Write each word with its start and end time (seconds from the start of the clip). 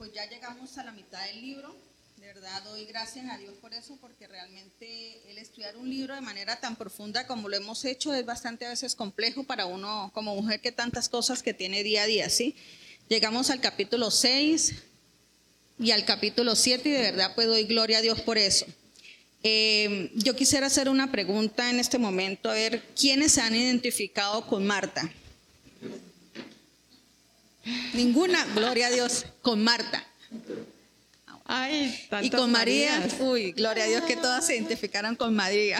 pues 0.00 0.14
ya 0.14 0.26
llegamos 0.30 0.78
a 0.78 0.82
la 0.82 0.92
mitad 0.92 1.22
del 1.26 1.42
libro. 1.42 1.76
De 2.16 2.26
verdad 2.28 2.62
doy 2.62 2.86
gracias 2.86 3.26
a 3.28 3.36
Dios 3.36 3.52
por 3.60 3.74
eso, 3.74 3.98
porque 4.00 4.26
realmente 4.26 5.20
el 5.30 5.36
estudiar 5.36 5.76
un 5.76 5.90
libro 5.90 6.14
de 6.14 6.22
manera 6.22 6.58
tan 6.58 6.74
profunda 6.74 7.26
como 7.26 7.50
lo 7.50 7.56
hemos 7.58 7.84
hecho 7.84 8.14
es 8.14 8.24
bastante 8.24 8.64
a 8.64 8.70
veces 8.70 8.94
complejo 8.94 9.44
para 9.44 9.66
uno 9.66 10.10
como 10.14 10.34
mujer 10.34 10.62
que 10.62 10.72
tantas 10.72 11.10
cosas 11.10 11.42
que 11.42 11.52
tiene 11.52 11.82
día 11.82 12.04
a 12.04 12.06
día, 12.06 12.30
¿sí? 12.30 12.56
Llegamos 13.10 13.50
al 13.50 13.60
capítulo 13.60 14.10
6 14.10 14.72
y 15.78 15.90
al 15.90 16.06
capítulo 16.06 16.56
7 16.56 16.88
y 16.88 16.92
de 16.92 17.02
verdad 17.02 17.34
pues 17.34 17.48
doy 17.48 17.64
gloria 17.64 17.98
a 17.98 18.00
Dios 18.00 18.22
por 18.22 18.38
eso. 18.38 18.64
Eh, 19.42 20.12
yo 20.14 20.34
quisiera 20.34 20.68
hacer 20.68 20.88
una 20.88 21.12
pregunta 21.12 21.68
en 21.68 21.78
este 21.78 21.98
momento, 21.98 22.48
a 22.48 22.54
ver, 22.54 22.82
¿quiénes 22.98 23.32
se 23.32 23.42
han 23.42 23.54
identificado 23.54 24.46
con 24.46 24.66
Marta? 24.66 25.12
Ninguna, 27.94 28.44
gloria 28.54 28.88
a 28.88 28.90
Dios, 28.90 29.26
con 29.42 29.62
Marta. 29.62 30.04
Ay, 31.44 32.08
y 32.22 32.30
con 32.30 32.52
María, 32.52 33.08
uy, 33.18 33.52
gloria 33.52 33.84
a 33.84 33.86
Dios 33.88 34.04
que 34.04 34.16
todas 34.16 34.46
se 34.46 34.54
identificaron 34.54 35.16
con 35.16 35.34
María. 35.34 35.78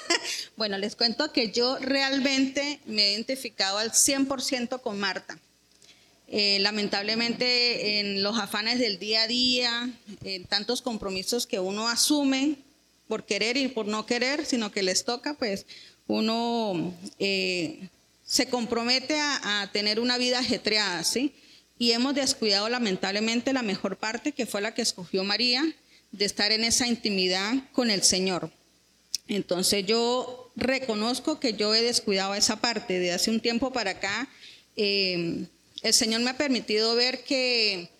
bueno, 0.56 0.76
les 0.76 0.94
cuento 0.94 1.32
que 1.32 1.50
yo 1.50 1.78
realmente 1.78 2.80
me 2.84 3.06
he 3.06 3.12
identificado 3.14 3.78
al 3.78 3.92
100% 3.92 4.80
con 4.82 5.00
Marta. 5.00 5.38
Eh, 6.28 6.58
lamentablemente 6.60 8.00
en 8.00 8.22
los 8.22 8.36
afanes 8.38 8.80
del 8.80 8.98
día 8.98 9.22
a 9.22 9.26
día, 9.28 9.90
en 10.24 10.44
tantos 10.44 10.82
compromisos 10.82 11.46
que 11.46 11.60
uno 11.60 11.88
asume 11.88 12.56
por 13.06 13.24
querer 13.24 13.56
y 13.56 13.68
por 13.68 13.86
no 13.86 14.06
querer, 14.06 14.44
sino 14.44 14.72
que 14.72 14.82
les 14.82 15.04
toca, 15.04 15.34
pues 15.34 15.66
uno 16.08 16.92
eh, 17.18 17.88
se 18.26 18.48
compromete 18.48 19.18
a, 19.20 19.70
tener 19.72 20.00
una 20.00 20.18
vida 20.18 20.40
ajetreada, 20.40 21.04
¿sí? 21.04 21.34
Y 21.78 21.92
hemos 21.92 22.14
descuidado 22.14 22.68
lamentablemente 22.68 23.52
la 23.52 23.62
mejor 23.62 23.96
parte, 23.96 24.32
que 24.32 24.46
fue 24.46 24.60
la 24.60 24.74
que 24.74 24.82
escogió 24.82 25.22
María, 25.22 25.64
de 26.10 26.24
estar 26.24 26.50
en 26.50 26.64
esa 26.64 26.86
intimidad 26.88 27.54
con 27.72 27.90
el 27.90 28.02
Señor. 28.02 28.50
Entonces 29.28 29.86
yo 29.86 30.50
reconozco 30.56 31.38
que 31.38 31.54
yo 31.54 31.74
he 31.74 31.82
descuidado 31.82 32.34
esa 32.34 32.60
parte. 32.60 32.98
De 32.98 33.12
hace 33.12 33.30
un 33.30 33.40
tiempo 33.40 33.72
para 33.72 33.92
acá, 33.92 34.28
eh, 34.76 35.46
el 35.82 35.94
Señor 35.94 36.20
me 36.22 36.30
ha 36.30 36.38
permitido 36.38 36.94
ver 36.96 37.22
que, 37.22 37.90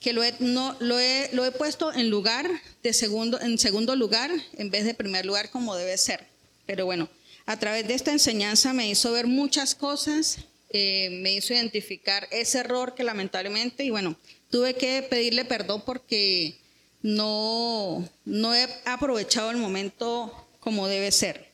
que 0.00 0.12
lo, 0.12 0.22
he, 0.22 0.34
no, 0.38 0.76
lo, 0.78 1.00
he, 1.00 1.30
lo 1.32 1.44
he 1.44 1.50
puesto 1.50 1.92
en 1.92 2.10
lugar 2.10 2.48
de 2.82 2.92
segundo, 2.92 3.40
en 3.40 3.58
segundo 3.58 3.96
lugar 3.96 4.30
en 4.56 4.70
vez 4.70 4.84
de 4.84 4.94
primer 4.94 5.26
lugar 5.26 5.50
como 5.50 5.74
debe 5.74 5.96
ser. 5.96 6.26
Pero 6.66 6.84
bueno, 6.84 7.08
a 7.48 7.56
través 7.58 7.88
de 7.88 7.94
esta 7.94 8.12
enseñanza 8.12 8.74
me 8.74 8.90
hizo 8.90 9.10
ver 9.10 9.26
muchas 9.26 9.74
cosas, 9.74 10.36
eh, 10.68 11.08
me 11.22 11.32
hizo 11.32 11.54
identificar 11.54 12.28
ese 12.30 12.58
error 12.58 12.94
que 12.94 13.04
lamentablemente, 13.04 13.84
y 13.84 13.90
bueno, 13.90 14.16
tuve 14.50 14.74
que 14.74 15.02
pedirle 15.08 15.46
perdón 15.46 15.82
porque 15.86 16.58
no, 17.00 18.06
no 18.26 18.54
he 18.54 18.68
aprovechado 18.84 19.50
el 19.50 19.56
momento 19.56 20.46
como 20.60 20.88
debe 20.88 21.10
ser. 21.10 21.48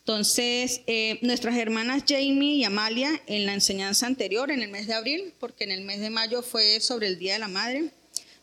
Entonces, 0.00 0.80
eh, 0.88 1.20
nuestras 1.22 1.56
hermanas 1.56 2.02
Jamie 2.04 2.56
y 2.56 2.64
Amalia, 2.64 3.22
en 3.28 3.46
la 3.46 3.54
enseñanza 3.54 4.08
anterior, 4.08 4.50
en 4.50 4.62
el 4.62 4.68
mes 4.68 4.88
de 4.88 4.94
abril, 4.94 5.32
porque 5.38 5.62
en 5.62 5.70
el 5.70 5.82
mes 5.82 6.00
de 6.00 6.10
mayo 6.10 6.42
fue 6.42 6.80
sobre 6.80 7.06
el 7.06 7.20
Día 7.20 7.34
de 7.34 7.38
la 7.38 7.46
Madre, 7.46 7.90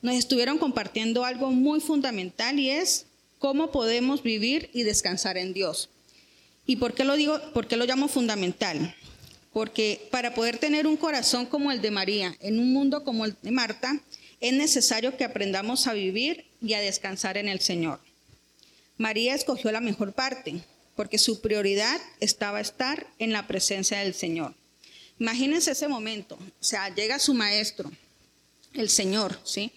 nos 0.02 0.16
estuvieron 0.16 0.58
compartiendo 0.58 1.26
algo 1.26 1.52
muy 1.52 1.82
fundamental 1.82 2.60
y 2.60 2.70
es 2.70 3.08
cómo 3.40 3.74
podemos 3.74 4.24
vivir 4.24 4.70
y 4.72 4.84
descansar 4.84 5.38
en 5.38 5.52
Dios. 5.52 5.90
¿Y 6.66 6.78
por 6.78 6.94
qué 6.94 7.04
lo 7.04 7.16
digo? 7.16 7.40
¿Por 7.54 7.68
qué 7.68 7.76
lo 7.76 7.86
llamo 7.86 8.08
fundamental? 8.08 8.96
Porque 9.52 10.08
para 10.12 10.34
poder 10.34 10.58
tener 10.58 10.88
un 10.88 10.98
corazón 10.98 11.46
como 11.46 11.72
el 11.72 11.82
de 11.82 11.92
María, 11.92 12.36
en 12.40 12.60
un 12.60 12.72
mundo 12.74 13.04
como 13.04 13.26
el 13.26 13.36
de 13.42 13.52
Marta, 13.52 14.00
es 14.40 14.54
necesario 14.54 15.16
que 15.18 15.24
aprendamos 15.24 15.88
a 15.88 15.94
vivir 15.94 16.46
y 16.62 16.74
a 16.74 16.80
descansar 16.80 17.38
en 17.38 17.48
el 17.48 17.60
Señor. 17.60 18.00
María 18.98 19.36
escogió 19.36 19.72
la 19.72 19.82
mejor 19.82 20.14
parte, 20.14 20.64
porque 20.96 21.18
su 21.18 21.42
prioridad 21.42 22.00
estaba 22.20 22.62
estar 22.62 23.08
en 23.20 23.34
la 23.34 23.48
presencia 23.48 24.00
del 24.00 24.14
Señor. 24.14 24.56
Imagínense 25.20 25.72
ese 25.72 25.88
momento, 25.88 26.36
o 26.36 26.64
sea, 26.64 26.94
llega 26.94 27.20
su 27.20 27.34
maestro, 27.34 27.92
el 28.74 28.90
Señor, 28.90 29.40
¿sí? 29.44 29.72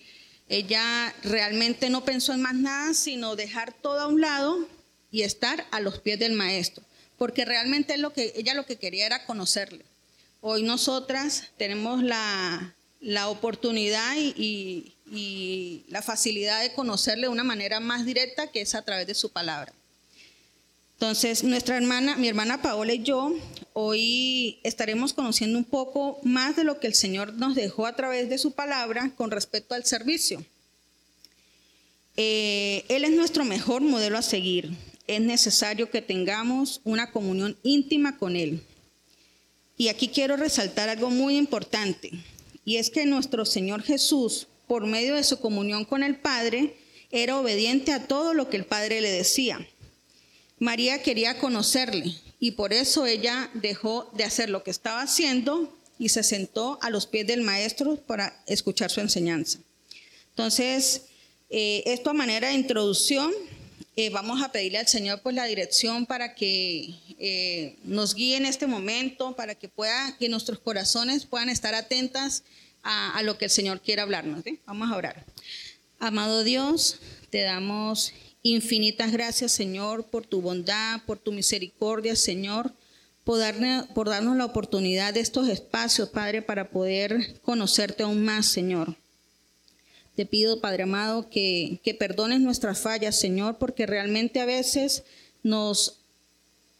Ella 0.49 1.15
realmente 1.23 1.91
no 1.91 2.05
pensó 2.05 2.33
en 2.33 2.43
más 2.43 2.55
nada, 2.55 2.95
sino 2.95 3.37
dejar 3.37 3.73
todo 3.73 4.01
a 4.01 4.07
un 4.07 4.21
lado 4.21 4.67
y 5.11 5.23
estar 5.23 5.67
a 5.71 5.81
los 5.81 5.99
pies 6.01 6.19
del 6.19 6.33
maestro, 6.33 6.83
porque 7.19 7.45
realmente 7.45 7.97
lo 7.97 8.13
que, 8.13 8.33
ella 8.37 8.55
lo 8.55 8.67
que 8.67 8.77
quería 8.77 9.07
era 9.07 9.25
conocerle. 9.27 9.85
Hoy 10.41 10.63
nosotras 10.63 11.45
tenemos 11.57 12.03
la, 12.03 12.75
oportunidad 13.29 14.17
y, 14.17 14.95
y, 15.11 15.85
la 15.89 16.03
facilidad 16.03 16.63
de 16.63 16.73
conocerle 16.73 17.23
de 17.23 17.33
una 17.33 17.45
manera 17.45 17.81
más 17.81 18.05
directa 18.05 18.51
que 18.51 18.61
es 18.61 18.75
a 18.75 18.83
través 18.83 19.07
de 19.07 19.15
su 19.15 19.31
palabra. 19.31 19.73
Entonces, 20.95 21.45
nuestra 21.45 21.77
hermana, 21.77 22.17
mi 22.17 22.29
hermana 22.29 22.63
Paola 22.63 22.95
y 22.95 23.03
yo, 23.03 23.35
hoy 23.75 24.59
estaremos 24.63 25.13
conociendo 25.13 25.59
un 25.59 25.65
poco 25.65 26.19
más 26.23 26.57
de 26.57 26.65
lo 26.65 26.81
que 26.81 26.87
el 26.87 26.95
Señor 26.95 27.35
nos 27.35 27.55
dejó 27.55 27.87
a 27.87 27.95
través 27.95 28.31
de 28.31 28.39
su 28.39 28.53
palabra 28.53 29.11
con 29.17 29.31
respecto 29.31 29.75
al 29.75 29.85
servicio. 29.85 30.43
Eh, 32.17 32.85
él 32.89 33.05
es 33.05 33.11
nuestro 33.11 33.45
mejor 33.45 33.83
modelo 33.83 34.17
a 34.17 34.23
seguir 34.23 34.71
es 35.07 35.21
necesario 35.21 35.91
que 35.91 36.03
tengamos 36.03 36.81
una 36.85 37.11
comunión 37.11 37.57
íntima 37.63 38.19
con 38.19 38.37
Él. 38.37 38.63
Y 39.77 39.89
aquí 39.89 40.09
quiero 40.09 40.37
resaltar 40.37 40.89
algo 40.89 41.11
muy 41.11 41.37
importante, 41.37 42.11
y 42.65 42.77
es 42.77 42.91
que 42.91 43.07
nuestro 43.07 43.45
Señor 43.45 43.83
Jesús, 43.83 44.49
por 44.67 44.87
medio 44.87 45.15
de 45.15 45.25
su 45.25 45.39
comunión 45.39 45.85
con 45.85 46.03
el 46.03 46.17
Padre, 46.17 46.77
era 47.11 47.39
obediente 47.39 47.93
a 47.93 48.07
todo 48.07 48.35
lo 48.35 48.49
que 48.51 48.57
el 48.57 48.65
Padre 48.65 49.01
le 49.01 49.11
decía. 49.11 49.67
María 50.59 51.03
quería 51.03 51.39
conocerle 51.39 52.15
y 52.41 52.53
por 52.53 52.73
eso 52.73 53.07
ella 53.07 53.51
dejó 53.55 54.11
de 54.15 54.25
hacer 54.25 54.51
lo 54.51 54.63
que 54.63 54.71
estaba 54.71 55.03
haciendo 55.03 55.73
y 55.99 56.09
se 56.09 56.23
sentó 56.23 56.79
a 56.83 56.91
los 56.91 57.07
pies 57.07 57.27
del 57.27 57.43
Maestro 57.43 57.97
para 57.97 58.43
escuchar 58.47 58.91
su 58.91 59.01
enseñanza. 59.01 59.59
Entonces, 60.31 61.03
eh, 61.51 61.83
esto 61.87 62.11
a 62.11 62.15
manera 62.15 62.49
de 62.49 62.55
introducción 62.55 63.33
eh, 63.99 64.11
vamos 64.11 64.43
a 64.43 64.53
pedirle 64.53 64.77
al 64.77 64.87
Señor 64.87 65.23
pues 65.23 65.35
la 65.35 65.47
dirección 65.47 66.05
para 66.05 66.35
que 66.35 66.95
eh, 67.19 67.79
nos 67.83 68.15
guíe 68.15 68.37
en 68.37 68.45
este 68.45 68.67
momento, 68.67 69.35
para 69.35 69.55
que 69.55 69.71
pueda, 69.71 70.15
que 70.19 70.29
nuestros 70.29 70.59
corazones 70.59 71.25
puedan 71.25 71.49
estar 71.49 71.75
atentas 71.75 72.45
a, 72.83 73.21
lo 73.23 73.39
que 73.39 73.47
el 73.47 73.51
Señor 73.51 73.81
quiere 73.81 74.03
hablarnos. 74.03 74.45
Vamos 74.67 74.93
a 74.93 74.97
orar. 74.97 75.25
Amado 75.99 76.45
Dios, 76.45 77.01
te 77.31 77.41
damos 77.41 78.13
infinitas 78.43 79.11
gracias, 79.11 79.51
Señor, 79.53 80.05
por 80.05 80.27
tu 80.27 80.43
bondad, 80.43 81.01
por 81.07 81.19
tu 81.19 81.33
misericordia, 81.33 82.15
Señor, 82.15 82.75
por, 83.25 83.41
por 83.95 84.09
darnos 84.11 84.37
la 84.37 84.45
oportunidad 84.45 85.15
de 85.15 85.21
estos 85.21 85.49
espacios, 85.49 86.11
Padre, 86.11 86.43
para 86.43 86.69
poder 86.69 87.41
conocerte 87.41 88.03
aún 88.03 88.25
más, 88.25 88.47
Señor. 88.47 88.95
Te 90.17 90.27
pido, 90.27 90.61
Padre 90.61 90.85
amado, 90.85 91.29
que, 91.29 91.79
que 91.85 91.95
perdones 91.95 92.41
nuestras 92.41 92.81
fallas, 92.81 93.21
Señor, 93.21 93.59
porque 93.59 93.87
realmente 93.87 94.41
a 94.41 94.47
veces 94.47 95.05
nos 95.43 96.01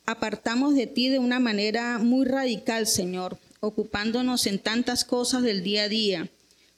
apartamos 0.07 0.75
de 0.75 0.87
ti 0.87 1.09
de 1.09 1.19
una 1.19 1.39
manera 1.39 1.99
muy 1.99 2.25
radical, 2.25 2.87
Señor, 2.87 3.39
ocupándonos 3.61 4.47
en 4.47 4.59
tantas 4.59 5.05
cosas 5.05 5.43
del 5.43 5.63
día 5.63 5.85
a 5.85 5.89
día. 5.89 6.31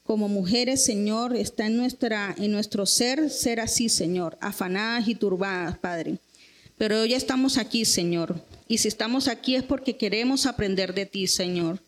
Como 0.02 0.28
mujeres, 0.28 0.84
Señor, 0.84 1.37
está 1.37 1.66
en, 1.66 1.76
nuestra, 1.76 2.34
en 2.38 2.50
nuestro 2.50 2.87
ser 2.87 3.31
ser 3.31 3.60
así, 3.60 3.88
Señor, 3.88 4.38
afanadas 4.40 5.06
y 5.06 5.14
turbadas, 5.14 5.78
Padre. 5.78 6.19
Pero 6.78 7.02
hoy 7.02 7.14
estamos 7.14 7.58
aquí, 7.58 7.84
Señor. 7.84 8.43
Y 8.66 8.78
si 8.78 8.88
estamos 8.88 9.28
aquí 9.28 9.55
es 9.55 9.62
porque 9.62 9.96
queremos 9.96 10.46
aprender 10.46 10.94
de 10.94 11.06
ti, 11.06 11.26
Señor. 11.26 11.81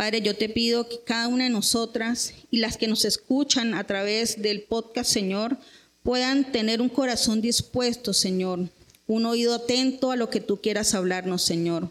Padre, 0.00 0.22
yo 0.22 0.34
te 0.34 0.48
pido 0.48 0.88
que 0.88 0.98
cada 1.04 1.28
una 1.28 1.44
de 1.44 1.50
nosotras 1.50 2.32
y 2.50 2.60
las 2.60 2.78
que 2.78 2.88
nos 2.88 3.04
escuchan 3.04 3.74
a 3.74 3.84
través 3.84 4.40
del 4.40 4.62
podcast, 4.62 5.12
Señor, 5.12 5.58
puedan 6.02 6.52
tener 6.52 6.80
un 6.80 6.88
corazón 6.88 7.42
dispuesto, 7.42 8.14
Señor, 8.14 8.70
un 9.06 9.26
oído 9.26 9.54
atento 9.54 10.10
a 10.10 10.16
lo 10.16 10.30
que 10.30 10.40
tú 10.40 10.58
quieras 10.62 10.94
hablarnos, 10.94 11.42
Señor. 11.42 11.90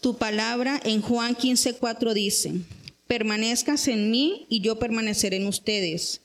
Tu 0.00 0.16
palabra 0.16 0.80
en 0.82 1.02
Juan 1.02 1.36
15:4 1.36 2.14
dice, 2.14 2.54
permanezcas 3.06 3.86
en 3.88 4.10
mí 4.10 4.46
y 4.48 4.62
yo 4.62 4.78
permaneceré 4.78 5.36
en 5.36 5.46
ustedes, 5.46 6.22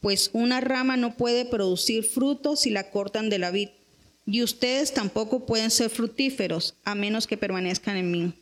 pues 0.00 0.30
una 0.32 0.62
rama 0.62 0.96
no 0.96 1.18
puede 1.18 1.44
producir 1.44 2.02
frutos 2.02 2.60
si 2.60 2.70
la 2.70 2.90
cortan 2.90 3.28
de 3.28 3.38
la 3.38 3.50
vid, 3.50 3.68
y 4.24 4.42
ustedes 4.42 4.94
tampoco 4.94 5.44
pueden 5.44 5.70
ser 5.70 5.90
fructíferos 5.90 6.76
a 6.84 6.94
menos 6.94 7.26
que 7.26 7.36
permanezcan 7.36 7.98
en 7.98 8.10
mí. 8.10 8.32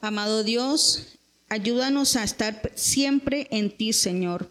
Amado 0.00 0.42
Dios, 0.42 1.16
Ayúdanos 1.48 2.16
a 2.16 2.24
estar 2.24 2.72
siempre 2.74 3.46
en 3.50 3.70
ti, 3.70 3.92
Señor, 3.92 4.50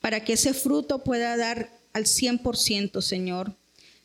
para 0.00 0.24
que 0.24 0.32
ese 0.32 0.54
fruto 0.54 1.04
pueda 1.04 1.36
dar 1.36 1.70
al 1.92 2.04
100%, 2.04 3.00
Señor. 3.00 3.54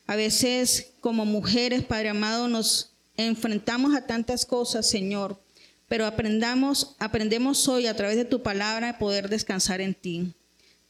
A 0.06 0.16
veces 0.16 0.92
como 1.02 1.26
mujeres, 1.26 1.84
Padre 1.84 2.10
amado, 2.10 2.48
nos 2.48 2.92
enfrentamos 3.18 3.96
a 3.96 4.06
tantas 4.06 4.46
cosas, 4.46 4.88
Señor, 4.88 5.42
pero 5.88 6.06
aprendamos, 6.06 6.96
aprendemos 7.00 7.68
hoy 7.68 7.88
a 7.88 7.96
través 7.96 8.18
de 8.18 8.26
tu 8.26 8.44
palabra 8.44 8.90
a 8.90 8.98
poder 9.00 9.30
descansar 9.30 9.82
en 9.82 9.96
ti. 9.96 10.34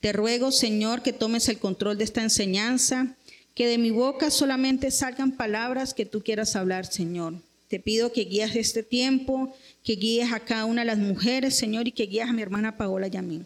Te 0.01 0.11
ruego, 0.11 0.51
Señor, 0.51 1.01
que 1.01 1.13
tomes 1.13 1.47
el 1.49 1.59
control 1.59 1.97
de 1.97 2.03
esta 2.03 2.21
enseñanza, 2.21 3.15
que 3.55 3.67
de 3.67 3.77
mi 3.77 3.89
boca 3.89 4.29
solamente 4.31 4.91
salgan 4.91 5.31
palabras 5.31 5.93
que 5.93 6.05
tú 6.05 6.21
quieras 6.21 6.55
hablar, 6.55 6.85
Señor. 6.85 7.35
Te 7.67 7.79
pido 7.79 8.13
que 8.13 8.25
guíes 8.25 8.55
este 8.55 8.81
tiempo, 8.81 9.53
que 9.83 9.93
guíes 9.95 10.31
a 10.31 10.39
cada 10.39 10.65
una 10.65 10.81
de 10.81 10.87
las 10.87 10.97
mujeres, 10.97 11.57
Señor, 11.57 11.87
y 11.87 11.91
que 11.91 12.05
guíes 12.05 12.27
a 12.27 12.33
mi 12.33 12.41
hermana 12.41 12.77
Paola 12.77 13.07
y 13.07 13.17
a 13.17 13.21
mí. 13.21 13.45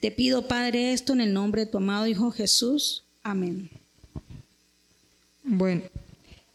Te 0.00 0.10
pido, 0.10 0.46
Padre, 0.46 0.92
esto 0.92 1.14
en 1.14 1.20
el 1.20 1.32
nombre 1.32 1.64
de 1.64 1.70
tu 1.70 1.78
amado 1.78 2.06
Hijo 2.06 2.30
Jesús. 2.30 3.04
Amén. 3.22 3.70
Bueno, 5.42 5.82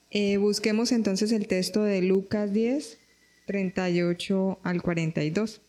eh, 0.10 0.38
busquemos 0.38 0.92
entonces 0.92 1.32
el 1.32 1.48
texto 1.48 1.84
de 1.84 2.02
Lucas 2.02 2.54
10, 2.54 2.98
38 3.46 4.60
al 4.64 4.82
42. 4.82 5.62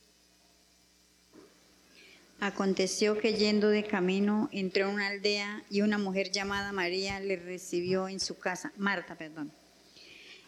Aconteció 2.41 3.19
que 3.19 3.35
yendo 3.35 3.69
de 3.69 3.85
camino 3.85 4.49
entró 4.53 4.89
en 4.89 4.95
una 4.95 5.07
aldea 5.07 5.63
y 5.71 5.83
una 5.83 5.99
mujer 5.99 6.33
llamada 6.33 6.73
María 6.73 7.21
le 7.21 7.37
recibió 7.37 8.09
en 8.09 8.19
su 8.19 8.37
casa, 8.37 8.73
Marta, 8.77 9.17
perdón. 9.17 9.53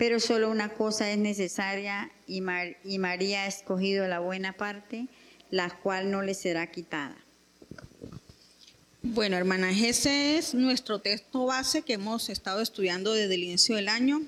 pero 0.00 0.18
solo 0.18 0.48
una 0.48 0.70
cosa 0.70 1.10
es 1.10 1.18
necesaria 1.18 2.10
y, 2.26 2.42
y 2.84 2.98
María 2.98 3.42
ha 3.42 3.46
escogido 3.46 4.08
la 4.08 4.18
buena 4.18 4.54
parte, 4.54 5.08
la 5.50 5.68
cual 5.68 6.10
no 6.10 6.22
le 6.22 6.32
será 6.32 6.70
quitada. 6.70 7.18
Bueno, 9.02 9.36
hermanas, 9.36 9.76
ese 9.76 10.38
es 10.38 10.54
nuestro 10.54 11.00
texto 11.00 11.44
base 11.44 11.82
que 11.82 11.92
hemos 11.92 12.30
estado 12.30 12.62
estudiando 12.62 13.12
desde 13.12 13.34
el 13.34 13.42
inicio 13.42 13.76
del 13.76 13.90
año. 13.90 14.22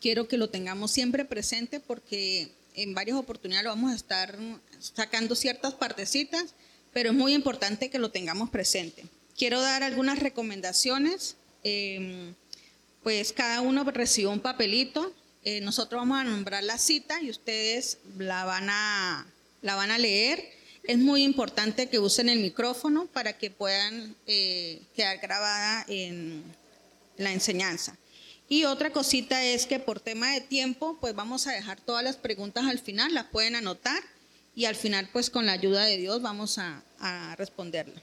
Quiero 0.00 0.26
que 0.26 0.36
lo 0.36 0.50
tengamos 0.50 0.90
siempre 0.90 1.24
presente 1.24 1.78
porque 1.78 2.50
en 2.74 2.92
varias 2.92 3.16
oportunidades 3.16 3.66
lo 3.66 3.70
vamos 3.70 3.92
a 3.92 3.94
estar 3.94 4.36
sacando 4.80 5.36
ciertas 5.36 5.72
partecitas, 5.72 6.56
pero 6.92 7.10
es 7.10 7.16
muy 7.16 7.34
importante 7.34 7.90
que 7.90 8.00
lo 8.00 8.10
tengamos 8.10 8.50
presente. 8.50 9.04
Quiero 9.38 9.60
dar 9.60 9.84
algunas 9.84 10.18
recomendaciones. 10.18 11.36
Em, 11.62 12.34
pues 13.02 13.32
cada 13.32 13.60
uno 13.60 13.84
recibió 13.84 14.30
un 14.30 14.40
papelito. 14.40 15.12
Eh, 15.44 15.60
nosotros 15.60 16.00
vamos 16.00 16.18
a 16.18 16.24
nombrar 16.24 16.62
la 16.62 16.78
cita 16.78 17.20
y 17.22 17.30
ustedes 17.30 17.98
la 18.18 18.44
van 18.44 18.68
a, 18.68 19.26
la 19.62 19.74
van 19.74 19.90
a 19.90 19.98
leer 19.98 20.60
es 20.84 20.98
muy 20.98 21.22
importante 21.22 21.88
que 21.88 21.98
usen 21.98 22.28
el 22.28 22.40
micrófono 22.40 23.06
para 23.06 23.36
que 23.36 23.50
puedan 23.50 24.14
eh, 24.26 24.80
quedar 24.94 25.18
grabada 25.18 25.84
en 25.88 26.42
la 27.16 27.32
enseñanza. 27.32 27.96
Y 28.48 28.64
otra 28.64 28.90
cosita 28.90 29.44
es 29.44 29.66
que 29.66 29.78
por 29.78 30.00
tema 30.00 30.32
de 30.32 30.40
tiempo, 30.40 30.98
pues 31.00 31.14
vamos 31.14 31.46
a 31.46 31.52
dejar 31.52 31.80
todas 31.80 32.02
las 32.02 32.16
preguntas 32.16 32.64
al 32.64 32.78
final, 32.78 33.14
las 33.14 33.26
pueden 33.26 33.54
anotar 33.54 34.02
y 34.56 34.64
al 34.64 34.74
final, 34.74 35.08
pues 35.12 35.30
con 35.30 35.46
la 35.46 35.52
ayuda 35.52 35.84
de 35.84 35.96
Dios 35.96 36.20
vamos 36.22 36.58
a, 36.58 36.82
a 36.98 37.36
responderla. 37.36 38.02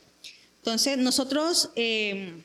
Entonces, 0.60 0.98
nosotros 0.98 1.72
eh, 1.76 2.42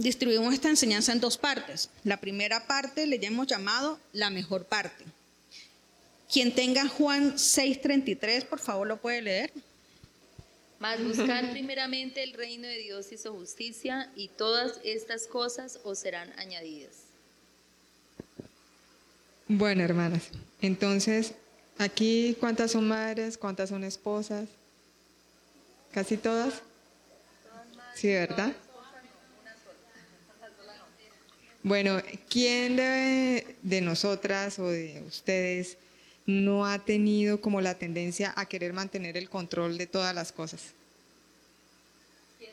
distribuimos 0.00 0.54
esta 0.54 0.68
enseñanza 0.68 1.12
en 1.12 1.20
dos 1.20 1.36
partes. 1.36 1.90
La 2.04 2.16
primera 2.18 2.66
parte 2.66 3.06
le 3.06 3.24
hemos 3.24 3.46
llamado 3.46 3.98
la 4.12 4.30
mejor 4.30 4.64
parte. 4.64 5.04
Quien 6.32 6.54
tenga 6.54 6.88
Juan 6.88 7.34
6:33, 7.36 8.44
por 8.44 8.58
favor, 8.58 8.86
lo 8.86 8.96
puede 8.96 9.22
leer. 9.22 9.52
Mas 10.78 11.02
buscar 11.04 11.50
primeramente 11.50 12.22
el 12.22 12.32
reino 12.32 12.66
de 12.66 12.78
Dios 12.78 13.12
y 13.12 13.18
su 13.18 13.32
justicia, 13.32 14.10
y 14.16 14.28
todas 14.28 14.80
estas 14.82 15.26
cosas 15.26 15.78
os 15.84 15.98
serán 15.98 16.32
añadidas. 16.38 16.94
Bueno, 19.46 19.82
hermanas, 19.82 20.22
entonces, 20.62 21.34
aquí, 21.76 22.36
¿cuántas 22.40 22.70
son 22.70 22.88
madres? 22.88 23.36
¿Cuántas 23.36 23.68
son 23.68 23.84
esposas? 23.84 24.48
¿Casi 25.92 26.16
todas? 26.16 26.62
Sí, 27.94 28.08
¿verdad? 28.08 28.54
Bueno, 31.62 32.00
¿quién 32.28 32.76
de, 32.76 33.80
nosotras 33.82 34.58
o 34.58 34.68
de 34.68 35.02
ustedes 35.06 35.76
no 36.26 36.66
ha 36.66 36.78
tenido 36.78 37.40
como 37.40 37.60
la 37.60 37.74
tendencia 37.74 38.32
a 38.36 38.46
querer 38.46 38.72
mantener 38.72 39.16
el 39.16 39.28
control 39.28 39.76
de 39.78 39.86
todas 39.86 40.14
las 40.14 40.32
cosas. 40.32 40.72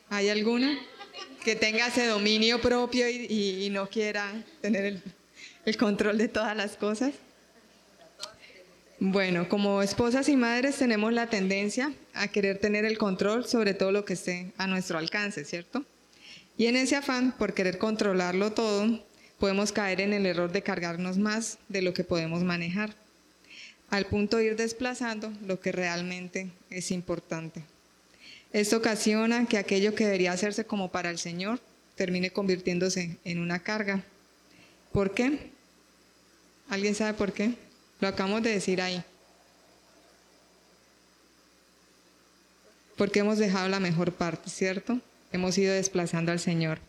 ¿Hay 0.09 0.29
alguna 0.29 0.77
que 1.43 1.55
tenga 1.55 1.87
ese 1.87 2.07
dominio 2.07 2.61
propio 2.61 3.09
y, 3.09 3.69
no 3.71 3.89
quiera 3.89 4.43
tener 4.61 4.85
el, 4.85 5.03
el 5.65 5.77
control 5.77 6.17
de 6.17 6.27
todas 6.27 6.55
las 6.55 6.75
cosas? 6.75 7.13
Bueno, 8.99 9.47
como 9.47 9.83
esposas 9.83 10.27
y 10.27 10.35
madres 10.35 10.77
tenemos 10.77 11.13
la 11.13 11.29
tendencia 11.29 11.93
a 12.13 12.29
querer 12.29 12.57
tener 12.57 12.83
el 12.83 12.97
control 12.97 13.45
sobre 13.45 13.73
todo 13.73 13.91
lo 13.91 14.05
que 14.05 14.13
esté 14.13 14.51
a 14.57 14.65
nuestro 14.65 14.97
alcance, 14.97 15.45
¿cierto? 15.45 15.85
Y 16.57 16.65
en 16.65 16.75
ese 16.75 16.95
afán 16.95 17.33
por 17.37 17.53
querer 17.53 17.77
controlarlo 17.77 18.51
todo, 18.51 19.05
podemos 19.39 19.71
caer 19.71 20.01
en 20.01 20.13
el 20.13 20.25
error 20.25 20.51
de 20.51 20.63
cargarnos 20.63 21.17
más 21.17 21.59
de 21.69 21.81
lo 21.81 21.93
que 21.93 22.03
podemos 22.03 22.43
manejar 22.43 22.95
al 23.89 24.05
punto 24.05 24.37
de 24.37 24.45
ir 24.45 24.55
desplazando 24.55 25.31
lo 25.45 25.59
que 25.59 25.71
realmente 25.71 26.51
es 26.69 26.91
importante. 26.91 27.63
Esto 28.51 28.77
ocasiona 28.77 29.45
que 29.45 29.57
aquello 29.57 29.95
que 29.95 30.05
debería 30.05 30.31
hacerse 30.31 30.65
como 30.65 30.91
para 30.91 31.09
el 31.09 31.19
Señor 31.19 31.59
termine 31.95 32.31
convirtiéndose 32.31 33.17
en 33.23 33.39
una 33.39 33.59
carga. 33.59 34.03
¿Por 34.91 35.13
qué? 35.13 35.51
¿Alguien 36.69 36.95
sabe 36.95 37.13
por 37.13 37.33
qué? 37.33 37.53
Lo 37.99 38.07
acabamos 38.07 38.43
de 38.43 38.51
decir 38.51 38.81
ahí. 38.81 39.03
Porque 42.97 43.19
hemos 43.19 43.37
dejado 43.37 43.69
la 43.69 43.79
mejor 43.79 44.11
parte, 44.13 44.49
¿cierto? 44.49 44.99
Hemos 45.31 45.57
ido 45.57 45.73
desplazando 45.73 46.31
al 46.31 46.39
Señor. 46.39 46.79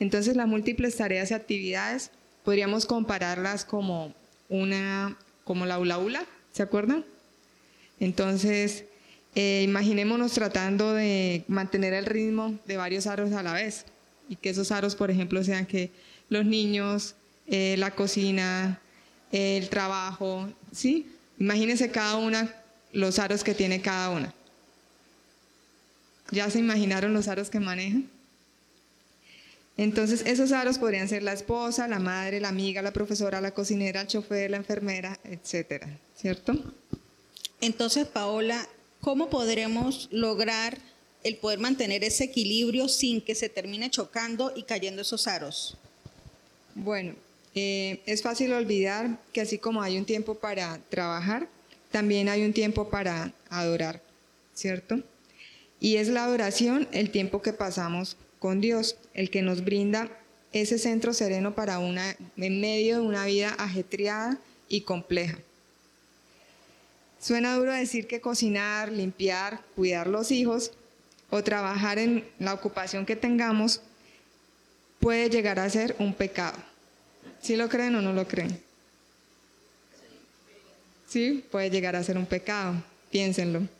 Entonces 0.00 0.36
las 0.36 0.46
múltiples 0.46 0.96
tareas 0.96 1.30
y 1.30 1.34
actividades 1.34 2.10
podríamos 2.44 2.86
compararlas 2.86 3.64
como 3.64 4.14
una 4.48 5.16
como 5.44 5.64
la 5.64 5.78
ula 5.78 5.98
ula, 5.98 6.26
¿Se 6.52 6.62
acuerdan? 6.62 7.04
Entonces, 8.00 8.84
eh, 9.34 9.62
imaginémonos 9.64 10.32
tratando 10.32 10.92
de 10.92 11.44
mantener 11.46 11.94
el 11.94 12.04
ritmo 12.04 12.58
de 12.66 12.76
varios 12.76 13.06
aros 13.06 13.32
a 13.32 13.42
la 13.42 13.52
vez 13.52 13.84
y 14.28 14.36
que 14.36 14.50
esos 14.50 14.72
aros, 14.72 14.96
por 14.96 15.10
ejemplo, 15.10 15.42
sean 15.44 15.66
que 15.66 15.90
los 16.28 16.44
niños, 16.44 17.14
eh, 17.46 17.76
la 17.78 17.92
cocina, 17.92 18.80
el 19.30 19.68
trabajo, 19.68 20.48
¿sí? 20.72 21.06
Imagínense 21.38 21.90
cada 21.90 22.16
una, 22.16 22.52
los 22.92 23.18
aros 23.18 23.44
que 23.44 23.54
tiene 23.54 23.80
cada 23.80 24.10
una. 24.10 24.34
¿Ya 26.30 26.50
se 26.50 26.58
imaginaron 26.58 27.14
los 27.14 27.28
aros 27.28 27.50
que 27.50 27.60
manejan? 27.60 28.10
Entonces, 29.76 30.22
esos 30.26 30.52
aros 30.52 30.78
podrían 30.78 31.08
ser 31.08 31.22
la 31.22 31.32
esposa, 31.32 31.86
la 31.86 32.00
madre, 32.00 32.40
la 32.40 32.48
amiga, 32.48 32.82
la 32.82 32.92
profesora, 32.92 33.40
la 33.40 33.52
cocinera, 33.52 34.00
el 34.00 34.08
chofer, 34.08 34.50
la 34.50 34.56
enfermera, 34.56 35.18
etcétera. 35.24 35.88
¿cierto? 36.20 36.52
Entonces, 37.60 38.06
Paola, 38.06 38.68
¿cómo 39.00 39.30
podremos 39.30 40.08
lograr 40.10 40.78
el 41.22 41.36
poder 41.36 41.58
mantener 41.58 42.04
ese 42.04 42.24
equilibrio 42.24 42.88
sin 42.88 43.20
que 43.20 43.34
se 43.34 43.48
termine 43.48 43.90
chocando 43.90 44.52
y 44.54 44.64
cayendo 44.64 45.02
esos 45.02 45.26
aros? 45.26 45.76
Bueno, 46.74 47.14
eh, 47.54 48.00
es 48.06 48.22
fácil 48.22 48.52
olvidar 48.52 49.18
que 49.32 49.40
así 49.40 49.58
como 49.58 49.82
hay 49.82 49.96
un 49.96 50.04
tiempo 50.04 50.34
para 50.34 50.78
trabajar, 50.90 51.48
también 51.90 52.28
hay 52.28 52.44
un 52.44 52.52
tiempo 52.52 52.88
para 52.90 53.32
adorar, 53.48 54.02
¿cierto? 54.54 55.02
Y 55.80 55.96
es 55.96 56.08
la 56.08 56.24
adoración 56.24 56.88
el 56.92 57.10
tiempo 57.10 57.42
que 57.42 57.52
pasamos 57.52 58.16
con 58.38 58.60
Dios, 58.60 58.96
el 59.14 59.30
que 59.30 59.42
nos 59.42 59.64
brinda 59.64 60.10
ese 60.52 60.78
centro 60.78 61.12
sereno 61.12 61.54
para 61.54 61.78
una, 61.78 62.16
en 62.36 62.60
medio 62.60 63.00
de 63.00 63.06
una 63.06 63.26
vida 63.26 63.54
ajetreada 63.58 64.38
y 64.68 64.82
compleja. 64.82 65.38
Suena 67.20 67.56
duro 67.56 67.72
decir 67.72 68.06
que 68.06 68.20
cocinar, 68.20 68.92
limpiar, 68.92 69.60
cuidar 69.74 70.06
los 70.06 70.30
hijos 70.30 70.72
o 71.30 71.42
trabajar 71.42 71.98
en 71.98 72.24
la 72.38 72.54
ocupación 72.54 73.04
que 73.04 73.16
tengamos 73.16 73.82
puede 75.00 75.28
llegar 75.28 75.58
a 75.58 75.68
ser 75.68 75.96
un 75.98 76.14
pecado. 76.14 76.56
¿Sí 77.40 77.56
lo 77.56 77.68
creen 77.68 77.94
o 77.96 78.02
no 78.02 78.12
lo 78.12 78.26
creen? 78.26 78.60
Sí, 81.08 81.44
puede 81.50 81.70
llegar 81.70 81.96
a 81.96 82.02
ser 82.02 82.18
un 82.18 82.26
pecado. 82.26 82.74
Piénsenlo. 83.10 83.77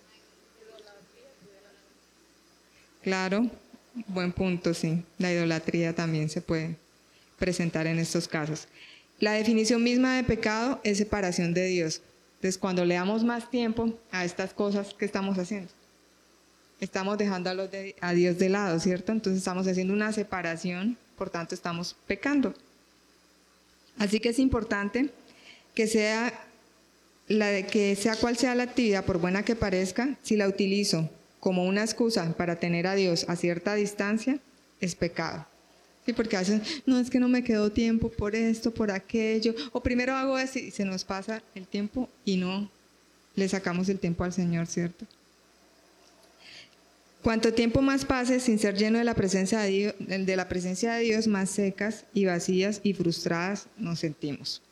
Claro, 3.09 3.51
buen 4.09 4.33
punto, 4.33 4.75
sí. 4.75 5.03
La 5.17 5.33
idolatría 5.33 5.95
también 5.95 6.29
se 6.29 6.43
puede 6.43 6.77
presentar 7.39 7.87
en 7.87 7.99
estos 7.99 8.29
casos. 8.29 8.69
La 9.19 9.33
definición 9.33 9.83
misma 9.83 10.17
de 10.17 10.25
pecado 10.25 10.79
es 10.85 10.99
separación 10.99 11.55
de 11.55 11.69
Dios. 11.69 12.03
Entonces, 12.35 12.59
cuando 12.59 12.85
le 12.85 12.97
damos 12.97 13.25
más 13.25 13.51
tiempo 13.51 13.99
a 14.11 14.27
estas 14.27 14.53
cosas 14.53 14.93
que 14.93 15.07
estamos 15.07 15.39
haciendo, 15.39 15.71
estamos 16.81 17.17
dejando 17.17 17.49
a, 17.49 17.57
a 18.03 18.13
Dios 18.13 18.37
de 18.37 18.51
lado, 18.51 18.79
¿cierto? 18.79 19.13
Entonces 19.13 19.39
estamos 19.39 19.67
haciendo 19.67 19.95
una 19.95 20.13
separación, 20.13 20.99
por 21.17 21.31
tanto 21.31 21.55
estamos 21.55 21.97
pecando. 22.07 22.53
Así 23.99 24.21
que 24.21 24.29
es 24.29 24.39
importante 24.39 25.09
que 25.75 25.87
sea 25.87 26.31
la 27.27 27.47
de 27.47 27.65
que 27.65 27.97
sea 27.97 28.17
cual 28.17 28.37
sea 28.37 28.55
la 28.55 28.65
actividad, 28.65 29.07
por 29.07 29.17
buena 29.17 29.47
que 29.47 29.57
parezca, 29.57 30.19
si 30.23 30.37
la 30.37 30.47
utilizo 30.47 31.09
como 31.41 31.65
una 31.65 31.83
excusa 31.83 32.35
para 32.37 32.57
tener 32.57 32.87
a 32.87 32.95
Dios 32.95 33.27
a 33.29 33.37
cierta 33.37 33.75
distancia, 33.75 34.39
es 34.81 34.95
pecado. 34.95 35.47
Sí, 36.07 36.13
porque 36.13 36.37
a 36.37 36.41
veces, 36.41 36.83
no, 36.87 36.99
es 36.99 37.11
que 37.11 37.21
no 37.21 37.29
me 37.29 37.45
quedó 37.45 37.71
tiempo 37.71 38.09
por 38.09 38.35
esto, 38.35 38.73
por 38.73 38.91
aquello, 38.91 39.55
o 39.73 39.83
primero 39.83 40.15
hago 40.15 40.39
eso 40.39 40.59
y 40.59 40.71
se 40.71 40.85
nos 40.85 41.05
pasa 41.05 41.43
el 41.55 41.67
tiempo 41.67 42.09
y 42.25 42.37
no 42.37 42.71
le 43.37 43.49
sacamos 43.49 43.89
el 43.89 43.99
tiempo 43.99 44.25
al 44.25 44.33
Señor, 44.33 44.67
¿cierto? 44.67 45.07
Cuanto 47.23 47.53
tiempo 47.53 47.83
más 47.83 48.05
pase 48.05 48.41
sin 48.41 48.59
ser 48.59 48.77
lleno 48.77 48.99
de 48.99 49.05
la 49.05 49.15
presencia 49.15 49.61
de 49.61 49.69
Dios, 49.69 49.95
de 49.99 50.37
la 50.37 50.49
presencia 50.49 50.95
de 50.95 51.03
Dios, 51.03 51.27
más 51.27 51.51
secas 51.51 52.05
y 52.15 52.25
vacías 52.25 52.81
y 52.83 52.95
frustradas 52.95 53.67
nos 53.77 53.99
sentimos. 53.99 54.63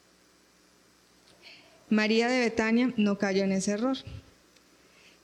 María 1.90 2.28
de 2.28 2.40
Betania 2.40 2.94
no 2.96 3.18
cayó 3.18 3.44
en 3.44 3.52
ese 3.52 3.72
error. 3.72 3.96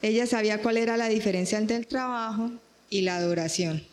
Ella 0.02 0.26
sabía 0.26 0.61
cuál 0.61 0.76
era 0.76 0.97
la 0.97 1.09
diferencia 1.09 1.59
entre 1.59 1.76
el 1.76 1.87
trabajo 1.87 2.50
y 2.90 3.02
la 3.02 3.16
adoración. 3.16 3.85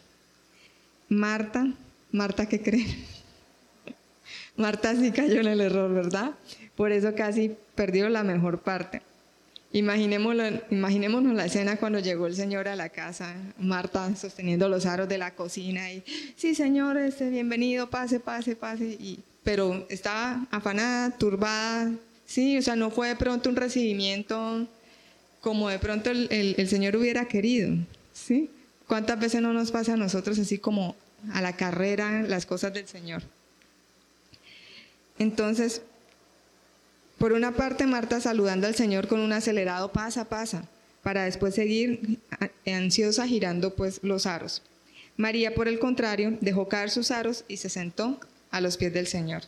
Marta, 1.07 1.71
Marta, 2.11 2.47
¿qué 2.47 2.61
cree? 2.61 2.85
Marta 4.57 4.95
sí 4.95 5.11
cayó 5.11 5.39
en 5.39 5.47
el 5.47 5.61
error, 5.61 5.93
¿verdad? 5.93 6.31
Por 6.75 6.91
eso 6.91 7.13
casi 7.13 7.55
perdió 7.75 8.09
la 8.09 8.23
mejor 8.23 8.61
parte. 8.61 9.03
Imaginémonos, 9.71 11.33
la 11.35 11.45
escena 11.45 11.77
cuando 11.77 11.99
llegó 11.99 12.25
el 12.25 12.35
Señor 12.35 12.67
a 12.67 12.75
la 12.75 12.89
casa, 12.89 13.35
Marta 13.59 14.15
sosteniendo 14.15 14.67
los 14.67 14.87
aros 14.87 15.07
de 15.07 15.19
la 15.19 15.35
cocina 15.35 15.91
y, 15.93 16.03
sí, 16.35 16.55
Señor, 16.55 16.97
este, 16.97 17.29
bienvenido, 17.29 17.87
pase, 17.87 18.19
pase, 18.19 18.55
pase. 18.55 18.97
Pero 19.43 19.85
estaba 19.89 20.47
afanada, 20.49 21.11
turbada, 21.11 21.91
sí, 22.25 22.57
o 22.57 22.63
sea, 22.63 22.75
no 22.75 22.89
fue 22.89 23.09
de 23.09 23.15
pronto 23.15 23.47
un 23.47 23.55
recibimiento 23.55 24.67
como 25.41 25.69
de 25.69 25.79
pronto 25.79 26.09
el, 26.09 26.67
Señor 26.67 26.95
hubiera 26.95 27.27
querido, 27.27 27.75
¿sí? 28.13 28.49
¿Cuántas 28.87 29.19
veces 29.19 29.41
no 29.41 29.53
nos 29.53 29.71
pasa 29.71 29.93
a 29.93 29.97
nosotros 29.97 30.39
así 30.39 30.57
como 30.57 30.95
a 31.33 31.41
la 31.41 31.55
carrera 31.55 32.23
las 32.23 32.45
cosas 32.45 32.73
del 32.73 32.87
Señor? 32.87 33.23
Entonces, 35.17 35.81
por 37.17 37.33
una 37.33 37.51
parte, 37.53 37.85
Marta 37.85 38.19
saludando 38.19 38.67
al 38.67 38.75
Señor 38.75 39.07
con 39.07 39.19
un 39.19 39.33
acelerado 39.33 39.91
pasa, 39.91 40.29
pasa, 40.29 40.67
para 41.03 41.25
después 41.25 41.55
seguir 41.55 42.19
ansiosa 42.65 43.27
girando 43.27 43.75
pues 43.75 43.99
los 44.03 44.25
aros. 44.25 44.63
María, 45.17 45.53
por 45.53 45.67
el 45.67 45.79
contrario, 45.79 46.37
dejó 46.41 46.69
caer 46.69 46.89
sus 46.89 47.11
aros 47.11 47.43
y 47.47 47.57
se 47.57 47.69
sentó 47.69 48.19
a 48.51 48.61
los 48.61 48.77
pies 48.77 48.93
del 48.93 49.07
Señor 49.07 49.43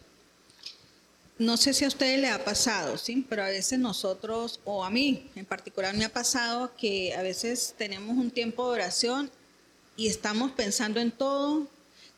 no 1.42 1.58
sé 1.58 1.74
si 1.74 1.86
a 1.86 1.88
ustedes 1.88 2.20
le 2.20 2.30
ha 2.30 2.46
pasado, 2.46 3.00
¿sí? 3.00 3.26
Pero 3.28 3.44
a 3.44 3.48
veces 3.48 3.80
nosotros, 3.80 4.60
o 4.64 4.86
a 4.86 4.92
mí 4.92 5.28
en 5.36 5.44
particular 5.44 5.96
me 5.96 6.06
ha 6.06 6.14
pasado 6.14 6.72
que 6.78 7.16
a 7.16 7.24
veces 7.24 7.74
tenemos 7.80 8.16
un 8.16 8.30
tiempo 8.30 8.68
de 8.68 8.76
oración 8.76 9.32
y 9.98 10.08
estamos 10.08 10.52
pensando 10.52 11.00
en 11.00 11.10
todo, 11.10 11.68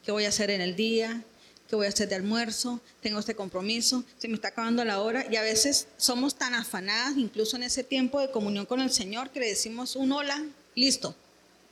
qué 0.04 0.12
voy 0.12 0.26
a 0.26 0.28
hacer 0.28 0.52
en 0.52 0.60
el 0.60 0.76
día, 0.76 1.24
qué 1.70 1.78
voy 1.78 1.86
a 1.86 1.90
hacer 1.90 2.10
de 2.10 2.16
almuerzo, 2.16 2.82
tengo 3.02 3.18
este 3.18 3.34
compromiso, 3.34 4.04
se 4.18 4.28
me 4.28 4.36
está 4.36 4.50
acabando 4.50 4.84
la 4.84 5.00
hora 5.00 5.26
y 5.32 5.38
a 5.38 5.42
veces 5.42 5.88
somos 5.96 6.36
tan 6.36 6.54
afanadas, 6.54 7.16
incluso 7.16 7.56
en 7.56 7.64
ese 7.64 7.86
tiempo 7.86 8.20
de 8.20 8.30
comunión 8.30 8.66
con 8.66 8.82
el 8.82 8.92
Señor, 8.92 9.30
que 9.30 9.40
le 9.40 9.48
decimos 9.48 9.96
un 9.96 10.12
hola, 10.12 10.44
listo. 10.76 11.16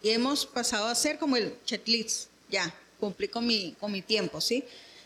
Y 0.01 0.11
hemos 0.11 0.45
pasado 0.45 0.87
a 0.87 0.95
ser 0.95 1.19
como 1.19 1.35
el 1.35 1.53
checklist, 1.65 2.29
ya, 2.49 2.73
cumplí 2.97 3.27
con 3.27 3.45
mi, 3.45 3.75
con 3.77 3.91
mi 3.91 4.01
tiempo, 4.01 4.39
¿sí? 4.39 4.63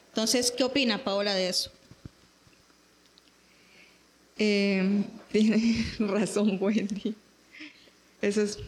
Entonces, 0.09 0.51
¿qué 0.51 0.63
opina 0.63 1.03
Paola 1.03 1.33
de 1.33 1.49
eso? 1.49 1.71
Eh, 4.37 5.03
tiene 5.31 5.85
razón 5.99 6.57
Wendy. 6.61 7.15
Eso 8.21 8.41
es 8.41 8.59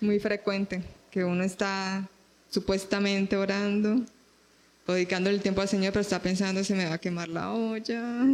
muy 0.00 0.18
frecuente, 0.18 0.82
que 1.10 1.24
uno 1.24 1.44
está 1.44 2.08
supuestamente 2.50 3.36
orando, 3.36 4.02
dedicando 4.86 5.30
el 5.30 5.40
tiempo 5.40 5.60
al 5.60 5.68
Señor, 5.68 5.92
pero 5.92 6.02
está 6.02 6.20
pensando, 6.20 6.62
se 6.62 6.74
me 6.74 6.86
va 6.86 6.94
a 6.94 6.98
quemar 6.98 7.28
la 7.28 7.52
olla, 7.52 8.26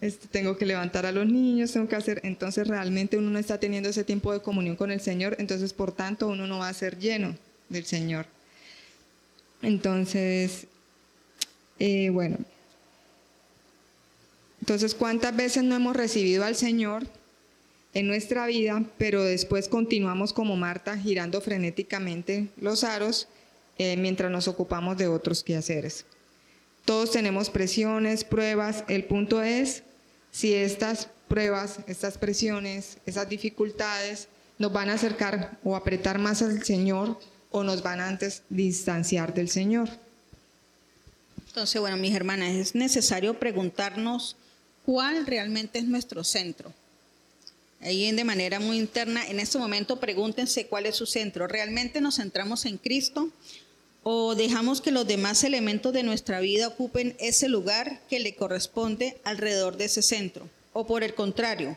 este, 0.00 0.26
tengo 0.28 0.56
que 0.56 0.66
levantar 0.66 1.06
a 1.06 1.12
los 1.12 1.26
niños, 1.26 1.72
tengo 1.72 1.88
que 1.88 1.96
hacer, 1.96 2.20
entonces 2.24 2.66
realmente 2.66 3.16
uno 3.18 3.30
no 3.30 3.38
está 3.38 3.58
teniendo 3.58 3.88
ese 3.88 4.04
tiempo 4.04 4.32
de 4.32 4.40
comunión 4.40 4.76
con 4.76 4.90
el 4.90 5.00
Señor, 5.00 5.36
entonces 5.38 5.72
por 5.72 5.92
tanto 5.92 6.28
uno 6.28 6.46
no 6.46 6.58
va 6.58 6.68
a 6.68 6.74
ser 6.74 6.98
lleno 6.98 7.36
del 7.68 7.84
Señor. 7.84 8.26
Entonces, 9.62 10.66
eh, 11.78 12.10
bueno, 12.10 12.38
entonces, 14.62 14.94
¿cuántas 14.94 15.34
veces 15.34 15.64
no 15.64 15.74
hemos 15.74 15.96
recibido 15.96 16.44
al 16.44 16.54
Señor 16.54 17.04
en 17.94 18.06
nuestra 18.06 18.46
vida, 18.46 18.84
pero 18.96 19.24
después 19.24 19.66
continuamos 19.66 20.32
como 20.32 20.54
Marta 20.54 20.96
girando 20.96 21.40
frenéticamente 21.40 22.48
los 22.60 22.84
aros 22.84 23.26
eh, 23.76 23.96
mientras 23.96 24.30
nos 24.30 24.46
ocupamos 24.46 24.96
de 24.96 25.08
otros 25.08 25.42
quehaceres? 25.42 26.04
Todos 26.84 27.10
tenemos 27.10 27.50
presiones, 27.50 28.22
pruebas. 28.22 28.84
El 28.86 29.02
punto 29.02 29.42
es 29.42 29.82
si 30.30 30.54
estas 30.54 31.08
pruebas, 31.26 31.80
estas 31.88 32.16
presiones, 32.16 32.98
esas 33.04 33.28
dificultades 33.28 34.28
nos 34.58 34.72
van 34.72 34.90
a 34.90 34.94
acercar 34.94 35.58
o 35.64 35.74
apretar 35.74 36.20
más 36.20 36.40
al 36.40 36.62
Señor 36.62 37.18
o 37.50 37.64
nos 37.64 37.82
van 37.82 37.98
a 37.98 38.06
antes 38.06 38.44
distanciar 38.48 39.34
del 39.34 39.48
Señor. 39.48 39.88
Entonces, 41.48 41.80
bueno, 41.80 41.96
mis 41.96 42.14
hermanas, 42.14 42.54
es 42.54 42.76
necesario 42.76 43.40
preguntarnos 43.40 44.36
cuál 44.84 45.26
realmente 45.26 45.78
es 45.78 45.84
nuestro 45.84 46.24
centro. 46.24 46.72
Ahí 47.80 48.10
de 48.12 48.24
manera 48.24 48.60
muy 48.60 48.78
interna, 48.78 49.26
en 49.26 49.40
este 49.40 49.58
momento 49.58 49.98
pregúntense 49.98 50.66
cuál 50.66 50.86
es 50.86 50.96
su 50.96 51.06
centro. 51.06 51.48
¿Realmente 51.48 52.00
nos 52.00 52.16
centramos 52.16 52.64
en 52.64 52.78
Cristo 52.78 53.28
o 54.04 54.36
dejamos 54.36 54.80
que 54.80 54.92
los 54.92 55.06
demás 55.06 55.42
elementos 55.42 55.92
de 55.92 56.04
nuestra 56.04 56.40
vida 56.40 56.68
ocupen 56.68 57.16
ese 57.18 57.48
lugar 57.48 58.00
que 58.08 58.20
le 58.20 58.34
corresponde 58.36 59.16
alrededor 59.24 59.76
de 59.76 59.86
ese 59.86 60.02
centro? 60.02 60.48
O 60.72 60.86
por 60.86 61.02
el 61.02 61.14
contrario, 61.14 61.76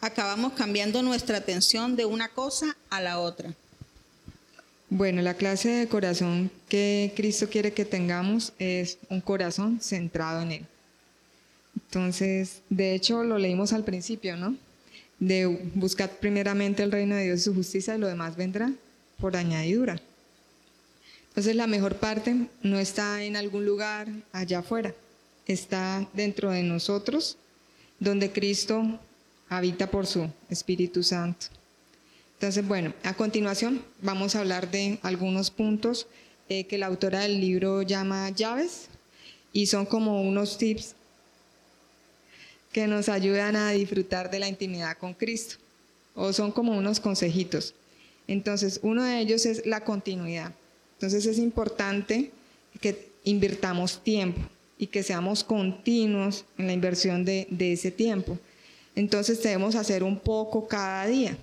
acabamos 0.00 0.54
cambiando 0.54 1.02
nuestra 1.02 1.36
atención 1.36 1.96
de 1.96 2.06
una 2.06 2.28
cosa 2.30 2.76
a 2.88 3.02
la 3.02 3.20
otra. 3.20 3.54
Bueno, 4.88 5.22
la 5.22 5.34
clase 5.34 5.68
de 5.68 5.88
corazón 5.88 6.50
que 6.68 7.12
Cristo 7.14 7.48
quiere 7.48 7.72
que 7.72 7.84
tengamos 7.84 8.52
es 8.58 8.98
un 9.08 9.20
corazón 9.20 9.80
centrado 9.80 10.42
en 10.42 10.52
Él. 10.52 10.66
Entonces, 11.76 12.62
de 12.70 12.94
hecho, 12.94 13.24
lo 13.24 13.38
leímos 13.38 13.72
al 13.72 13.84
principio, 13.84 14.36
¿no? 14.36 14.56
De 15.18 15.46
buscar 15.74 16.10
primeramente 16.18 16.82
el 16.82 16.92
reino 16.92 17.14
de 17.14 17.24
Dios 17.24 17.40
y 17.40 17.44
su 17.44 17.54
justicia 17.54 17.94
y 17.94 17.98
lo 17.98 18.08
demás 18.08 18.36
vendrá 18.36 18.72
por 19.18 19.36
añadidura. 19.36 20.00
Entonces, 21.28 21.56
la 21.56 21.66
mejor 21.66 21.96
parte 21.96 22.48
no 22.62 22.78
está 22.78 23.22
en 23.22 23.36
algún 23.36 23.64
lugar 23.64 24.08
allá 24.32 24.58
afuera, 24.58 24.94
está 25.46 26.06
dentro 26.12 26.50
de 26.50 26.62
nosotros, 26.62 27.36
donde 28.00 28.32
Cristo 28.32 28.98
habita 29.48 29.90
por 29.90 30.06
su 30.06 30.28
Espíritu 30.50 31.02
Santo. 31.02 31.46
Entonces, 32.34 32.66
bueno, 32.66 32.92
a 33.04 33.14
continuación 33.14 33.84
vamos 34.00 34.34
a 34.34 34.40
hablar 34.40 34.70
de 34.70 34.98
algunos 35.02 35.50
puntos 35.50 36.08
eh, 36.48 36.64
que 36.64 36.76
la 36.76 36.86
autora 36.86 37.20
del 37.20 37.40
libro 37.40 37.82
llama 37.82 38.28
llaves 38.30 38.88
y 39.52 39.66
son 39.66 39.86
como 39.86 40.22
unos 40.22 40.58
tips 40.58 40.96
que 42.72 42.86
nos 42.86 43.08
ayudan 43.08 43.56
a 43.56 43.70
disfrutar 43.70 44.30
de 44.30 44.38
la 44.38 44.48
intimidad 44.48 44.96
con 44.96 45.14
Cristo. 45.14 45.56
O 46.14 46.32
son 46.32 46.52
como 46.52 46.76
unos 46.76 47.00
consejitos. 47.00 47.74
Entonces, 48.26 48.80
uno 48.82 49.04
de 49.04 49.20
ellos 49.20 49.46
es 49.46 49.66
la 49.66 49.84
continuidad. 49.84 50.52
Entonces 51.02 51.26
es 51.26 51.38
importante 51.38 52.30
que 52.80 53.08
invirtamos 53.24 54.02
tiempo 54.04 54.40
y 54.78 54.86
que 54.86 55.02
seamos 55.02 55.42
continuos 55.42 56.44
en 56.58 56.68
la 56.68 56.72
inversión 56.72 57.24
de, 57.24 57.48
ese 57.58 57.90
tiempo. 57.90 58.38
Entonces 58.94 59.42
debemos 59.42 59.74
hacer 59.74 60.02
un 60.04 60.18
poco 60.18 60.68
cada 60.68 61.06
día. 61.06 61.36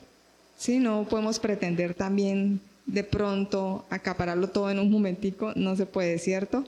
¿sí? 0.57 0.79
No 0.79 1.07
podemos 1.09 1.39
pretender 1.39 1.93
también 1.93 2.61
de 2.85 3.03
pronto 3.03 3.85
acapararlo 3.89 4.49
todo 4.49 4.71
en 4.71 4.79
un 4.79 4.89
momentico, 4.89 5.51
no 5.55 5.75
se 5.75 5.85
puede, 5.85 6.19
¿cierto? 6.19 6.63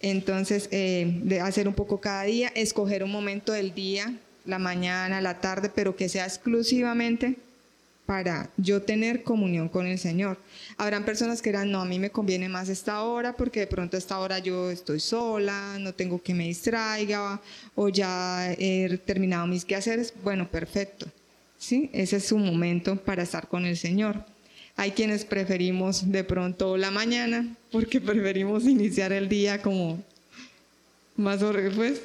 Entonces, 0.00 0.68
eh, 0.70 1.40
hacer 1.42 1.66
un 1.66 1.74
poco 1.74 2.00
cada 2.00 2.22
día, 2.24 2.52
escoger 2.54 3.02
un 3.02 3.10
momento 3.10 3.52
del 3.52 3.74
día, 3.74 4.14
la 4.44 4.58
mañana, 4.58 5.20
la 5.20 5.40
tarde, 5.40 5.70
pero 5.74 5.96
que 5.96 6.08
sea 6.08 6.24
exclusivamente 6.24 7.36
para 8.08 8.48
yo 8.56 8.80
tener 8.80 9.22
comunión 9.22 9.68
con 9.68 9.86
el 9.86 9.98
Señor. 9.98 10.38
Habrán 10.78 11.04
personas 11.04 11.42
que 11.42 11.50
dirán, 11.50 11.70
no, 11.70 11.82
a 11.82 11.84
mí 11.84 11.98
me 11.98 12.08
conviene 12.08 12.48
más 12.48 12.70
esta 12.70 13.02
hora 13.02 13.36
porque 13.36 13.60
de 13.60 13.66
pronto 13.66 13.98
esta 13.98 14.18
hora 14.18 14.38
yo 14.38 14.70
estoy 14.70 14.98
sola, 14.98 15.76
no 15.78 15.92
tengo 15.92 16.22
que 16.22 16.32
me 16.32 16.44
distraiga 16.44 17.38
o 17.74 17.90
ya 17.90 18.50
he 18.52 18.98
terminado 19.04 19.46
mis 19.46 19.66
quehaceres. 19.66 20.14
Bueno, 20.24 20.50
perfecto. 20.50 21.06
¿Sí? 21.58 21.90
Ese 21.92 22.16
es 22.16 22.24
su 22.24 22.38
momento 22.38 22.96
para 22.96 23.24
estar 23.24 23.46
con 23.46 23.66
el 23.66 23.76
Señor. 23.76 24.24
Hay 24.78 24.92
quienes 24.92 25.24
preferimos 25.24 26.12
de 26.12 26.22
pronto 26.22 26.76
la 26.76 26.92
mañana 26.92 27.56
porque 27.72 28.00
preferimos 28.00 28.62
iniciar 28.62 29.12
el 29.12 29.28
día 29.28 29.60
como 29.60 30.00
más 31.16 31.40
pues, 31.74 32.00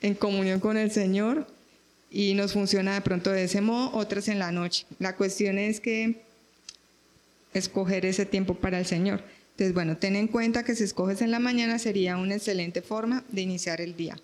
en 0.00 0.16
comunión 0.16 0.58
con 0.58 0.76
el 0.76 0.90
Señor 0.90 1.46
y 2.10 2.34
nos 2.34 2.54
funciona 2.54 2.94
de 2.94 3.02
pronto 3.02 3.30
de 3.30 3.44
ese 3.44 3.60
modo, 3.60 3.92
otras 3.96 4.26
en 4.26 4.40
la 4.40 4.50
noche. 4.50 4.84
La 4.98 5.14
cuestión 5.14 5.58
es 5.58 5.78
que 5.78 6.20
escoger 7.54 8.04
ese 8.04 8.26
tiempo 8.26 8.56
para 8.56 8.80
el 8.80 8.86
Señor. 8.86 9.22
Entonces, 9.52 9.72
bueno, 9.72 9.96
ten 9.96 10.16
en 10.16 10.26
cuenta 10.26 10.64
que 10.64 10.74
si 10.74 10.82
escoges 10.82 11.22
en 11.22 11.30
la 11.30 11.38
mañana 11.38 11.78
sería 11.78 12.16
una 12.16 12.34
excelente 12.34 12.82
forma 12.82 13.22
de 13.30 13.42
iniciar 13.42 13.80
el 13.80 13.94
día. 13.94 14.18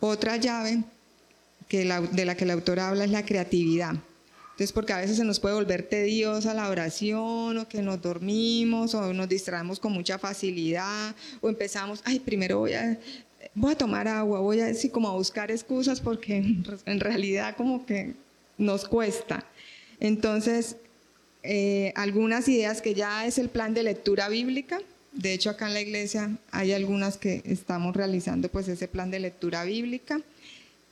Otra 0.00 0.36
llave 0.36 0.82
que 1.68 1.78
de 1.78 2.24
la 2.24 2.34
que 2.34 2.44
la 2.44 2.54
autora 2.54 2.88
habla 2.88 3.04
es 3.04 3.12
la 3.12 3.24
creatividad. 3.24 3.94
Entonces, 4.58 4.72
porque 4.72 4.92
a 4.92 4.96
veces 4.96 5.16
se 5.16 5.22
nos 5.22 5.38
puede 5.38 5.54
volver 5.54 5.84
tediosa 5.84 6.52
la 6.52 6.68
oración, 6.68 7.58
o 7.58 7.68
que 7.68 7.80
nos 7.80 8.02
dormimos, 8.02 8.92
o 8.92 9.14
nos 9.14 9.28
distraemos 9.28 9.78
con 9.78 9.92
mucha 9.92 10.18
facilidad, 10.18 11.14
o 11.40 11.48
empezamos, 11.48 12.02
ay, 12.04 12.18
primero 12.18 12.58
voy 12.58 12.72
a 12.72 12.98
voy 13.54 13.70
a 13.70 13.78
tomar 13.78 14.08
agua, 14.08 14.40
voy 14.40 14.58
a 14.58 14.66
decir 14.66 14.90
como 14.90 15.08
a 15.08 15.14
buscar 15.14 15.52
excusas 15.52 16.00
porque 16.00 16.38
en 16.86 16.98
realidad 16.98 17.54
como 17.56 17.86
que 17.86 18.14
nos 18.56 18.84
cuesta. 18.84 19.46
Entonces, 20.00 20.74
eh, 21.44 21.92
algunas 21.94 22.48
ideas 22.48 22.82
que 22.82 22.94
ya 22.94 23.26
es 23.26 23.38
el 23.38 23.50
plan 23.50 23.74
de 23.74 23.84
lectura 23.84 24.28
bíblica. 24.28 24.80
De 25.12 25.34
hecho, 25.34 25.50
acá 25.50 25.68
en 25.68 25.74
la 25.74 25.82
iglesia 25.82 26.36
hay 26.50 26.72
algunas 26.72 27.16
que 27.16 27.42
estamos 27.44 27.94
realizando 27.94 28.48
pues 28.48 28.66
ese 28.66 28.88
plan 28.88 29.12
de 29.12 29.20
lectura 29.20 29.62
bíblica. 29.62 30.20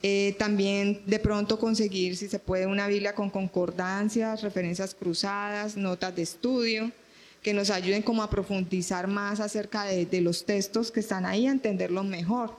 Eh, 0.09 0.35
también 0.37 1.01
de 1.05 1.19
pronto 1.19 1.59
conseguir, 1.59 2.15
si 2.15 2.29
se 2.29 2.39
puede, 2.39 2.65
una 2.65 2.87
Biblia 2.87 3.13
con 3.13 3.29
concordancias, 3.29 4.41
referencias 4.41 4.95
cruzadas, 4.95 5.75
notas 5.75 6.15
de 6.15 6.21
estudio 6.21 6.93
que 7.41 7.53
nos 7.53 7.69
ayuden 7.69 8.01
como 8.01 8.23
a 8.23 8.29
profundizar 8.29 9.07
más 9.07 9.41
acerca 9.41 9.83
de, 9.83 10.21
los 10.21 10.45
textos 10.45 10.93
que 10.93 11.01
están 11.01 11.25
ahí, 11.25 11.45
a 11.45 11.51
entenderlos 11.51 12.05
mejor. 12.05 12.55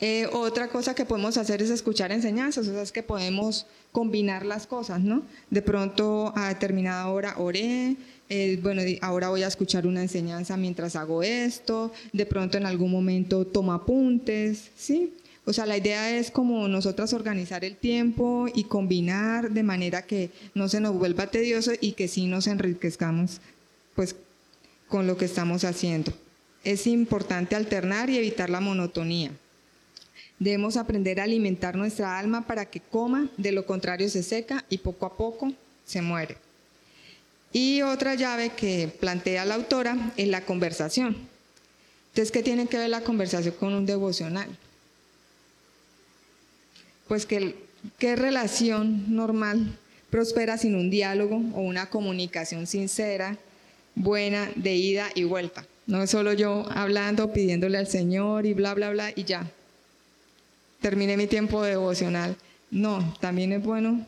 Eh, 0.00 0.26
otra 0.32 0.68
cosa 0.68 0.94
que 0.94 1.04
podemos 1.04 1.36
hacer 1.36 1.60
es 1.60 1.68
escuchar 1.68 2.10
enseñanzas, 2.10 2.68
o 2.68 2.72
sea, 2.72 2.80
es 2.80 2.90
que 2.90 3.02
podemos 3.02 3.66
combinar 3.92 4.46
las 4.46 4.66
cosas, 4.66 5.00
¿no? 5.00 5.24
De 5.50 5.60
pronto 5.60 6.32
a 6.34 6.48
determinada 6.48 7.06
hora 7.08 7.34
oré, 7.36 7.96
eh, 8.30 8.58
bueno, 8.62 8.80
ahora 9.02 9.28
voy 9.28 9.42
a 9.42 9.48
escuchar 9.48 9.86
una 9.86 10.00
enseñanza 10.00 10.56
mientras 10.56 10.96
hago 10.96 11.22
esto, 11.22 11.92
de 12.14 12.24
pronto 12.24 12.56
en 12.56 12.64
algún 12.64 12.90
momento 12.90 13.46
tomo 13.46 13.74
apuntes, 13.74 14.70
¿sí? 14.74 15.12
O 15.46 15.52
sea, 15.52 15.66
la 15.66 15.76
idea 15.76 16.16
es 16.16 16.30
como 16.30 16.68
nosotras 16.68 17.12
organizar 17.12 17.64
el 17.64 17.76
tiempo 17.76 18.46
y 18.54 18.64
combinar 18.64 19.50
de 19.50 19.62
manera 19.62 20.02
que 20.02 20.30
no 20.54 20.68
se 20.68 20.80
nos 20.80 20.94
vuelva 20.94 21.26
tedioso 21.26 21.72
y 21.80 21.92
que 21.92 22.08
sí 22.08 22.26
nos 22.26 22.46
enriquezcamos 22.46 23.40
pues 23.94 24.16
con 24.88 25.06
lo 25.06 25.18
que 25.18 25.26
estamos 25.26 25.64
haciendo. 25.64 26.12
Es 26.64 26.86
importante 26.86 27.56
alternar 27.56 28.08
y 28.08 28.16
evitar 28.16 28.48
la 28.48 28.60
monotonía. 28.60 29.32
Debemos 30.38 30.76
aprender 30.78 31.20
a 31.20 31.24
alimentar 31.24 31.76
nuestra 31.76 32.18
alma 32.18 32.46
para 32.46 32.64
que 32.64 32.80
coma, 32.80 33.28
de 33.36 33.52
lo 33.52 33.66
contrario 33.66 34.08
se 34.08 34.22
seca 34.22 34.64
y 34.70 34.78
poco 34.78 35.06
a 35.06 35.16
poco 35.16 35.52
se 35.84 36.00
muere. 36.00 36.38
Y 37.52 37.82
otra 37.82 38.14
llave 38.14 38.50
que 38.50 38.88
plantea 38.98 39.44
la 39.44 39.54
autora 39.54 40.12
es 40.16 40.26
la 40.26 40.44
conversación. 40.44 41.16
Entonces, 42.08 42.32
¿qué 42.32 42.42
tiene 42.42 42.66
que 42.66 42.78
ver 42.78 42.90
la 42.90 43.02
conversación 43.02 43.54
con 43.60 43.74
un 43.74 43.86
devocional? 43.86 44.48
Pues 47.08 47.26
que 47.26 47.56
qué 47.98 48.16
relación 48.16 49.14
normal 49.14 49.78
prospera 50.10 50.58
sin 50.58 50.74
un 50.74 50.90
diálogo 50.90 51.36
o 51.54 51.60
una 51.60 51.90
comunicación 51.90 52.66
sincera 52.66 53.36
buena 53.94 54.50
de 54.56 54.74
ida 54.74 55.08
y 55.14 55.24
vuelta. 55.24 55.66
No 55.86 56.02
es 56.02 56.10
solo 56.10 56.32
yo 56.32 56.66
hablando, 56.70 57.32
pidiéndole 57.32 57.78
al 57.78 57.86
Señor 57.86 58.46
y 58.46 58.54
bla, 58.54 58.74
bla, 58.74 58.90
bla, 58.90 59.12
y 59.14 59.24
ya. 59.24 59.50
Terminé 60.80 61.16
mi 61.16 61.26
tiempo 61.26 61.62
devocional. 61.62 62.36
No, 62.70 63.16
también 63.20 63.52
es 63.52 63.62
bueno 63.62 64.04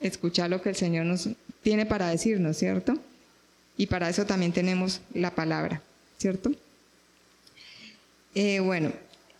escuchar 0.00 0.50
lo 0.50 0.62
que 0.62 0.70
el 0.70 0.76
Señor 0.76 1.06
nos 1.06 1.28
tiene 1.62 1.84
para 1.84 2.08
decirnos, 2.08 2.56
¿cierto? 2.56 2.94
Y 3.76 3.86
para 3.86 4.08
eso 4.08 4.24
también 4.26 4.52
tenemos 4.52 5.00
la 5.14 5.34
palabra, 5.34 5.82
¿cierto? 6.18 6.52
Eh, 8.34 8.60
bueno, 8.60 8.92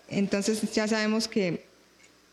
entonces 0.08 0.60
ya 0.72 0.86
sabemos 0.86 1.28
que 1.28 1.64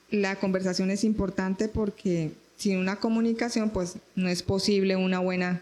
la 0.09 0.37
conversación 0.37 0.91
es 0.91 1.03
importante 1.03 1.67
porque 1.67 2.31
sin 2.57 2.77
una 2.77 2.97
comunicación, 2.97 3.69
pues 3.69 3.97
no 4.15 4.29
es 4.29 4.41
posible 4.41 4.95
una 4.95 5.19
buena 5.19 5.61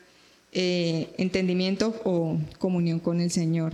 eh, 0.53 1.09
entendimiento 1.17 1.99
o 2.05 2.37
comunión 2.57 2.99
con 2.99 3.19
el 3.19 3.31
Señor. 3.31 3.73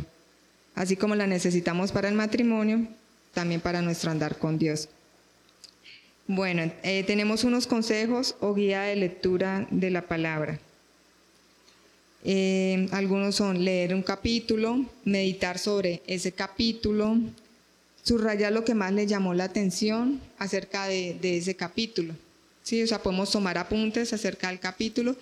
Así 0.74 0.96
como 0.96 1.16
la 1.16 1.28
necesitamos 1.28 1.92
para 1.92 2.10
el 2.10 2.16
matrimonio, 2.16 2.88
también 3.34 3.62
para 3.62 3.82
nuestro 3.82 4.10
andar 4.12 4.38
con 4.38 4.58
Dios. 4.58 4.90
Bueno, 6.28 6.72
eh, 6.84 7.04
tenemos 7.04 7.44
unos 7.44 7.68
consejos 7.68 8.36
o 8.40 8.54
guía 8.54 8.82
de 8.82 8.96
lectura 8.96 9.68
de 9.70 9.92
la 9.92 10.02
palabra. 10.04 10.60
Eh, 12.24 12.88
algunos 12.92 13.36
son 13.36 13.66
leer 13.66 13.94
un 13.94 14.04
capítulo, 14.04 14.86
meditar 15.04 15.60
sobre 15.60 16.02
ese 16.08 16.32
capítulo, 16.32 17.18
subrayar 18.04 18.52
lo 18.52 18.66
que 18.66 18.74
más 18.74 18.92
le 18.94 19.08
llamó 19.08 19.34
la 19.34 19.46
atención 19.46 20.20
acerca 20.38 20.88
de, 20.88 21.18
ese 21.22 21.56
capítulo. 21.56 22.16
¿Sí? 22.64 22.82
O 22.84 22.88
sea, 22.88 23.02
podemos 23.02 23.32
tomar 23.32 23.58
apuntes 23.58 24.14
acerca 24.14 24.50
del 24.50 24.60
capítulo, 24.60 25.16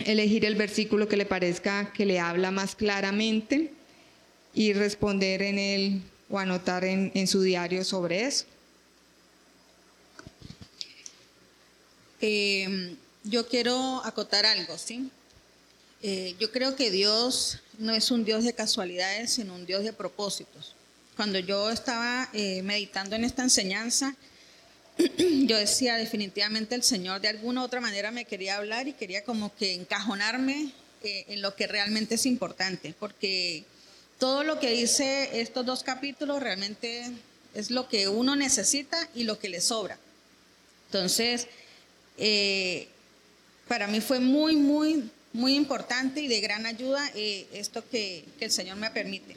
elegir 0.00 0.44
el 0.44 0.54
versículo 0.54 1.08
que 1.08 1.16
le 1.16 1.26
parezca 1.26 1.92
que 1.92 2.06
le 2.06 2.18
habla 2.18 2.50
más 2.50 2.74
claramente 2.74 3.72
y 4.54 4.72
responder 4.72 5.42
en 5.42 5.58
él 5.58 6.02
o 6.30 6.38
anotar 6.38 6.84
en, 6.84 7.26
su 7.26 7.42
diario 7.42 7.84
sobre 7.84 8.24
eso. 8.24 8.46
Em, 12.20 12.96
yo 13.24 13.46
quiero 13.46 14.02
acotar 14.04 14.46
algo, 14.46 14.76
¿sí? 14.78 15.10
Eh, 16.02 16.34
yo 16.38 16.50
creo 16.50 16.74
que 16.74 16.90
Dios 16.90 17.60
no 17.78 17.94
es 17.94 18.10
un 18.10 18.24
Dios 18.24 18.44
de 18.44 18.52
casualidades, 18.52 19.32
sino 19.32 19.54
un 19.54 19.66
Dios 19.66 19.84
de 19.84 19.92
propósitos. 19.92 20.74
Cuando 21.18 21.40
yo 21.40 21.68
estaba 21.68 22.28
eh, 22.32 22.62
meditando 22.62 23.16
en 23.16 23.24
esta 23.24 23.42
enseñanza, 23.42 24.14
yo 25.18 25.56
decía 25.56 25.96
definitivamente 25.96 26.76
el 26.76 26.84
Señor 26.84 27.20
de 27.20 27.26
alguna 27.26 27.62
u 27.62 27.64
otra 27.64 27.80
manera 27.80 28.12
me 28.12 28.24
quería 28.24 28.56
hablar 28.56 28.86
y 28.86 28.92
quería 28.92 29.24
como 29.24 29.52
que 29.56 29.74
encajonarme 29.74 30.70
eh, 31.02 31.24
en 31.26 31.42
lo 31.42 31.56
que 31.56 31.66
realmente 31.66 32.14
es 32.14 32.24
importante, 32.24 32.94
porque 33.00 33.64
todo 34.20 34.44
lo 34.44 34.60
que 34.60 34.70
dice 34.70 35.40
estos 35.40 35.66
dos 35.66 35.82
capítulos 35.82 36.40
realmente 36.40 37.10
es 37.52 37.72
lo 37.72 37.88
que 37.88 38.06
uno 38.06 38.36
necesita 38.36 38.96
y 39.12 39.24
lo 39.24 39.40
que 39.40 39.48
le 39.48 39.60
sobra. 39.60 39.98
Entonces, 40.86 41.48
eh, 42.16 42.86
para 43.66 43.88
mí 43.88 44.00
fue 44.00 44.20
muy, 44.20 44.54
muy, 44.54 45.10
muy 45.32 45.54
importante 45.54 46.20
y 46.20 46.28
de 46.28 46.40
gran 46.40 46.66
ayuda 46.66 47.10
eh, 47.14 47.46
esto 47.52 47.84
que, 47.88 48.24
que 48.38 48.46
el 48.46 48.50
Señor 48.50 48.76
me 48.76 48.90
permite. 48.90 49.36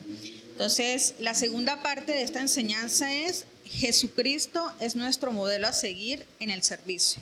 Entonces, 0.51 1.15
la 1.19 1.33
segunda 1.33 1.81
parte 1.81 2.11
de 2.11 2.23
esta 2.23 2.39
enseñanza 2.39 3.13
es 3.13 3.45
Jesucristo 3.71 4.71
es 4.79 4.95
nuestro 4.95 5.31
modelo 5.31 5.67
a 5.67 5.73
seguir 5.73 6.25
en 6.39 6.49
el 6.49 6.61
servicio. 6.61 7.21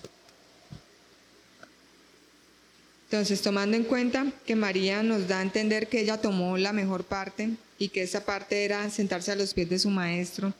Entonces, 3.05 3.41
tomando 3.41 3.75
en 3.75 3.83
cuenta 3.83 4.31
que 4.45 4.55
María 4.55 5.01
nos 5.03 5.27
da 5.27 5.39
a 5.39 5.41
entender 5.41 5.87
que 5.87 6.01
ella 6.01 6.21
tomó 6.21 6.57
la 6.57 6.73
mejor 6.73 7.03
parte 7.03 7.49
y 7.77 7.89
que 7.89 8.03
esa 8.03 8.25
parte 8.25 8.65
era 8.65 8.89
sentarse 8.89 9.31
a 9.31 9.35
los 9.35 9.53
pies 9.53 9.69
de 9.69 9.79
su 9.79 9.89
maestro, 9.89 10.53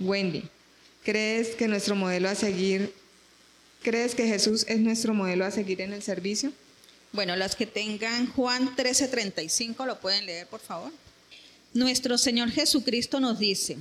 Wendy, 0.00 0.44
¿crees 1.04 1.54
que 1.54 1.68
nuestro 1.68 1.94
modelo 1.94 2.28
a 2.28 2.34
seguir, 2.34 2.92
crees 3.82 4.14
que 4.14 4.26
Jesús 4.26 4.64
es 4.68 4.80
nuestro 4.80 5.14
modelo 5.14 5.44
a 5.44 5.50
seguir 5.52 5.80
en 5.80 5.92
el 5.92 6.02
servicio? 6.02 6.52
Bueno, 7.14 7.36
las 7.36 7.54
que 7.54 7.64
tengan 7.64 8.26
Juan 8.32 8.74
13:35 8.74 9.86
lo 9.86 10.00
pueden 10.00 10.26
leer, 10.26 10.48
por 10.48 10.58
favor. 10.58 10.92
Nuestro 11.72 12.18
Señor 12.18 12.50
Jesucristo 12.50 13.20
nos 13.20 13.38
dice, 13.38 13.78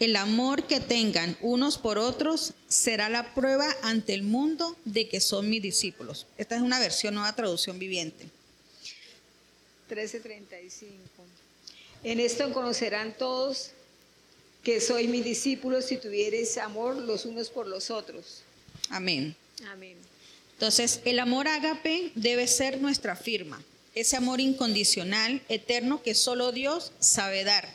el 0.00 0.16
amor 0.16 0.64
que 0.66 0.80
tengan 0.80 1.38
unos 1.40 1.78
por 1.78 1.98
otros 1.98 2.54
será 2.66 3.08
la 3.08 3.32
prueba 3.32 3.68
ante 3.82 4.12
el 4.12 4.24
mundo 4.24 4.76
de 4.84 5.08
que 5.08 5.20
son 5.20 5.48
mis 5.48 5.62
discípulos. 5.62 6.26
Esta 6.36 6.56
es 6.56 6.62
una 6.62 6.80
versión 6.80 7.14
nueva 7.14 7.32
traducción 7.36 7.78
viviente. 7.78 8.28
13:35. 9.88 10.88
En 12.02 12.18
esto 12.18 12.52
conocerán 12.52 13.16
todos 13.16 13.70
que 14.64 14.80
sois 14.80 15.08
mis 15.08 15.24
discípulos 15.24 15.84
si 15.84 15.96
tuviereis 15.96 16.58
amor 16.58 16.96
los 16.96 17.24
unos 17.24 17.50
por 17.50 17.68
los 17.68 17.88
otros. 17.92 18.42
Amén. 18.90 19.36
Amén. 19.70 19.96
Entonces, 20.58 21.02
el 21.04 21.20
amor 21.20 21.46
ágape 21.46 22.10
debe 22.16 22.48
ser 22.48 22.80
nuestra 22.80 23.14
firma, 23.14 23.62
ese 23.94 24.16
amor 24.16 24.40
incondicional, 24.40 25.40
eterno, 25.48 26.02
que 26.02 26.16
solo 26.16 26.50
Dios 26.50 26.90
sabe 26.98 27.44
dar. 27.44 27.68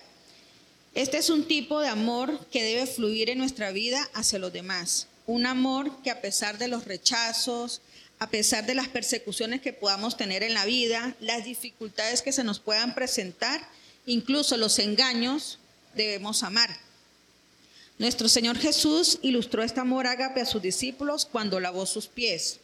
Este 0.94 1.18
es 1.18 1.30
un 1.30 1.46
tipo 1.46 1.80
de 1.80 1.88
amor 1.88 2.46
que 2.52 2.62
debe 2.62 2.86
fluir 2.86 3.30
en 3.30 3.38
nuestra 3.38 3.72
vida 3.72 4.10
hacia 4.14 4.38
los 4.38 4.52
demás. 4.52 5.08
Un 5.28 5.46
amor 5.46 6.04
que 6.04 6.12
a 6.12 6.20
pesar 6.20 6.58
de 6.58 6.68
los 6.68 6.84
rechazos, 6.84 7.80
a 8.20 8.30
pesar 8.30 8.66
de 8.66 8.76
las 8.76 8.90
persecuciones 8.90 9.62
que 9.62 9.72
podamos 9.72 10.18
tener 10.18 10.44
en 10.44 10.54
la 10.54 10.66
vida, 10.66 11.16
las 11.22 11.46
dificultades 11.46 12.22
que 12.22 12.34
se 12.34 12.44
nos 12.44 12.60
puedan 12.60 12.96
presentar, 12.96 13.66
incluso 14.06 14.58
los 14.58 14.78
engaños, 14.80 15.58
debemos 15.96 16.44
amar. 16.44 16.70
Nuestro 17.98 18.28
Señor 18.28 18.58
Jesús 18.58 19.20
ilustró 19.22 19.64
este 19.64 19.80
amor 19.80 20.06
ágape 20.06 20.42
a 20.42 20.46
sus 20.46 20.62
discípulos 20.62 21.26
cuando 21.26 21.62
lavó 21.62 21.86
sus 21.86 22.08
pies 22.08 22.60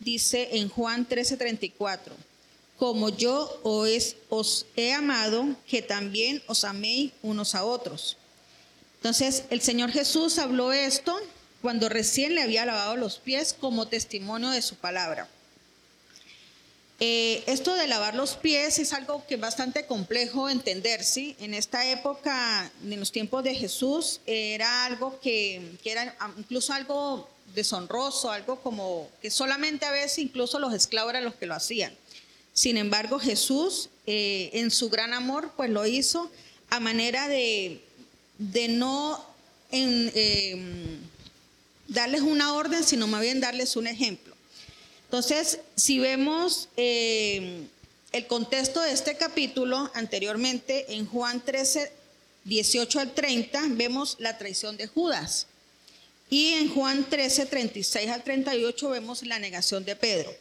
dice 0.00 0.48
en 0.52 0.68
Juan 0.68 1.06
13:34, 1.06 2.12
como 2.78 3.10
yo 3.10 3.60
os 3.62 4.66
he 4.76 4.92
amado, 4.92 5.54
que 5.68 5.82
también 5.82 6.42
os 6.46 6.64
améis 6.64 7.12
unos 7.22 7.54
a 7.54 7.64
otros. 7.64 8.16
Entonces, 8.96 9.44
el 9.50 9.60
Señor 9.60 9.90
Jesús 9.92 10.38
habló 10.38 10.72
esto 10.72 11.18
cuando 11.62 11.88
recién 11.88 12.34
le 12.34 12.42
había 12.42 12.64
lavado 12.66 12.96
los 12.96 13.18
pies 13.18 13.54
como 13.58 13.86
testimonio 13.86 14.50
de 14.50 14.62
su 14.62 14.76
palabra. 14.76 15.28
Eh, 17.02 17.42
esto 17.46 17.74
de 17.76 17.86
lavar 17.86 18.14
los 18.14 18.34
pies 18.34 18.78
es 18.78 18.92
algo 18.92 19.24
que 19.26 19.36
es 19.36 19.40
bastante 19.40 19.86
complejo 19.86 20.50
entender, 20.50 21.02
¿sí? 21.02 21.34
En 21.40 21.54
esta 21.54 21.90
época, 21.90 22.70
en 22.84 23.00
los 23.00 23.10
tiempos 23.10 23.42
de 23.42 23.54
Jesús, 23.54 24.20
era 24.26 24.84
algo 24.84 25.18
que, 25.20 25.76
que 25.82 25.92
era 25.92 26.14
incluso 26.36 26.74
algo 26.74 27.26
deshonroso, 27.54 28.30
algo 28.30 28.60
como 28.60 29.08
que 29.22 29.30
solamente 29.30 29.86
a 29.86 29.90
veces 29.90 30.18
incluso 30.18 30.58
los 30.58 30.72
esclavos 30.72 31.10
eran 31.10 31.24
los 31.24 31.34
que 31.34 31.46
lo 31.46 31.54
hacían. 31.54 31.94
Sin 32.52 32.76
embargo, 32.76 33.18
Jesús, 33.18 33.88
eh, 34.06 34.50
en 34.54 34.70
su 34.70 34.90
gran 34.90 35.14
amor, 35.14 35.52
pues 35.56 35.70
lo 35.70 35.86
hizo 35.86 36.30
a 36.68 36.80
manera 36.80 37.28
de, 37.28 37.80
de 38.38 38.68
no 38.68 39.24
em, 39.70 40.98
darles 41.88 42.22
una 42.22 42.54
orden, 42.54 42.84
sino 42.84 43.06
más 43.06 43.20
bien 43.20 43.40
darles 43.40 43.76
un 43.76 43.86
ejemplo. 43.86 44.34
Entonces, 45.04 45.60
si 45.76 45.98
vemos 45.98 46.68
em, 46.76 47.66
el 48.12 48.26
contexto 48.26 48.80
de 48.80 48.92
este 48.92 49.16
capítulo 49.16 49.90
anteriormente, 49.94 50.94
en 50.94 51.06
Juan 51.06 51.40
13, 51.44 51.92
18 52.44 53.00
al 53.00 53.14
30, 53.14 53.62
vemos 53.70 54.16
la 54.18 54.38
traición 54.38 54.76
de 54.76 54.86
Judas. 54.86 55.46
Y 56.30 56.52
en 56.52 56.72
Juan 56.72 57.04
13, 57.10 57.46
36 57.46 58.08
al 58.08 58.22
38 58.22 58.88
vemos 58.88 59.24
la 59.24 59.40
negación 59.40 59.84
de 59.84 59.96
Pedro. 59.96 60.32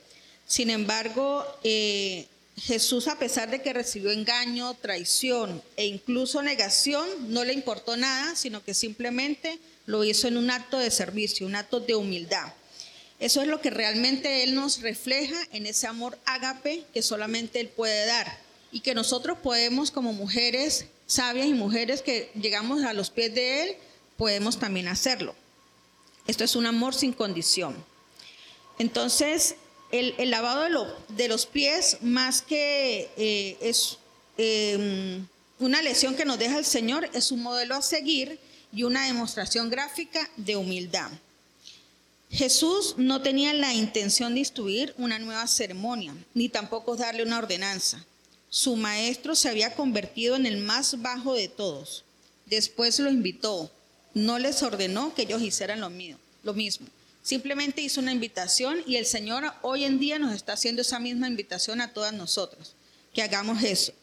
Sin 0.45 0.69
embargo, 0.69 1.43
eh, 1.63 2.27
Jesús, 2.57 3.07
a 3.07 3.17
pesar 3.17 3.49
de 3.49 3.61
que 3.61 3.73
recibió 3.73 4.11
engaño, 4.11 4.75
traición 4.75 5.61
e 5.77 5.87
incluso 5.87 6.43
negación, 6.43 7.07
no 7.33 7.43
le 7.43 7.53
importó 7.53 7.97
nada, 7.97 8.35
sino 8.35 8.63
que 8.63 8.73
simplemente 8.73 9.57
lo 9.87 10.03
hizo 10.03 10.27
en 10.27 10.37
un 10.37 10.51
acto 10.51 10.77
de 10.77 10.91
servicio, 10.91 11.47
un 11.47 11.55
acto 11.55 11.79
de 11.79 11.95
humildad. 11.95 12.53
Eso 13.19 13.41
es 13.41 13.47
lo 13.47 13.59
que 13.59 13.69
realmente 13.69 14.43
Él 14.43 14.55
nos 14.55 14.81
refleja 14.81 15.37
en 15.51 15.65
ese 15.65 15.87
amor 15.87 16.19
ágape 16.25 16.83
que 16.93 17.01
solamente 17.01 17.59
Él 17.59 17.69
puede 17.69 18.05
dar 18.05 18.39
y 18.71 18.81
que 18.81 18.93
nosotros 18.93 19.39
podemos 19.39 19.89
como 19.89 20.13
mujeres 20.13 20.85
sabias 21.07 21.47
y 21.47 21.53
mujeres 21.53 22.01
que 22.01 22.29
llegamos 22.39 22.83
a 22.83 22.93
los 22.93 23.09
pies 23.09 23.33
de 23.33 23.63
Él, 23.63 23.75
podemos 24.15 24.59
también 24.59 24.87
hacerlo. 24.87 25.35
Esto 26.29 26.43
es 26.43 26.55
un 26.55 26.67
amor 26.67 26.93
sin 26.93 27.11
condición. 27.11 27.75
Entonces, 28.77 29.55
el, 29.91 30.13
lavado 30.29 30.61
de, 31.07 31.27
los 31.27 31.45
pies, 31.47 31.97
más 32.01 32.43
que 32.43 33.09
eh, 33.17 33.57
es 33.59 33.97
em, 34.37 35.25
una 35.57 35.81
lección 35.81 36.15
que 36.15 36.25
nos 36.25 36.37
deja 36.37 36.59
el 36.59 36.65
Señor, 36.65 37.09
es 37.13 37.31
un 37.31 37.41
modelo 37.41 37.73
a 37.73 37.81
seguir 37.81 38.39
y 38.71 38.83
una 38.83 39.07
demostración 39.07 39.71
gráfica 39.71 40.29
de 40.37 40.55
humildad. 40.55 41.09
Jesús 42.29 42.93
no 42.97 43.23
tenía 43.23 43.51
la 43.55 43.73
intención 43.73 44.35
de 44.35 44.41
instituir 44.41 44.93
una 44.99 45.17
nueva 45.17 45.47
ceremonia, 45.47 46.13
ni 46.35 46.47
tampoco 46.47 46.95
darle 46.95 47.23
una 47.23 47.39
ordenanza. 47.39 48.05
Su 48.51 48.75
maestro 48.75 49.33
se 49.33 49.49
había 49.49 49.73
convertido 49.73 50.35
en 50.35 50.45
el 50.45 50.57
más 50.57 51.01
bajo 51.01 51.33
de 51.33 51.47
todos. 51.47 52.03
Después 52.45 52.99
lo 52.99 53.09
invitó, 53.09 53.71
no 54.13 54.39
les 54.39 54.63
ordenó 54.63 55.13
que 55.13 55.23
ellos 55.23 55.41
hicieran 55.41 55.81
lo, 55.81 55.89
mío, 55.89 56.17
lo 56.43 56.53
mismo. 56.53 56.87
Simplemente 57.21 57.81
hizo 57.81 58.01
una 58.01 58.11
invitación 58.11 58.79
y 58.87 58.95
el 58.95 59.05
Señor 59.05 59.53
hoy 59.61 59.83
en 59.83 59.99
día 59.99 60.19
nos 60.19 60.33
está 60.33 60.53
haciendo 60.53 60.81
esa 60.81 60.99
misma 60.99 61.27
invitación 61.27 61.81
a 61.81 61.93
todas 61.93 62.13
nosotros, 62.13 62.73
que 63.13 63.21
hagamos 63.21 63.61
eso. 63.63 63.93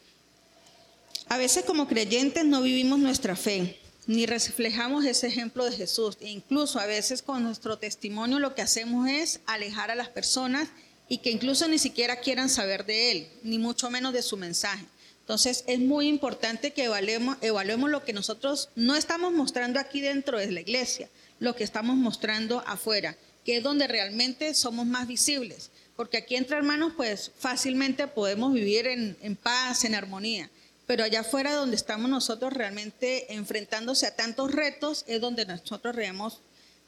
A 1.28 1.38
veces 1.38 1.64
como 1.64 1.88
creyentes 1.88 2.44
no 2.44 2.62
vivimos 2.62 2.98
nuestra 2.98 3.34
fe, 3.34 3.80
ni 4.06 4.26
reflejamos 4.26 5.04
ese 5.04 5.26
ejemplo 5.26 5.64
de 5.64 5.72
Jesús. 5.72 6.16
E 6.20 6.28
incluso 6.28 6.78
a 6.78 6.86
veces 6.86 7.22
con 7.22 7.42
nuestro 7.42 7.78
testimonio 7.78 8.38
lo 8.38 8.54
que 8.54 8.62
hacemos 8.62 9.08
es 9.08 9.40
alejar 9.46 9.90
a 9.90 9.96
las 9.96 10.08
personas 10.08 10.68
y 11.08 11.18
que 11.18 11.30
incluso 11.30 11.66
ni 11.68 11.78
siquiera 11.78 12.20
quieran 12.20 12.48
saber 12.48 12.86
de 12.86 13.10
Él, 13.10 13.28
ni 13.42 13.58
mucho 13.58 13.90
menos 13.90 14.12
de 14.12 14.22
su 14.22 14.36
mensaje. 14.36 14.84
Entonces 15.26 15.64
es 15.66 15.80
muy 15.80 16.06
importante 16.06 16.70
que 16.70 16.84
evaluemos, 16.84 17.90
lo 17.90 18.04
que 18.04 18.12
nosotros 18.12 18.68
no 18.76 18.94
estamos 18.94 19.32
mostrando 19.32 19.80
aquí 19.80 20.00
dentro 20.00 20.38
de 20.38 20.52
la 20.52 20.60
iglesia, 20.60 21.08
lo 21.40 21.56
que 21.56 21.64
estamos 21.64 21.96
mostrando 21.96 22.62
afuera, 22.64 23.16
que 23.44 23.56
es 23.56 23.62
donde 23.64 23.88
realmente 23.88 24.54
somos 24.54 24.86
más 24.86 25.08
visibles. 25.08 25.72
Porque 25.96 26.18
aquí 26.18 26.36
entre 26.36 26.56
hermanos, 26.56 26.92
pues 26.96 27.32
fácilmente 27.36 28.06
podemos 28.06 28.54
vivir 28.54 28.86
en, 28.86 29.16
en 29.20 29.34
paz, 29.34 29.82
en 29.82 29.96
armonía. 29.96 30.48
Pero 30.86 31.02
allá 31.02 31.22
afuera 31.22 31.54
donde 31.54 31.74
estamos 31.74 32.08
nosotros 32.08 32.52
realmente 32.52 33.34
enfrentándose 33.34 34.06
a 34.06 34.14
tantos 34.14 34.52
retos, 34.52 35.02
es 35.08 35.20
donde 35.20 35.44
nosotros 35.44 35.96
debemos 35.96 36.38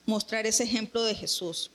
mostrar 0.07 0.47
ese 0.47 0.63
ejemplo 0.63 1.03
de 1.03 1.17
Jesús. 1.17 1.73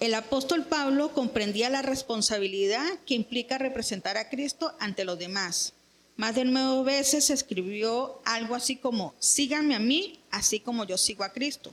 El 0.00 0.14
apóstol 0.14 0.64
Pablo 0.64 1.12
comprendía 1.12 1.70
la 1.70 1.82
responsabilidad 1.82 2.86
que 3.04 3.14
implica 3.14 3.58
representar 3.58 4.16
a 4.16 4.28
Cristo 4.28 4.72
ante 4.78 5.04
los 5.04 5.18
demás. 5.18 5.72
Más 6.16 6.36
de 6.36 6.44
nueve 6.44 6.84
veces 6.84 7.30
escribió 7.30 8.20
algo 8.24 8.54
así 8.54 8.76
como, 8.76 9.14
síganme 9.18 9.74
a 9.74 9.80
mí, 9.80 10.20
así 10.30 10.60
como 10.60 10.84
yo 10.84 10.96
sigo 10.96 11.24
a 11.24 11.32
Cristo. 11.32 11.72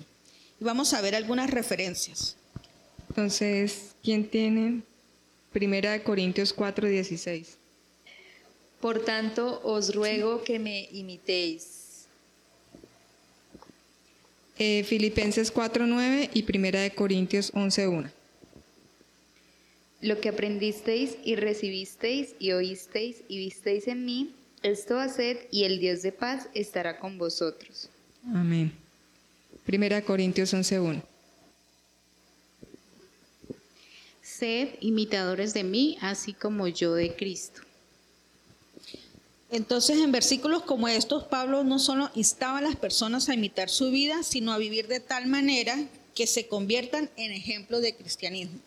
Y 0.60 0.64
vamos 0.64 0.94
a 0.94 1.02
ver 1.02 1.14
algunas 1.14 1.52
referencias. 1.52 2.36
Entonces, 3.10 3.92
¿quién 4.04 4.28
tiene 4.28 4.82
Primera 5.54 5.92
de 5.92 6.02
Corintios 6.02 6.52
4, 6.52 6.88
16? 6.88 7.58
Por 8.82 9.06
tanto, 9.06 9.62
os 9.64 9.94
ruego 9.94 10.44
que 10.44 10.58
me 10.58 10.90
imitéis. 10.92 12.06
Eh, 14.58 14.84
Filipenses 14.84 15.54
4.9 15.54 16.32
y 16.34 16.44
Primera 16.44 16.82
de 16.82 16.92
Corintios 16.92 17.54
11.1 17.54 18.15
lo 20.06 20.22
que 20.22 20.30
aprendisteis 20.30 21.18
y 21.24 21.36
recibisteis 21.36 22.36
y 22.40 22.52
oísteis 22.52 23.18
y 23.28 23.38
visteis 23.38 23.88
en 23.88 24.06
mí, 24.06 24.34
esto 24.62 25.00
haced 25.00 25.38
y 25.52 25.64
el 25.64 25.80
Dios 25.80 26.02
de 26.02 26.12
paz 26.12 26.48
estará 26.54 27.00
con 27.00 27.18
vosotros. 27.18 27.90
Amén. 28.34 28.72
Primera 29.66 30.02
Corintios 30.04 30.54
11.1. 30.54 31.02
Sed 34.22 34.70
imitadores 34.82 35.54
de 35.54 35.64
mí, 35.64 35.98
así 36.02 36.34
como 36.34 36.68
yo 36.68 36.94
de 36.94 37.16
Cristo. 37.16 37.62
Entonces, 39.50 40.00
en 40.00 40.12
versículos 40.12 40.64
como 40.64 40.88
estos, 40.88 41.24
Pablo 41.24 41.64
no 41.64 41.80
solo 41.80 42.12
instaba 42.16 42.58
a 42.58 42.62
las 42.62 42.76
personas 42.76 43.30
a 43.30 43.34
imitar 43.34 43.70
su 43.70 43.92
vida, 43.92 44.24
sino 44.24 44.52
a 44.52 44.58
vivir 44.58 44.88
de 44.88 45.00
tal 45.00 45.28
manera 45.28 45.78
que 46.14 46.28
se 46.28 46.48
conviertan 46.48 47.10
en 47.16 47.32
ejemplos 47.32 47.82
de 47.82 47.96
cristianismo. 47.96 48.60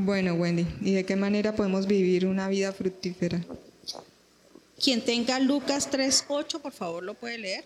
Bueno, 0.00 0.34
Wendy, 0.34 0.64
¿y 0.80 0.92
de 0.92 1.04
qué 1.04 1.16
manera 1.16 1.56
podemos 1.56 1.88
vivir 1.88 2.24
una 2.24 2.48
vida 2.48 2.72
fructífera? 2.72 3.40
Quien 4.80 5.04
tenga 5.04 5.40
Lucas 5.40 5.90
3.8, 5.90 6.60
por 6.60 6.70
favor, 6.70 7.02
lo 7.02 7.14
puede 7.14 7.36
leer. 7.36 7.64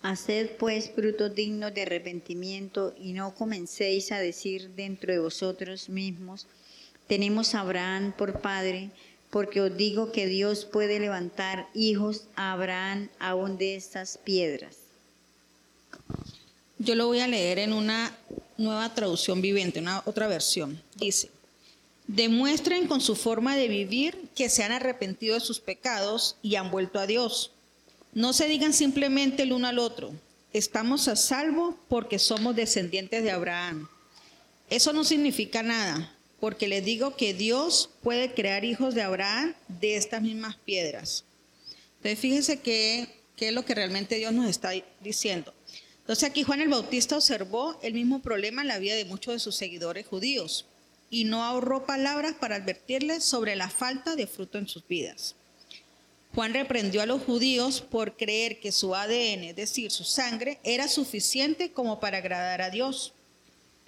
Haced 0.00 0.52
pues 0.56 0.90
frutos 0.90 1.34
dignos 1.34 1.74
de 1.74 1.82
arrepentimiento 1.82 2.94
y 2.98 3.12
no 3.12 3.34
comencéis 3.34 4.12
a 4.12 4.18
decir 4.18 4.70
dentro 4.70 5.12
de 5.12 5.18
vosotros 5.18 5.90
mismos, 5.90 6.46
tenemos 7.06 7.54
a 7.54 7.60
Abraham 7.60 8.14
por 8.16 8.40
padre, 8.40 8.92
porque 9.30 9.60
os 9.60 9.76
digo 9.76 10.12
que 10.12 10.26
Dios 10.26 10.64
puede 10.64 10.98
levantar 10.98 11.68
hijos 11.74 12.24
a 12.34 12.52
Abraham 12.52 13.08
aún 13.18 13.58
de 13.58 13.76
estas 13.76 14.18
piedras. 14.18 14.76
Yo 16.78 16.94
lo 16.94 17.06
voy 17.06 17.20
a 17.20 17.28
leer 17.28 17.58
en 17.58 17.72
una 17.72 18.16
nueva 18.56 18.92
traducción 18.94 19.40
viviente, 19.40 19.80
una 19.80 20.02
otra 20.04 20.26
versión. 20.26 20.82
Dice, 20.96 21.30
demuestren 22.06 22.88
con 22.88 23.00
su 23.00 23.14
forma 23.14 23.54
de 23.54 23.68
vivir 23.68 24.28
que 24.34 24.48
se 24.48 24.64
han 24.64 24.72
arrepentido 24.72 25.34
de 25.34 25.40
sus 25.40 25.60
pecados 25.60 26.36
y 26.42 26.56
han 26.56 26.70
vuelto 26.70 26.98
a 26.98 27.06
Dios. 27.06 27.52
No 28.12 28.32
se 28.32 28.48
digan 28.48 28.72
simplemente 28.72 29.44
el 29.44 29.52
uno 29.52 29.68
al 29.68 29.78
otro, 29.78 30.12
estamos 30.52 31.06
a 31.06 31.14
salvo 31.14 31.78
porque 31.88 32.18
somos 32.18 32.56
descendientes 32.56 33.22
de 33.22 33.30
Abraham. 33.30 33.88
Eso 34.68 34.92
no 34.92 35.04
significa 35.04 35.62
nada, 35.62 36.12
porque 36.40 36.68
les 36.68 36.84
digo 36.84 37.16
que 37.16 37.34
Dios 37.34 37.90
puede 38.02 38.32
crear 38.32 38.64
hijos 38.64 38.94
de 38.94 39.02
Abraham 39.02 39.54
de 39.68 39.96
estas 39.96 40.22
mismas 40.22 40.56
piedras. 40.56 41.24
Entonces 41.96 42.18
fíjense 42.18 42.60
qué 42.60 43.08
es 43.38 43.52
lo 43.52 43.64
que 43.64 43.74
realmente 43.74 44.16
Dios 44.16 44.32
nos 44.32 44.48
está 44.48 44.72
diciendo. 45.00 45.54
Entonces 46.10 46.28
aquí 46.28 46.42
Juan 46.42 46.60
el 46.60 46.68
Bautista 46.68 47.16
observó 47.16 47.78
el 47.82 47.94
mismo 47.94 48.20
problema 48.20 48.62
en 48.62 48.68
la 48.68 48.78
vida 48.78 48.96
de 48.96 49.04
muchos 49.04 49.34
de 49.34 49.38
sus 49.38 49.54
seguidores 49.54 50.06
judíos 50.06 50.66
y 51.10 51.24
no 51.24 51.44
ahorró 51.44 51.86
palabras 51.86 52.34
para 52.34 52.56
advertirles 52.56 53.22
sobre 53.24 53.54
la 53.54 53.68
falta 53.68 54.16
de 54.16 54.26
fruto 54.26 54.58
en 54.58 54.66
sus 54.66 54.86
vidas. 54.88 55.36
Juan 56.34 56.54
reprendió 56.54 57.02
a 57.02 57.06
los 57.06 57.22
judíos 57.22 57.80
por 57.80 58.16
creer 58.16 58.60
que 58.60 58.70
su 58.70 58.94
ADN, 58.94 59.44
es 59.44 59.56
decir, 59.56 59.90
su 59.90 60.04
sangre, 60.04 60.60
era 60.62 60.86
suficiente 60.86 61.72
como 61.72 61.98
para 61.98 62.18
agradar 62.18 62.62
a 62.62 62.70
Dios, 62.70 63.12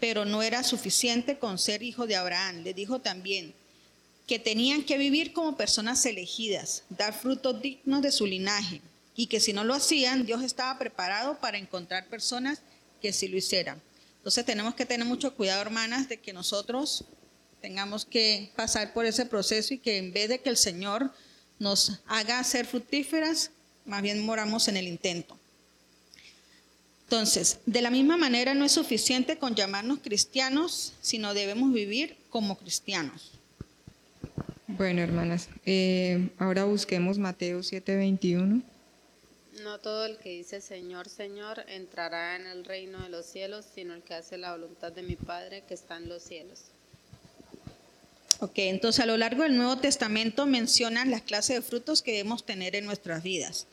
pero 0.02 0.24
no 0.24 0.42
era 0.42 0.64
suficiente 0.64 1.38
con 1.38 1.60
ser 1.60 1.84
hijo 1.84 2.08
de 2.08 2.16
Abraham. 2.16 2.64
Le 2.64 2.74
dijo 2.74 2.98
también 2.98 3.54
que 4.26 4.40
tenían 4.40 4.82
que 4.82 4.98
vivir 4.98 5.32
como 5.32 5.56
personas 5.56 6.04
elegidas, 6.04 6.82
dar 6.88 7.14
frutos 7.14 7.62
dignos 7.62 8.02
de 8.02 8.10
su 8.10 8.26
linaje, 8.26 8.80
y 9.14 9.28
que 9.28 9.38
si 9.38 9.52
no 9.52 9.62
lo 9.62 9.74
hacían, 9.74 10.26
Dios 10.26 10.42
estaba 10.42 10.76
preparado 10.76 11.38
para 11.38 11.56
encontrar 11.56 12.08
personas 12.08 12.62
que 13.00 13.12
sí 13.12 13.28
lo 13.28 13.36
hicieran. 13.36 13.80
Entonces 14.16 14.44
tenemos 14.44 14.74
que 14.74 14.86
tener 14.86 15.06
mucho 15.06 15.36
cuidado, 15.36 15.62
hermanas, 15.62 16.08
de 16.08 16.16
que 16.16 16.32
nosotros 16.32 17.04
tengamos 17.60 18.04
que 18.04 18.50
pasar 18.56 18.92
por 18.94 19.06
ese 19.06 19.24
proceso 19.24 19.72
y 19.72 19.78
que 19.78 19.98
en 19.98 20.12
vez 20.12 20.28
de 20.28 20.40
que 20.40 20.50
el 20.50 20.56
Señor 20.56 21.12
nos 21.60 22.00
haga 22.08 22.42
ser 22.42 22.66
fructíferas, 22.66 23.52
más 23.84 24.02
bien 24.02 24.26
moramos 24.26 24.66
en 24.66 24.78
el 24.78 24.88
intento. 24.88 25.38
Entonces, 27.12 27.58
de 27.66 27.82
la 27.82 27.90
misma 27.90 28.16
manera 28.16 28.54
no 28.54 28.64
es 28.64 28.72
suficiente 28.72 29.36
con 29.36 29.54
llamarnos 29.54 29.98
cristianos, 29.98 30.94
sino 31.02 31.34
debemos 31.34 31.70
vivir 31.70 32.16
como 32.30 32.56
cristianos. 32.56 33.32
Bueno, 34.66 35.02
hermanas, 35.02 35.50
eh, 35.66 36.30
ahora 36.38 36.64
busquemos 36.64 37.18
Mateo 37.18 37.62
7:21. 37.62 38.62
No 39.62 39.78
todo 39.80 40.06
el 40.06 40.16
que 40.16 40.30
dice 40.30 40.62
Señor, 40.62 41.10
Señor 41.10 41.66
entrará 41.68 42.36
en 42.36 42.46
el 42.46 42.64
reino 42.64 43.02
de 43.02 43.10
los 43.10 43.26
cielos, 43.26 43.66
sino 43.74 43.92
el 43.92 44.00
que 44.00 44.14
hace 44.14 44.38
la 44.38 44.52
voluntad 44.52 44.90
de 44.90 45.02
mi 45.02 45.16
Padre 45.16 45.64
que 45.68 45.74
está 45.74 45.98
en 45.98 46.08
los 46.08 46.22
cielos. 46.22 46.62
Ok, 48.40 48.54
entonces 48.56 49.00
a 49.00 49.06
lo 49.06 49.18
largo 49.18 49.42
del 49.42 49.58
Nuevo 49.58 49.76
Testamento 49.76 50.46
mencionan 50.46 51.10
las 51.10 51.20
clases 51.20 51.56
de 51.56 51.62
frutos 51.62 52.00
que 52.00 52.12
debemos 52.12 52.46
tener 52.46 52.74
en 52.74 52.86
nuestras 52.86 53.22
vidas. 53.22 53.66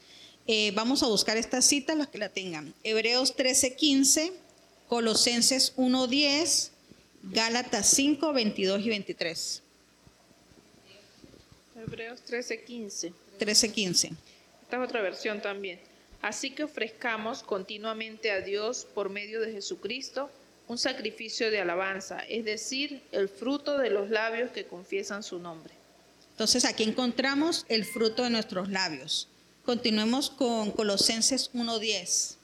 Eh, 0.52 0.72
vamos 0.74 1.04
a 1.04 1.06
buscar 1.06 1.38
esta 1.38 1.62
cita, 1.62 1.94
los 1.94 2.08
que 2.08 2.18
la 2.18 2.30
tengan. 2.30 2.74
Hebreos 2.84 3.36
13:15, 3.36 4.34
Colosenses 4.88 5.74
1:10, 5.78 6.72
Gálatas 7.22 7.86
5, 7.86 8.34
22 8.34 8.82
y 8.82 8.90
23. 8.90 9.62
Hebreos 11.76 12.22
13:15. 12.26 13.14
13:15. 13.38 14.14
Esta 14.64 14.78
es 14.78 14.90
otra 14.90 15.04
versión 15.04 15.40
también. 15.40 15.80
Así 16.24 16.50
que 16.50 16.64
ofrezcamos 16.64 17.44
continuamente 17.44 18.32
a 18.32 18.42
Dios 18.42 18.88
por 18.96 19.12
medio 19.12 19.42
de 19.42 19.52
Jesucristo 19.52 20.32
un 20.68 20.80
sacrificio 20.80 21.52
de 21.52 21.60
alabanza, 21.60 22.22
es 22.28 22.44
decir, 22.44 23.04
el 23.12 23.30
fruto 23.30 23.78
de 23.78 23.92
los 23.92 24.10
labios 24.10 24.50
que 24.50 24.66
confiesan 24.66 25.22
su 25.22 25.38
nombre. 25.38 25.76
Entonces 26.32 26.66
aquí 26.66 26.86
encontramos 26.86 27.68
el 27.70 27.86
fruto 27.86 28.24
de 28.24 28.32
nuestros 28.32 28.70
labios. 28.70 29.29
Continuemos 29.70 30.32
con 30.32 30.72
Colosenses 30.72 31.52
1.10. 31.54 32.38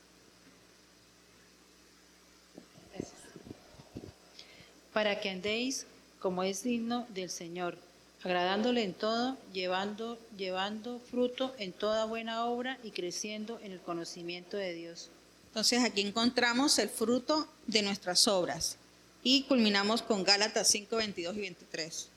Para 4.93 5.19
que 5.19 5.31
andéis 5.31 5.87
como 6.19 6.43
es 6.43 6.61
digno 6.61 7.07
del 7.15 7.31
Señor, 7.31 7.79
agradándole 8.23 8.83
en 8.83 8.93
todo, 8.93 9.39
llevando, 9.51 10.19
llevando 10.37 10.99
fruto 11.09 11.55
en 11.57 11.73
toda 11.73 12.05
buena 12.05 12.45
obra 12.45 12.77
y 12.83 12.91
creciendo 12.91 13.59
en 13.63 13.71
el 13.71 13.79
conocimiento 13.79 14.55
de 14.57 14.75
Dios. 14.75 15.09
Entonces 15.47 15.83
aquí 15.83 16.01
encontramos 16.01 16.77
el 16.77 16.89
fruto 16.89 17.47
de 17.65 17.81
nuestras 17.81 18.27
obras. 18.27 18.77
Y 19.23 19.45
culminamos 19.45 20.03
con 20.03 20.23
Gálatas 20.23 20.67
5, 20.67 20.95
22 20.95 21.37
y 21.37 21.39
23. 21.39 22.07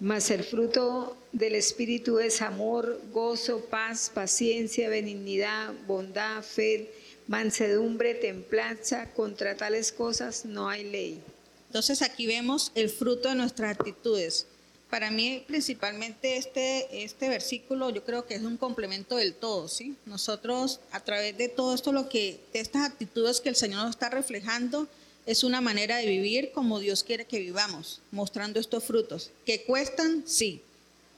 Mas 0.00 0.30
el 0.30 0.42
fruto 0.42 1.18
del 1.34 1.54
Espíritu 1.54 2.18
es 2.18 2.40
amor, 2.40 2.98
gozo, 3.12 3.66
paz, 3.66 4.10
paciencia, 4.14 4.88
benignidad, 4.88 5.74
bondad, 5.86 6.42
fe, 6.42 6.90
mansedumbre, 7.26 8.14
templanza. 8.14 9.10
Contra 9.12 9.54
tales 9.54 9.92
cosas 9.92 10.46
no 10.46 10.68
hay 10.68 10.84
ley. 10.84 11.20
Entonces 11.66 12.00
aquí 12.00 12.26
vemos 12.26 12.72
el 12.74 12.88
fruto 12.88 13.28
de 13.28 13.34
nuestras 13.34 13.72
actitudes 13.72 14.46
para 14.94 15.10
mí 15.10 15.42
principalmente 15.48 16.36
este, 16.36 17.02
este 17.02 17.28
versículo 17.28 17.90
yo 17.90 18.04
creo 18.04 18.26
que 18.26 18.36
es 18.36 18.42
un 18.42 18.56
complemento 18.56 19.16
del 19.16 19.34
todo, 19.34 19.66
¿sí? 19.66 19.96
Nosotros 20.06 20.78
a 20.92 21.00
través 21.00 21.36
de 21.36 21.48
todo 21.48 21.74
esto, 21.74 21.90
lo 21.90 22.08
que, 22.08 22.38
de 22.52 22.60
estas 22.60 22.88
actitudes 22.88 23.40
que 23.40 23.48
el 23.48 23.56
Señor 23.56 23.82
nos 23.82 23.90
está 23.90 24.08
reflejando, 24.08 24.86
es 25.26 25.42
una 25.42 25.60
manera 25.60 25.96
de 25.96 26.06
vivir 26.06 26.52
como 26.52 26.78
Dios 26.78 27.02
quiere 27.02 27.24
que 27.24 27.40
vivamos, 27.40 28.02
mostrando 28.12 28.60
estos 28.60 28.84
frutos. 28.84 29.32
¿Que 29.44 29.64
cuestan? 29.64 30.22
Sí, 30.26 30.62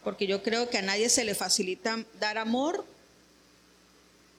porque 0.07 0.29
yo 0.29 0.41
creo 0.41 0.71
que 0.71 0.79
a 0.79 0.83
nadie 0.83 1.09
se 1.09 1.25
le 1.25 1.35
facilita 1.35 1.99
dar 2.21 2.39
amor 2.39 2.85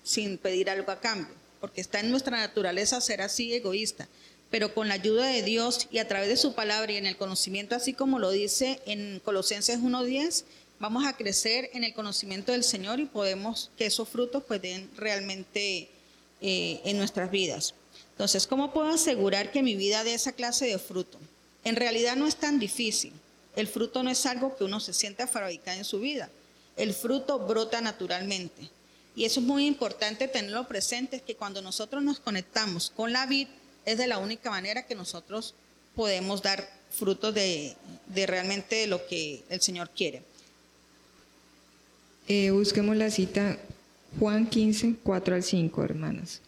sin 0.01 0.37
pedir 0.37 0.69
algo 0.69 0.89
a 0.93 1.01
cambio, 1.01 1.35
porque 1.59 1.81
está 1.81 1.99
en 1.99 2.09
nuestra 2.09 2.37
naturaleza 2.37 3.01
ser 3.01 3.21
así 3.21 3.53
egoísta 3.53 4.07
pero 4.49 4.73
con 4.73 4.87
la 4.87 4.93
ayuda 4.93 5.27
de 5.27 5.43
Dios 5.43 5.89
y 5.91 5.97
a 5.97 6.07
través 6.07 6.29
de 6.29 6.37
su 6.37 6.53
palabra 6.53 6.93
y 6.93 6.95
en 6.95 7.05
el 7.05 7.17
conocimiento, 7.17 7.75
así 7.75 7.91
como 7.91 8.17
lo 8.17 8.31
dice 8.31 8.79
en 8.85 9.19
Colosenses 9.19 9.79
1.10, 9.79 10.45
vamos 10.79 11.05
a 11.05 11.17
crecer 11.17 11.69
en 11.73 11.83
el 11.83 11.93
conocimiento 11.93 12.53
del 12.53 12.63
Señor 12.63 13.01
y 13.01 13.05
podemos 13.05 13.69
que 13.77 13.87
esos 13.87 14.07
frutos 14.07 14.43
pues 14.47 14.61
den 14.61 14.89
realmente 14.95 15.89
eh, 16.39 16.79
en 16.85 16.97
nuestras 16.97 17.29
vidas. 17.29 17.73
Entonces, 18.11 18.47
¿cómo 18.47 18.71
puedo 18.71 18.87
asegurar 18.87 19.51
que 19.51 19.63
mi 19.63 19.75
vida 19.75 20.05
dé 20.05 20.13
esa 20.13 20.31
clase 20.31 20.65
de 20.65 20.79
fruto? 20.79 21.19
En 21.65 21.75
realidad 21.75 22.15
no 22.15 22.25
es 22.25 22.37
tan 22.37 22.57
difícil. 22.57 23.11
El 23.57 23.67
fruto 23.67 24.03
no 24.03 24.11
es 24.11 24.23
algo 24.27 24.55
que 24.55 24.63
uno 24.63 24.79
se 24.79 24.93
siente 24.93 25.23
a 25.23 25.27
fabricar 25.27 25.75
en 25.75 25.83
su 25.83 25.99
vida. 25.99 26.29
El 26.75 26.93
fruto 26.93 27.39
brota 27.39 27.81
naturalmente. 27.81 28.69
Y 29.15 29.25
eso 29.25 29.39
es 29.39 29.47
muy 29.47 29.65
importante 29.65 30.27
tenerlo 30.27 30.67
presente, 30.67 31.15
es 31.15 31.21
que 31.23 31.35
cuando 31.35 31.59
nosotros 31.63 32.03
nos 32.03 32.19
conectamos 32.19 32.91
con 32.95 33.11
la 33.11 33.25
vida, 33.25 33.49
es 33.83 33.97
de 33.97 34.05
la 34.05 34.19
única 34.19 34.51
manera 34.51 34.85
que 34.85 34.93
nosotros 34.93 35.55
podemos 35.95 36.43
dar 36.43 36.69
frutos 36.91 37.33
de, 37.33 37.75
realmente 38.27 38.85
lo 38.85 39.07
que 39.07 39.43
el 39.49 39.59
Señor 39.59 39.89
quiere. 39.89 40.21
Eh, 42.27 42.51
busquemos 42.51 42.95
la 42.95 43.09
cita 43.09 43.57
Juan 44.19 44.47
15, 44.47 44.97
4 45.01 45.33
al 45.33 45.41
5, 45.41 45.83
hermanas. 45.83 46.41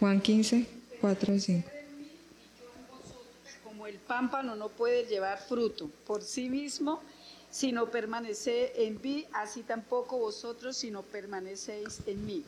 Juan 0.00 0.20
15, 0.20 0.66
4 1.00 1.32
al 1.32 1.40
5. 1.40 1.77
Pámpano 4.08 4.56
no 4.56 4.70
puede 4.70 5.04
llevar 5.04 5.38
fruto 5.38 5.88
por 6.06 6.22
sí 6.22 6.48
mismo, 6.50 7.00
si 7.50 7.70
no 7.72 7.90
permanece 7.90 8.72
en 8.86 9.00
mí, 9.00 9.26
así 9.32 9.62
tampoco 9.62 10.18
vosotros 10.18 10.76
si 10.76 10.90
no 10.90 11.02
permanecéis 11.02 12.00
en 12.06 12.26
mí. 12.26 12.44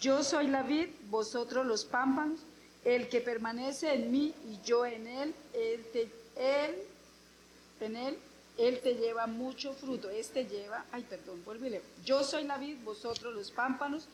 Yo 0.00 0.24
soy 0.24 0.48
la 0.48 0.62
vid, 0.62 0.88
vosotros 1.10 1.66
los 1.66 1.84
pámpanos, 1.84 2.40
el 2.84 3.08
que 3.08 3.20
permanece 3.20 3.92
en 3.92 4.10
mí 4.10 4.34
y 4.48 4.58
yo 4.66 4.86
en 4.86 5.06
él, 5.06 5.34
él, 5.52 5.84
te, 5.92 6.10
él 8.56 8.80
te 8.82 8.94
lleva 8.94 9.26
mucho 9.26 9.74
fruto. 9.74 10.08
Este 10.08 10.46
lleva, 10.46 10.84
ay, 10.92 11.04
perdón, 11.08 11.42
vuélvele. 11.44 11.82
Yo 12.04 12.24
soy 12.24 12.44
la 12.44 12.56
vid, 12.56 12.78
vosotros 12.82 13.34
los 13.34 13.50
pámpanos, 13.50 14.06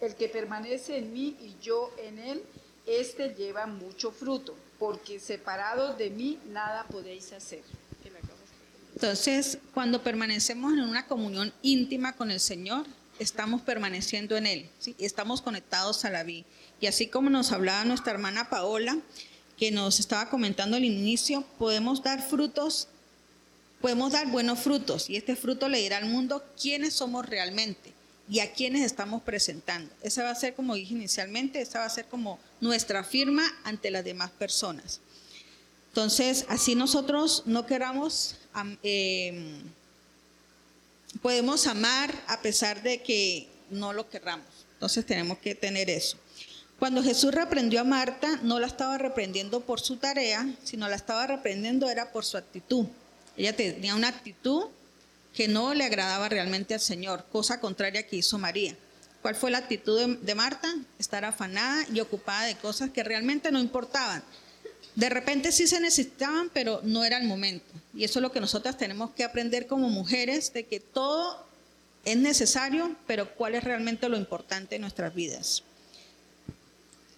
el 0.00 0.14
que 0.14 0.28
permanece 0.28 0.96
en 0.96 1.12
mí 1.12 1.36
y 1.40 1.56
yo 1.60 1.92
en 1.98 2.18
él, 2.18 2.42
este 2.86 3.34
lleva 3.34 3.66
mucho 3.66 4.10
fruto, 4.10 4.54
porque 4.84 5.18
separados 5.18 5.96
de 5.96 6.10
mí 6.10 6.38
nada 6.50 6.84
podéis 6.84 7.32
hacer. 7.32 7.62
Entonces, 8.92 9.56
cuando 9.72 10.02
permanecemos 10.02 10.74
en 10.74 10.80
una 10.80 11.06
comunión 11.06 11.54
íntima 11.62 12.12
con 12.12 12.30
el 12.30 12.38
Señor, 12.38 12.84
estamos 13.18 13.62
permaneciendo 13.62 14.36
en 14.36 14.44
Él, 14.44 14.68
¿sí? 14.78 14.94
estamos 14.98 15.40
conectados 15.40 16.04
a 16.04 16.10
la 16.10 16.22
vida. 16.22 16.44
Y 16.82 16.86
así 16.86 17.06
como 17.06 17.30
nos 17.30 17.50
hablaba 17.50 17.86
nuestra 17.86 18.12
hermana 18.12 18.50
Paola, 18.50 18.98
que 19.56 19.70
nos 19.70 20.00
estaba 20.00 20.28
comentando 20.28 20.76
al 20.76 20.84
inicio, 20.84 21.46
podemos 21.58 22.02
dar 22.02 22.20
frutos, 22.20 22.88
podemos 23.80 24.12
dar 24.12 24.26
buenos 24.26 24.58
frutos, 24.58 25.08
y 25.08 25.16
este 25.16 25.34
fruto 25.34 25.70
le 25.70 25.78
dirá 25.78 25.96
al 25.96 26.06
mundo 26.10 26.44
quiénes 26.60 26.92
somos 26.92 27.24
realmente 27.24 27.93
y 28.28 28.40
a 28.40 28.52
quiénes 28.52 28.82
estamos 28.84 29.22
presentando. 29.22 29.92
Esa 30.02 30.22
va 30.22 30.30
a 30.30 30.34
ser, 30.34 30.54
como 30.54 30.74
dije 30.74 30.94
inicialmente, 30.94 31.60
esa 31.60 31.80
va 31.80 31.84
a 31.86 31.90
ser 31.90 32.06
como 32.06 32.38
nuestra 32.60 33.04
firma 33.04 33.42
ante 33.64 33.90
las 33.90 34.04
demás 34.04 34.30
personas. 34.30 35.00
Entonces, 35.88 36.44
así 36.48 36.74
nosotros 36.74 37.42
no 37.46 37.66
queramos, 37.66 38.36
am- 38.52 38.78
eh, 38.82 39.60
podemos 41.22 41.66
amar 41.66 42.12
a 42.26 42.40
pesar 42.40 42.82
de 42.82 43.02
que 43.02 43.48
no 43.70 43.92
lo 43.92 44.08
querramos. 44.08 44.46
Entonces 44.74 45.06
tenemos 45.06 45.38
que 45.38 45.54
tener 45.54 45.88
eso. 45.90 46.16
Cuando 46.78 47.02
Jesús 47.02 47.32
reprendió 47.32 47.80
a 47.80 47.84
Marta, 47.84 48.40
no 48.42 48.58
la 48.58 48.66
estaba 48.66 48.98
reprendiendo 48.98 49.60
por 49.60 49.80
su 49.80 49.96
tarea, 49.96 50.46
sino 50.64 50.88
la 50.88 50.96
estaba 50.96 51.26
reprendiendo 51.26 51.88
era 51.88 52.10
por 52.10 52.24
su 52.24 52.36
actitud. 52.36 52.86
Ella 53.36 53.54
tenía 53.54 53.94
una 53.94 54.08
actitud 54.08 54.66
que 55.34 55.48
no 55.48 55.74
le 55.74 55.84
agradaba 55.84 56.28
realmente 56.28 56.74
al 56.74 56.80
Señor, 56.80 57.26
cosa 57.30 57.60
contraria 57.60 58.06
que 58.06 58.16
hizo 58.16 58.38
María. 58.38 58.76
¿Cuál 59.20 59.34
fue 59.34 59.50
la 59.50 59.58
actitud 59.58 60.18
de, 60.18 60.34
Marta? 60.34 60.72
Estar 60.98 61.24
afanada 61.24 61.86
y 61.92 62.00
ocupada 62.00 62.44
de 62.46 62.56
cosas 62.56 62.90
que 62.90 63.02
realmente 63.02 63.50
no 63.50 63.58
importaban. 63.58 64.22
De 64.94 65.08
repente 65.08 65.50
sí 65.50 65.66
se 65.66 65.80
necesitaban, 65.80 66.50
pero 66.52 66.80
no 66.84 67.04
era 67.04 67.18
el 67.18 67.26
momento. 67.26 67.64
Y 67.94 68.04
eso 68.04 68.18
es 68.18 68.22
lo 68.22 68.32
que 68.32 68.40
nosotras 68.40 68.76
tenemos 68.76 69.10
que 69.12 69.24
aprender 69.24 69.66
como 69.66 69.88
mujeres, 69.88 70.52
de 70.52 70.66
que 70.66 70.78
todo 70.78 71.44
es 72.04 72.16
necesario, 72.16 72.94
pero 73.06 73.34
cuál 73.34 73.54
es 73.54 73.64
realmente 73.64 74.08
lo 74.08 74.16
importante 74.16 74.76
en 74.76 74.82
nuestras 74.82 75.14
vidas. 75.14 75.62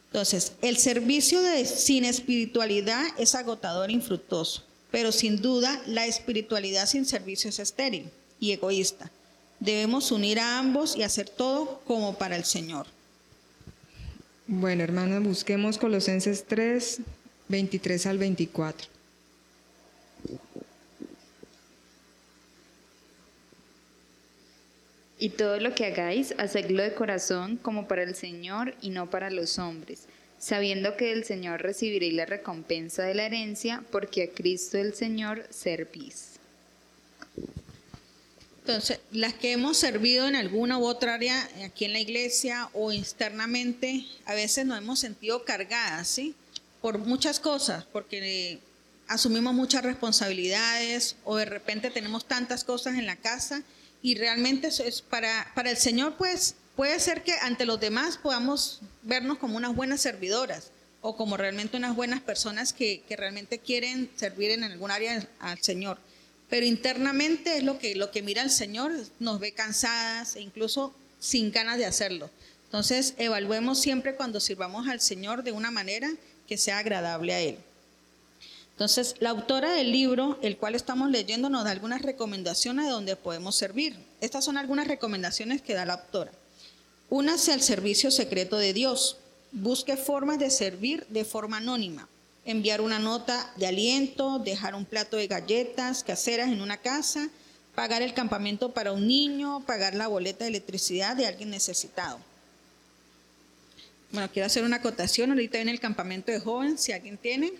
Entonces, 0.06 0.52
el 0.62 0.78
servicio 0.78 1.40
sin 1.66 2.04
espiritualidad 2.04 3.04
es 3.18 3.34
agotador 3.34 3.90
e 3.90 3.94
infructuoso, 3.94 4.62
pero 4.90 5.12
sin 5.12 5.40
duda 5.42 5.80
la 5.86 6.06
espiritualidad 6.06 6.86
sin 6.86 7.04
servicio 7.04 7.50
es 7.50 7.58
estéril 7.58 8.10
y 8.40 8.52
egoísta. 8.52 9.10
Debemos 9.60 10.12
unir 10.12 10.38
a 10.38 10.58
ambos 10.58 10.96
y 10.96 11.02
hacer 11.02 11.28
todo 11.28 11.80
como 11.86 12.18
para 12.18 12.36
el 12.36 12.44
Señor. 12.44 12.86
Bueno, 14.46 14.84
hermanas, 14.84 15.22
busquemos 15.22 15.78
Colosenses 15.78 16.44
3, 16.46 17.00
23 17.48 18.06
al 18.06 18.18
24. 18.18 18.88
Y 25.18 25.30
todo 25.30 25.58
lo 25.58 25.74
que 25.74 25.86
hagáis, 25.86 26.34
hacedlo 26.38 26.82
de 26.82 26.94
corazón 26.94 27.56
como 27.56 27.88
para 27.88 28.02
el 28.02 28.14
Señor 28.14 28.74
y 28.82 28.90
no 28.90 29.08
para 29.08 29.30
los 29.30 29.58
hombres, 29.58 30.06
sabiendo 30.38 30.96
que 30.96 31.06
del 31.06 31.24
Señor 31.24 31.62
recibiréis 31.62 32.14
la 32.14 32.26
recompensa 32.26 33.02
de 33.02 33.14
la 33.14 33.26
herencia, 33.26 33.82
porque 33.90 34.24
a 34.24 34.30
Cristo 34.30 34.78
el 34.78 34.94
Señor 34.94 35.46
servís. 35.50 36.36
Entonces, 38.60 38.98
las 39.12 39.34
que 39.34 39.52
hemos 39.52 39.76
servido 39.76 40.26
en 40.26 40.34
alguna 40.34 40.76
u 40.78 40.86
otra 40.86 41.14
área 41.14 41.48
aquí 41.64 41.84
en 41.84 41.92
la 41.92 42.00
iglesia 42.00 42.68
o 42.72 42.90
externamente, 42.90 44.04
a 44.24 44.34
veces 44.34 44.66
nos 44.66 44.78
hemos 44.78 44.98
sentido 44.98 45.44
cargadas, 45.44 46.08
¿sí? 46.08 46.34
Por 46.80 46.98
muchas 46.98 47.38
cosas, 47.38 47.84
porque 47.84 48.58
asumimos 49.06 49.54
muchas 49.54 49.84
responsabilidades 49.84 51.14
o 51.24 51.36
de 51.36 51.44
repente 51.44 51.90
tenemos 51.90 52.26
tantas 52.26 52.64
cosas 52.64 52.96
en 52.96 53.06
la 53.06 53.14
casa 53.14 53.62
y 54.02 54.16
realmente 54.16 54.68
eso 54.68 54.82
es 54.82 55.00
para, 55.00 55.50
para 55.54 55.70
el 55.70 55.76
Señor, 55.76 56.16
pues 56.16 56.56
puede 56.76 57.00
ser 57.00 57.24
que 57.24 57.32
ante 57.42 57.64
los 57.64 57.80
demás 57.80 58.18
podamos 58.18 58.80
vernos 59.02 59.38
como 59.38 59.56
unas 59.56 59.74
buenas 59.74 60.00
servidoras 60.00 60.70
o 61.00 61.16
como 61.16 61.36
realmente 61.36 61.76
unas 61.76 61.96
buenas 61.96 62.20
personas 62.20 62.72
que, 62.72 63.02
que 63.08 63.16
realmente 63.16 63.58
quieren 63.58 64.10
servir 64.16 64.50
en 64.50 64.64
algún 64.64 64.90
área 64.90 65.26
al 65.40 65.62
Señor 65.62 65.98
pero 66.48 66.64
internamente 66.64 67.58
es 67.58 67.64
lo 67.64 67.78
que, 67.78 67.94
lo 67.96 68.10
que 68.10 68.22
mira 68.22 68.42
el 68.42 68.50
Señor, 68.50 68.92
nos 69.18 69.40
ve 69.40 69.52
cansadas 69.52 70.36
e 70.36 70.40
incluso 70.40 70.94
sin 71.18 71.50
ganas 71.50 71.78
de 71.78 71.86
hacerlo. 71.86 72.30
Entonces, 72.64 73.14
evaluemos 73.18 73.80
siempre 73.80 74.14
cuando 74.14 74.40
sirvamos 74.40 74.88
al 74.88 75.00
Señor 75.00 75.42
de 75.42 75.52
una 75.52 75.70
manera 75.70 76.10
que 76.46 76.56
sea 76.56 76.78
agradable 76.78 77.32
a 77.32 77.40
Él. 77.40 77.58
Entonces, 78.72 79.16
la 79.20 79.30
autora 79.30 79.72
del 79.72 79.90
libro, 79.90 80.38
el 80.42 80.58
cual 80.58 80.74
estamos 80.74 81.10
leyendo, 81.10 81.48
nos 81.48 81.64
da 81.64 81.70
algunas 81.70 82.02
recomendaciones 82.02 82.84
de 82.84 82.92
donde 82.92 83.16
podemos 83.16 83.56
servir. 83.56 83.96
Estas 84.20 84.44
son 84.44 84.58
algunas 84.58 84.86
recomendaciones 84.86 85.62
que 85.62 85.74
da 85.74 85.86
la 85.86 85.94
autora. 85.94 86.30
Únase 87.08 87.52
al 87.52 87.62
servicio 87.62 88.10
secreto 88.10 88.58
de 88.58 88.72
Dios. 88.72 89.18
Busque 89.52 89.96
formas 89.96 90.38
de 90.38 90.50
servir 90.50 91.06
de 91.08 91.24
forma 91.24 91.58
anónima 91.58 92.08
enviar 92.46 92.80
una 92.80 92.98
nota 92.98 93.52
de 93.56 93.66
aliento, 93.66 94.38
dejar 94.38 94.74
un 94.74 94.84
plato 94.84 95.16
de 95.16 95.26
galletas 95.26 96.04
caseras 96.04 96.48
en 96.48 96.62
una 96.62 96.76
casa, 96.78 97.28
pagar 97.74 98.02
el 98.02 98.14
campamento 98.14 98.72
para 98.72 98.92
un 98.92 99.06
niño, 99.06 99.64
pagar 99.66 99.94
la 99.94 100.06
boleta 100.06 100.44
de 100.44 100.50
electricidad 100.50 101.16
de 101.16 101.26
alguien 101.26 101.50
necesitado. 101.50 102.18
Bueno, 104.12 104.30
quiero 104.32 104.46
hacer 104.46 104.62
una 104.62 104.76
acotación. 104.76 105.30
Ahorita 105.30 105.58
viene 105.58 105.72
el 105.72 105.80
campamento 105.80 106.30
de 106.30 106.38
jóvenes. 106.38 106.80
Si 106.80 106.92
alguien 106.92 107.18
tiene, 107.18 107.52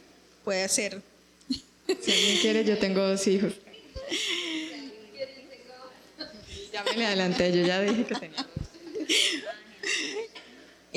puede 0.45 0.63
hacer. 0.63 1.03
Si 1.49 2.13
alguien 2.13 2.39
quiere, 2.41 2.65
yo 2.65 2.79
tengo 2.79 3.01
dos 3.03 3.27
hijos. 3.27 3.53
Ya 6.73 6.85
me 6.85 6.97
le 6.97 7.07
adelanté, 7.07 7.53
yo 7.53 7.67
ya 7.67 7.81
dije 7.81 8.05
que 8.05 8.15
tenía 8.15 8.43
dos. 8.43 8.56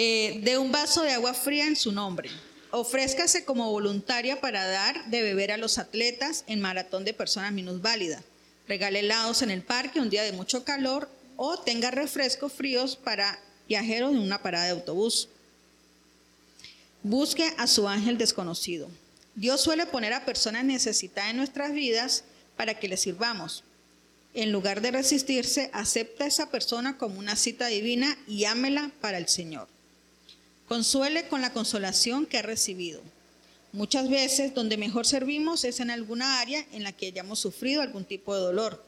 Eh, 0.01 0.39
de 0.43 0.57
un 0.57 0.71
vaso 0.71 1.01
de 1.01 1.11
agua 1.11 1.33
fría 1.33 1.67
en 1.67 1.75
su 1.75 1.91
nombre. 1.91 2.29
Ofrézcase 2.71 3.43
como 3.43 3.69
voluntaria 3.69 4.39
para 4.39 4.65
dar 4.65 5.09
de 5.09 5.21
beber 5.21 5.51
a 5.51 5.57
los 5.57 5.77
atletas 5.77 6.45
en 6.47 6.61
maratón 6.61 7.03
de 7.03 7.13
personas 7.13 7.51
minusválidas. 7.51 8.23
Regale 8.67 8.99
helados 8.99 9.41
en 9.41 9.51
el 9.51 9.61
parque 9.61 9.99
un 9.99 10.09
día 10.09 10.23
de 10.23 10.31
mucho 10.31 10.63
calor 10.63 11.09
o 11.35 11.59
tenga 11.59 11.91
refrescos 11.91 12.53
fríos 12.53 12.95
para 12.95 13.39
viajeros 13.67 14.11
en 14.11 14.19
una 14.19 14.41
parada 14.41 14.65
de 14.65 14.71
autobús. 14.71 15.27
Busque 17.03 17.51
a 17.57 17.67
su 17.67 17.87
ángel 17.87 18.17
desconocido. 18.17 18.89
Dios 19.35 19.61
suele 19.61 19.85
poner 19.85 20.13
a 20.13 20.25
personas 20.25 20.63
necesitadas 20.63 21.31
en 21.31 21.37
nuestras 21.37 21.73
vidas 21.73 22.23
para 22.55 22.79
que 22.79 22.87
le 22.87 22.97
sirvamos. 22.97 23.63
En 24.33 24.51
lugar 24.51 24.81
de 24.81 24.91
resistirse, 24.91 25.69
acepta 25.73 26.23
a 26.23 26.27
esa 26.27 26.51
persona 26.51 26.97
como 26.97 27.19
una 27.19 27.35
cita 27.35 27.67
divina 27.67 28.17
y 28.27 28.45
ámela 28.45 28.91
para 29.01 29.17
el 29.17 29.27
Señor. 29.27 29.67
Consuele 30.67 31.27
con 31.27 31.41
la 31.41 31.51
consolación 31.51 32.27
que 32.27 32.37
ha 32.37 32.43
recibido. 32.43 33.01
Muchas 33.71 34.09
veces 34.09 34.53
donde 34.53 34.77
mejor 34.77 35.05
servimos 35.05 35.63
es 35.63 35.79
en 35.79 35.89
alguna 35.89 36.39
área 36.41 36.65
en 36.71 36.83
la 36.83 36.91
que 36.91 37.07
hayamos 37.07 37.39
sufrido 37.39 37.81
algún 37.81 38.05
tipo 38.05 38.35
de 38.35 38.41
dolor. 38.41 38.83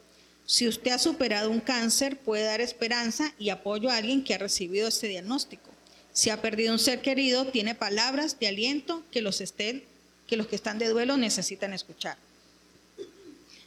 Si 0.45 0.67
usted 0.67 0.91
ha 0.91 0.99
superado 0.99 1.49
un 1.49 1.59
cáncer, 1.59 2.17
puede 2.17 2.43
dar 2.43 2.61
esperanza 2.61 3.33
y 3.39 3.49
apoyo 3.49 3.89
a 3.89 3.97
alguien 3.97 4.23
que 4.23 4.33
ha 4.33 4.39
recibido 4.39 4.87
este 4.87 5.07
diagnóstico. 5.07 5.69
Si 6.13 6.29
ha 6.29 6.41
perdido 6.41 6.73
un 6.73 6.79
ser 6.79 7.01
querido, 7.01 7.47
tiene 7.47 7.73
palabras 7.73 8.39
de 8.39 8.47
aliento 8.47 9.03
que 9.11 9.21
los, 9.21 9.37
que, 9.37 10.37
los 10.37 10.47
que 10.47 10.55
están 10.55 10.77
de 10.77 10.89
duelo 10.89 11.17
necesitan 11.17 11.73
escuchar. 11.73 12.17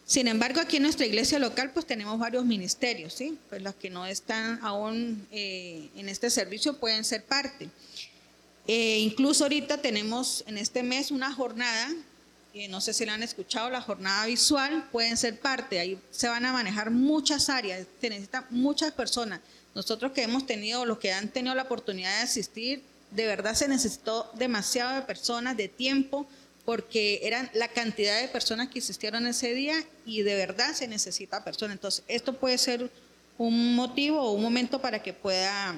Sin 0.06 0.28
embargo, 0.28 0.60
aquí 0.60 0.76
en 0.76 0.82
nuestra 0.82 1.06
iglesia 1.06 1.38
local, 1.38 1.70
pues 1.72 1.86
tenemos 1.86 2.18
varios 2.18 2.44
ministerios, 2.44 3.14
¿sí? 3.14 3.38
Pues 3.48 3.62
los 3.62 3.74
que 3.74 3.88
no 3.88 4.04
están 4.04 4.58
aún 4.62 5.26
eh, 5.30 5.88
en 5.96 6.10
este 6.10 6.28
servicio 6.28 6.76
pueden 6.78 7.04
ser 7.04 7.24
parte. 7.24 7.70
Eh, 8.66 8.98
incluso 8.98 9.44
ahorita 9.44 9.78
tenemos 9.78 10.44
en 10.46 10.58
este 10.58 10.82
mes 10.82 11.10
una 11.10 11.32
jornada, 11.32 11.88
no 12.68 12.80
sé 12.80 12.92
si 12.92 13.04
la 13.04 13.14
han 13.14 13.22
escuchado, 13.22 13.68
la 13.70 13.80
jornada 13.80 14.26
visual, 14.26 14.88
pueden 14.92 15.16
ser 15.16 15.40
parte, 15.40 15.80
ahí 15.80 15.98
se 16.10 16.28
van 16.28 16.44
a 16.44 16.52
manejar 16.52 16.90
muchas 16.90 17.48
áreas, 17.48 17.86
se 18.00 18.10
necesitan 18.10 18.46
muchas 18.50 18.92
personas. 18.92 19.40
Nosotros 19.74 20.12
que 20.12 20.22
hemos 20.22 20.46
tenido, 20.46 20.84
los 20.84 20.98
que 20.98 21.12
han 21.12 21.28
tenido 21.28 21.54
la 21.54 21.62
oportunidad 21.62 22.16
de 22.18 22.22
asistir, 22.22 22.82
de 23.10 23.26
verdad 23.26 23.54
se 23.54 23.68
necesitó 23.68 24.30
demasiado 24.34 24.94
de 24.94 25.02
personas, 25.02 25.56
de 25.56 25.68
tiempo, 25.68 26.26
porque 26.64 27.20
eran 27.22 27.50
la 27.54 27.68
cantidad 27.68 28.20
de 28.20 28.28
personas 28.28 28.68
que 28.68 28.78
asistieron 28.78 29.26
ese 29.26 29.52
día 29.54 29.76
y 30.06 30.22
de 30.22 30.34
verdad 30.34 30.72
se 30.74 30.88
necesita 30.88 31.44
personas. 31.44 31.76
Entonces, 31.76 32.04
esto 32.08 32.34
puede 32.34 32.58
ser 32.58 32.90
un 33.36 33.74
motivo 33.74 34.20
o 34.20 34.32
un 34.32 34.42
momento 34.42 34.80
para 34.80 35.02
que 35.02 35.12
pueda 35.12 35.74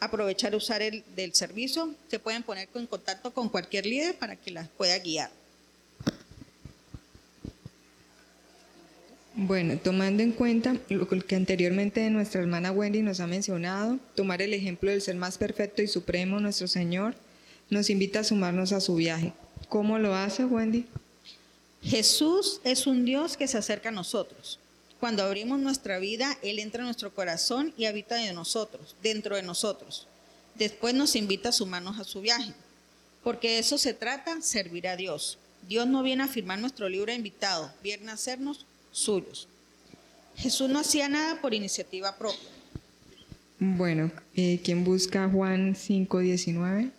aprovechar 0.00 0.54
usar 0.54 0.82
el 0.82 1.02
del 1.16 1.34
servicio. 1.34 1.94
Se 2.08 2.18
pueden 2.18 2.42
poner 2.42 2.68
en 2.74 2.86
contacto 2.86 3.32
con 3.32 3.48
cualquier 3.48 3.86
líder 3.86 4.16
para 4.16 4.36
que 4.36 4.50
las 4.50 4.68
pueda 4.68 4.98
guiar. 4.98 5.30
Bueno, 9.40 9.78
tomando 9.78 10.24
en 10.24 10.32
cuenta 10.32 10.76
lo 10.88 11.06
que 11.06 11.36
anteriormente 11.36 12.10
nuestra 12.10 12.40
hermana 12.40 12.72
Wendy 12.72 13.02
nos 13.02 13.20
ha 13.20 13.28
mencionado, 13.28 14.00
tomar 14.16 14.42
el 14.42 14.52
ejemplo 14.52 14.90
del 14.90 15.00
ser 15.00 15.14
más 15.14 15.38
perfecto 15.38 15.80
y 15.80 15.86
supremo, 15.86 16.40
nuestro 16.40 16.66
Señor, 16.66 17.14
nos 17.70 17.88
invita 17.88 18.20
a 18.20 18.24
sumarnos 18.24 18.72
a 18.72 18.80
su 18.80 18.96
viaje. 18.96 19.32
¿Cómo 19.68 19.98
lo 19.98 20.14
hace 20.14 20.44
Wendy? 20.44 20.86
Jesús 21.82 22.60
es 22.64 22.86
un 22.86 23.04
Dios 23.04 23.36
que 23.36 23.48
se 23.48 23.58
acerca 23.58 23.90
a 23.90 23.92
nosotros. 23.92 24.58
Cuando 24.98 25.22
abrimos 25.22 25.60
nuestra 25.60 25.98
vida, 25.98 26.36
Él 26.42 26.58
entra 26.58 26.80
en 26.80 26.86
nuestro 26.86 27.14
corazón 27.14 27.72
y 27.76 27.84
habita 27.84 28.16
de 28.16 28.32
nosotros, 28.32 28.96
dentro 29.02 29.36
de 29.36 29.42
nosotros. 29.42 30.08
Después 30.56 30.94
nos 30.94 31.14
invita 31.14 31.50
a 31.50 31.52
sumarnos 31.52 31.98
a 31.98 32.04
su 32.04 32.20
viaje. 32.20 32.52
Porque 33.22 33.50
de 33.50 33.58
eso 33.58 33.78
se 33.78 33.94
trata, 33.94 34.40
servir 34.40 34.88
a 34.88 34.96
Dios. 34.96 35.38
Dios 35.68 35.86
no 35.86 36.02
viene 36.02 36.24
a 36.24 36.28
firmar 36.28 36.58
nuestro 36.58 36.88
libro 36.88 37.12
invitado, 37.12 37.70
viene 37.82 38.10
a 38.10 38.14
hacernos 38.14 38.64
suyos. 38.90 39.48
Jesús 40.36 40.70
no 40.70 40.78
hacía 40.78 41.08
nada 41.08 41.40
por 41.40 41.52
iniciativa 41.52 42.16
propia. 42.16 42.48
Bueno, 43.60 44.10
eh, 44.34 44.60
¿quién 44.64 44.84
busca 44.84 45.28
Juan 45.28 45.74
5.19? 45.74 46.92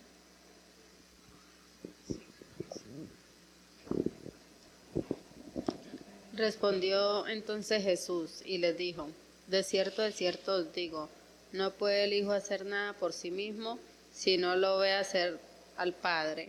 Respondió 6.40 7.26
entonces 7.26 7.82
Jesús 7.82 8.40
y 8.46 8.56
les 8.56 8.74
dijo, 8.78 9.10
de 9.46 9.62
cierto, 9.62 10.00
de 10.00 10.10
cierto 10.10 10.54
os 10.54 10.72
digo, 10.72 11.10
no 11.52 11.70
puede 11.72 12.04
el 12.04 12.14
Hijo 12.14 12.32
hacer 12.32 12.64
nada 12.64 12.94
por 12.94 13.12
sí 13.12 13.30
mismo 13.30 13.78
si 14.10 14.38
no 14.38 14.56
lo 14.56 14.78
ve 14.78 14.94
hacer 14.94 15.38
al 15.76 15.92
Padre, 15.92 16.48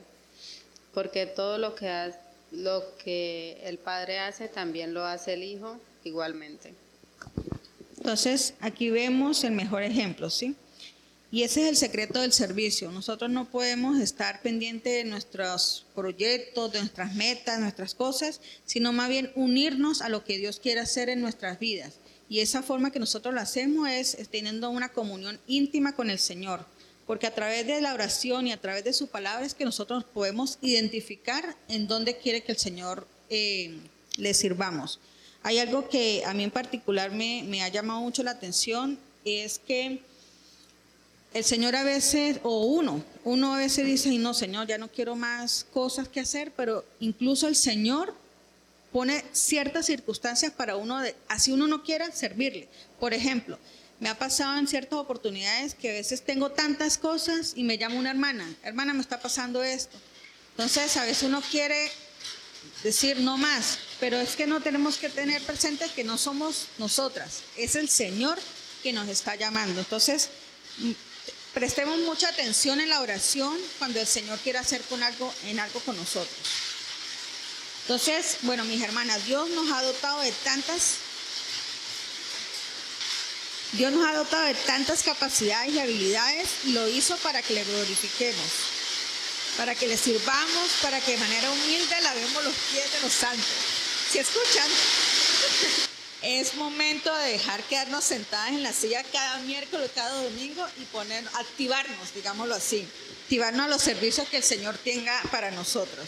porque 0.94 1.26
todo 1.26 1.58
lo 1.58 1.76
que, 1.76 2.14
lo 2.52 2.96
que 3.04 3.60
el 3.64 3.80
Padre 3.80 4.20
hace 4.20 4.48
también 4.48 4.94
lo 4.94 5.04
hace 5.04 5.34
el 5.34 5.44
Hijo 5.44 5.78
igualmente. 6.06 6.74
Entonces, 7.98 8.54
aquí 8.62 8.90
vemos 8.90 9.44
el 9.44 9.52
mejor 9.52 9.84
ejemplo, 9.84 10.30
¿sí? 10.30 10.56
Y 11.34 11.44
ese 11.44 11.64
es 11.64 11.70
el 11.70 11.78
secreto 11.78 12.20
del 12.20 12.34
servicio. 12.34 12.92
Nosotros 12.92 13.32
no 13.32 13.46
podemos 13.46 13.98
estar 14.02 14.42
pendientes 14.42 14.92
de 14.92 15.10
nuestros 15.10 15.86
proyectos, 15.96 16.74
de 16.74 16.80
nuestras 16.80 17.16
metas, 17.16 17.58
nuestras 17.58 17.96
cosas, 17.96 18.42
sino 18.66 18.92
más 18.92 19.08
bien 19.08 19.32
unirnos 19.36 20.02
a 20.02 20.10
lo 20.10 20.26
que 20.26 20.38
Dios 20.38 20.60
quiere 20.60 20.82
hacer 20.82 21.08
en 21.08 21.22
nuestras 21.22 21.58
vidas. 21.58 21.94
Y 22.28 22.40
esa 22.40 22.62
forma 22.62 22.92
que 22.92 23.00
nosotros 23.00 23.34
lo 23.34 23.40
hacemos 23.40 23.88
es, 23.88 24.18
teniendo 24.30 24.70
una 24.70 24.90
comunión 24.90 25.40
íntima 25.48 25.96
con 25.96 26.10
el 26.10 26.20
Señor. 26.20 26.66
Porque 27.08 27.28
a 27.28 27.34
través 27.34 27.66
de 27.66 27.80
la 27.80 27.94
oración 27.94 28.48
y 28.48 28.52
a 28.52 28.60
través 28.60 28.84
de 28.84 28.92
su 28.92 29.08
palabra 29.08 29.46
es 29.46 29.54
que 29.54 29.66
nosotros 29.66 30.04
podemos 30.04 30.58
identificar 30.62 31.56
en 31.70 31.88
dónde 31.88 32.18
quiere 32.18 32.44
que 32.44 32.52
el 32.52 32.58
Señor 32.58 33.08
eh, 33.30 33.78
le 34.18 34.34
sirvamos. 34.34 35.00
Hay 35.44 35.60
algo 35.60 35.88
que 35.88 36.24
a 36.26 36.34
mí 36.34 36.44
en 36.44 36.52
particular 36.52 37.12
me 37.12 37.64
ha 37.64 37.70
llamado 37.70 38.02
mucho 38.02 38.22
la 38.22 38.32
atención, 38.32 39.00
es 39.24 39.60
que 39.60 40.02
el 41.34 41.44
Señor 41.44 41.76
a 41.76 41.84
veces, 41.84 42.40
o 42.44 42.66
uno, 42.66 43.04
uno 43.24 43.54
a 43.54 43.58
veces 43.58 43.86
dice, 43.86 44.10
"Ay, 44.10 44.18
no, 44.18 44.34
Señor, 44.34 44.68
ya 44.68 44.78
no 44.78 44.92
quiero 44.92 45.16
más 45.16 45.66
cosas 45.72 46.08
que 46.08 46.20
hacer, 46.20 46.52
pero 46.56 46.84
incluso 47.00 47.48
el 47.48 47.56
Señor 47.56 48.14
pone 48.92 49.24
ciertas 49.32 49.86
circunstancias 49.86 50.52
para 50.52 50.76
uno, 50.76 51.02
así 51.30 51.52
uno 51.52 51.68
no 51.68 51.84
quiera 51.84 52.12
servirle. 52.12 52.68
Por 53.00 53.14
ejemplo, 53.14 53.58
me 54.02 54.10
ha 54.10 54.18
pasado 54.18 54.58
en 54.58 54.68
ciertas 54.68 55.00
oportunidades 55.00 55.76
que 55.76 55.90
a 55.90 55.94
veces 55.94 56.22
tengo 56.24 56.52
tantas 56.52 56.98
cosas 56.98 57.54
y 57.56 57.64
me 57.64 57.78
llama 57.78 57.96
una 57.96 58.10
hermana, 58.12 58.54
hermana, 58.64 58.94
me 58.94 59.02
está 59.02 59.22
pasando 59.22 59.64
esto. 59.64 59.98
Entonces, 60.52 60.98
a 60.98 61.06
veces 61.06 61.24
uno 61.24 61.42
quiere 61.50 61.90
decir 62.84 63.20
no 63.22 63.38
más, 63.38 63.78
pero 64.00 64.20
es 64.20 64.36
que 64.36 64.48
no 64.48 64.60
tenemos 64.60 64.98
que 64.98 65.08
tener 65.08 65.42
presente 65.44 65.86
que 65.96 66.04
no 66.04 66.18
somos 66.18 66.68
nosotras, 66.78 67.44
es 67.58 67.76
el 67.76 67.88
Señor 67.88 68.38
que 68.84 68.92
nos 68.92 69.08
está 69.08 69.36
llamando. 69.36 69.80
Entonces, 69.80 70.30
prestemos 71.54 71.98
mucha 72.00 72.30
atención 72.30 72.80
en 72.80 72.90
la 72.90 73.02
oración 73.02 73.58
cuando 73.80 74.00
el 74.00 74.08
Señor 74.08 74.40
quiere 74.40 74.60
hacer 74.60 74.82
con 74.84 75.04
algo, 75.04 75.34
en 75.46 75.60
algo 75.60 75.80
con 75.82 75.98
nosotros. 75.98 76.38
Entonces, 77.84 78.38
bueno, 78.44 78.64
mis 78.66 78.82
hermanas, 78.82 79.26
Dios 79.26 79.50
nos 79.50 79.72
ha 79.72 79.82
dotado 79.82 80.22
de 80.22 80.32
tantas 80.32 80.98
Dios 83.74 83.94
nos 83.94 84.06
ha 84.06 84.14
dotado 84.14 84.44
de 84.44 84.54
tantas 84.54 85.02
capacidades 85.02 85.74
y 85.74 85.80
habilidades 85.80 86.50
y 86.66 86.74
lo 86.74 86.90
hizo 86.90 87.16
para 87.18 87.42
que 87.42 87.54
le 87.54 87.64
glorifiquemos, 87.64 88.46
para 89.56 89.76
que 89.76 89.88
le 89.88 89.96
sirvamos, 89.98 90.70
para 90.82 91.00
que 91.00 91.14
de 91.14 91.18
manera 91.18 91.50
humilde 91.50 92.02
lavemos 92.02 92.44
los 92.44 92.56
pies 92.72 92.92
de 92.92 93.00
los 93.00 93.14
santos. 93.14 93.46
¿Se 94.12 94.20
escuchan? 94.20 94.68
Es 96.24 96.56
momento 96.56 97.16
de 97.18 97.32
dejar 97.32 97.64
quedarnos 97.64 98.04
sentadas 98.04 98.50
en 98.50 98.62
la 98.62 98.74
silla 98.74 99.04
cada 99.12 99.40
miércoles, 99.40 99.90
cada 99.96 100.22
domingo 100.24 100.64
y 100.80 100.86
poner, 100.86 101.24
activarnos, 101.40 102.14
digámoslo 102.14 102.54
así, 102.54 102.88
activarnos 103.24 103.66
a 103.66 103.70
los 103.70 103.82
servicios 103.82 104.28
que 104.30 104.38
el 104.38 104.44
Señor 104.44 104.78
tenga 104.78 105.20
para 105.32 105.50
nosotros. 105.50 106.08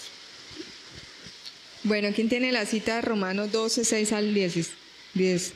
Bueno, 1.82 2.09
¿quién 2.14 2.30
tiene 2.30 2.51
la 2.51 2.66
cita 2.66 2.95
de 2.95 3.01
Romanos 3.01 3.51
12, 3.51 3.84
6 3.84 4.11
al 4.14 4.34
10? 4.34 4.70
10. 5.16 5.53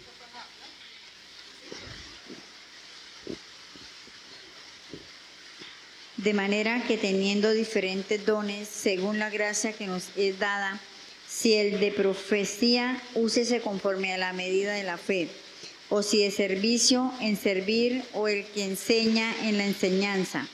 De 6.18 6.34
manera 6.34 6.84
que 6.88 6.97
teniendo 6.97 7.51
diferentes 7.51 8.26
dones 8.26 8.68
según 8.68 9.20
la 9.20 9.30
gracia 9.30 9.72
que 9.72 9.86
nos 9.86 10.05
es 10.18 10.39
dada, 10.39 10.80
si 11.38 11.53
el 11.53 11.79
de 11.79 11.91
profecía, 11.91 12.99
úsese 13.13 13.61
conforme 13.61 14.11
a 14.13 14.17
la 14.17 14.33
medida 14.33 14.73
de 14.73 14.83
la 14.83 14.97
fe, 14.97 15.27
o 15.89 16.01
si 16.01 16.23
de 16.23 16.31
servicio, 16.31 17.13
en 17.21 17.38
servir, 17.38 18.03
o 18.13 18.27
el 18.27 18.43
que 18.45 18.63
enseña 18.63 19.33
en 19.47 19.57
la 19.59 19.65
enseñanza, 19.65 20.47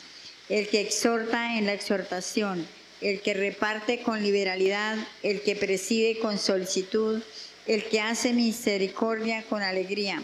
el 0.49 0.67
que 0.67 0.81
exhorta 0.81 1.57
en 1.57 1.65
la 1.67 1.73
exhortación, 1.73 2.67
el 2.99 3.21
que 3.21 3.33
reparte 3.33 4.01
con 4.01 4.21
liberalidad, 4.21 4.97
el 5.23 5.41
que 5.41 5.55
preside 5.55 6.19
con 6.19 6.37
solicitud, 6.37 7.21
el 7.65 7.85
que 7.85 8.01
hace 8.01 8.33
misericordia 8.33 9.43
con 9.43 9.61
alegría. 9.63 10.21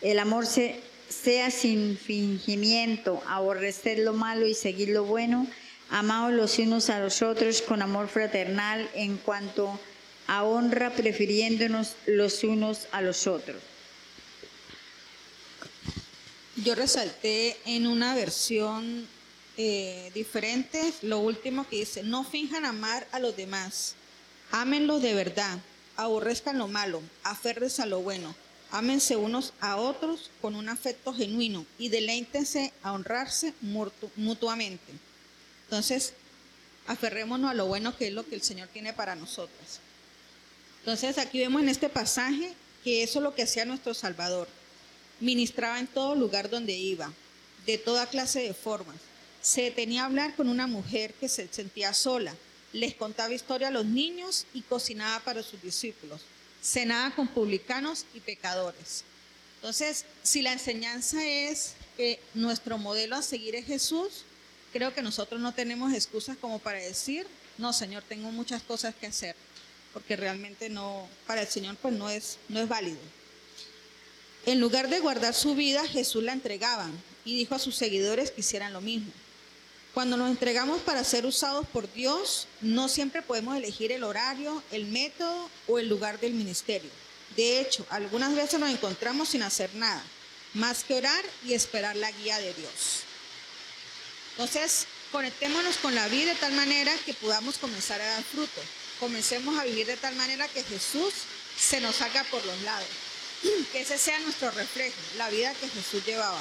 El 0.00 0.18
amor 0.18 0.46
se- 0.46 0.80
sea 1.10 1.50
sin 1.50 1.98
fingimiento, 1.98 3.22
aborrecer 3.26 3.98
lo 3.98 4.14
malo 4.14 4.46
y 4.46 4.54
seguir 4.54 4.88
lo 4.88 5.04
bueno, 5.04 5.46
amados 5.90 6.32
los 6.32 6.58
unos 6.58 6.88
a 6.90 6.98
los 6.98 7.20
otros 7.22 7.60
con 7.62 7.82
amor 7.82 8.08
fraternal 8.08 8.88
en 8.94 9.16
cuanto 9.18 9.68
a 9.68 9.78
honra, 10.28 10.90
prefiriéndonos 10.92 11.96
los 12.06 12.44
unos 12.44 12.86
a 12.92 13.00
los 13.00 13.26
otros. 13.26 13.62
Yo 16.56 16.74
resalté 16.74 17.56
en 17.66 17.86
una 17.86 18.14
versión 18.14 19.06
eh, 19.56 20.10
diferente 20.14 20.92
lo 21.02 21.20
último 21.20 21.66
que 21.68 21.76
dice, 21.76 22.02
no 22.02 22.24
finjan 22.24 22.64
amar 22.64 23.06
a 23.12 23.20
los 23.20 23.36
demás, 23.36 23.94
ámenlos 24.50 25.00
de 25.02 25.14
verdad, 25.14 25.58
aborrezcan 25.96 26.58
lo 26.58 26.68
malo, 26.68 27.00
aférrense 27.22 27.82
a 27.82 27.86
lo 27.86 28.00
bueno, 28.00 28.34
ámense 28.70 29.16
unos 29.16 29.52
a 29.60 29.76
otros 29.76 30.30
con 30.42 30.54
un 30.56 30.68
afecto 30.68 31.14
genuino 31.14 31.64
y 31.78 31.88
deleítense 31.88 32.72
a 32.82 32.92
honrarse 32.92 33.54
mutu- 33.64 34.10
mutuamente. 34.16 34.92
Entonces, 35.64 36.12
aferrémonos 36.86 37.50
a 37.50 37.54
lo 37.54 37.66
bueno 37.66 37.96
que 37.96 38.08
es 38.08 38.12
lo 38.12 38.26
que 38.26 38.34
el 38.34 38.42
Señor 38.42 38.68
tiene 38.68 38.92
para 38.92 39.14
nosotros. 39.14 39.80
Entonces, 40.80 41.18
aquí 41.18 41.38
vemos 41.38 41.62
en 41.62 41.68
este 41.68 41.88
pasaje 41.88 42.52
que 42.84 43.02
eso 43.02 43.18
es 43.18 43.22
lo 43.22 43.34
que 43.34 43.42
hacía 43.42 43.64
nuestro 43.64 43.94
Salvador 43.94 44.48
ministraba 45.20 45.78
en 45.78 45.86
todo 45.86 46.14
lugar 46.14 46.50
donde 46.50 46.76
iba, 46.76 47.12
de 47.66 47.78
toda 47.78 48.06
clase 48.06 48.40
de 48.40 48.54
formas. 48.54 48.96
Se 49.42 49.62
detenía 49.62 50.02
a 50.02 50.06
hablar 50.06 50.34
con 50.36 50.48
una 50.48 50.66
mujer 50.66 51.14
que 51.14 51.28
se 51.28 51.48
sentía 51.48 51.94
sola, 51.94 52.34
les 52.72 52.94
contaba 52.94 53.32
historia 53.32 53.68
a 53.68 53.72
los 53.72 53.86
niños 53.86 54.46
y 54.52 54.62
cocinaba 54.62 55.20
para 55.20 55.42
sus 55.42 55.62
discípulos. 55.62 56.20
Cenaba 56.62 57.14
con 57.14 57.28
publicanos 57.28 58.04
y 58.14 58.20
pecadores. 58.20 59.04
Entonces, 59.56 60.04
si 60.22 60.42
la 60.42 60.52
enseñanza 60.52 61.24
es 61.24 61.74
que 61.96 62.20
nuestro 62.34 62.78
modelo 62.78 63.16
a 63.16 63.22
seguir 63.22 63.54
es 63.54 63.66
Jesús, 63.66 64.24
creo 64.72 64.92
que 64.94 65.02
nosotros 65.02 65.40
no 65.40 65.54
tenemos 65.54 65.92
excusas 65.94 66.36
como 66.36 66.58
para 66.58 66.78
decir, 66.78 67.26
no, 67.56 67.72
Señor, 67.72 68.04
tengo 68.08 68.30
muchas 68.30 68.62
cosas 68.62 68.94
que 68.94 69.06
hacer, 69.06 69.34
porque 69.98 70.14
realmente 70.14 70.68
no, 70.68 71.08
para 71.26 71.40
el 71.40 71.48
Señor 71.48 71.74
pues 71.82 71.92
no 71.92 72.08
es, 72.08 72.38
no 72.48 72.60
es 72.60 72.68
válido. 72.68 73.00
En 74.46 74.60
lugar 74.60 74.88
de 74.88 75.00
guardar 75.00 75.34
su 75.34 75.56
vida, 75.56 75.88
Jesús 75.88 76.22
la 76.22 76.32
entregaba 76.32 76.88
y 77.24 77.34
dijo 77.34 77.56
a 77.56 77.58
sus 77.58 77.74
seguidores 77.74 78.30
que 78.30 78.42
hicieran 78.42 78.72
lo 78.72 78.80
mismo. 78.80 79.10
Cuando 79.94 80.16
nos 80.16 80.30
entregamos 80.30 80.80
para 80.82 81.02
ser 81.02 81.26
usados 81.26 81.66
por 81.66 81.92
Dios, 81.92 82.46
no 82.60 82.88
siempre 82.88 83.22
podemos 83.22 83.56
elegir 83.56 83.90
el 83.90 84.04
horario, 84.04 84.62
el 84.70 84.86
método 84.86 85.50
o 85.66 85.80
el 85.80 85.88
lugar 85.88 86.20
del 86.20 86.34
ministerio. 86.34 86.90
De 87.34 87.60
hecho, 87.60 87.84
algunas 87.90 88.36
veces 88.36 88.60
nos 88.60 88.70
encontramos 88.70 89.30
sin 89.30 89.42
hacer 89.42 89.74
nada, 89.74 90.04
más 90.54 90.84
que 90.84 90.94
orar 90.94 91.24
y 91.44 91.54
esperar 91.54 91.96
la 91.96 92.12
guía 92.12 92.38
de 92.38 92.54
Dios. 92.54 93.02
Entonces, 94.30 94.86
conectémonos 95.10 95.76
con 95.78 95.92
la 95.96 96.06
vida 96.06 96.34
de 96.34 96.38
tal 96.38 96.52
manera 96.52 96.94
que 97.04 97.14
podamos 97.14 97.58
comenzar 97.58 98.00
a 98.00 98.06
dar 98.06 98.22
fruto. 98.22 98.60
Comencemos 99.00 99.58
a 99.58 99.64
vivir 99.64 99.86
de 99.86 99.96
tal 99.96 100.14
manera 100.16 100.48
que 100.48 100.62
Jesús 100.64 101.14
se 101.58 101.80
nos 101.80 102.00
haga 102.00 102.24
por 102.24 102.44
los 102.44 102.60
lados. 102.62 102.88
Que 103.72 103.82
ese 103.82 103.98
sea 103.98 104.18
nuestro 104.20 104.50
reflejo, 104.50 104.96
la 105.16 105.30
vida 105.30 105.54
que 105.54 105.68
Jesús 105.68 106.04
llevaba. 106.04 106.40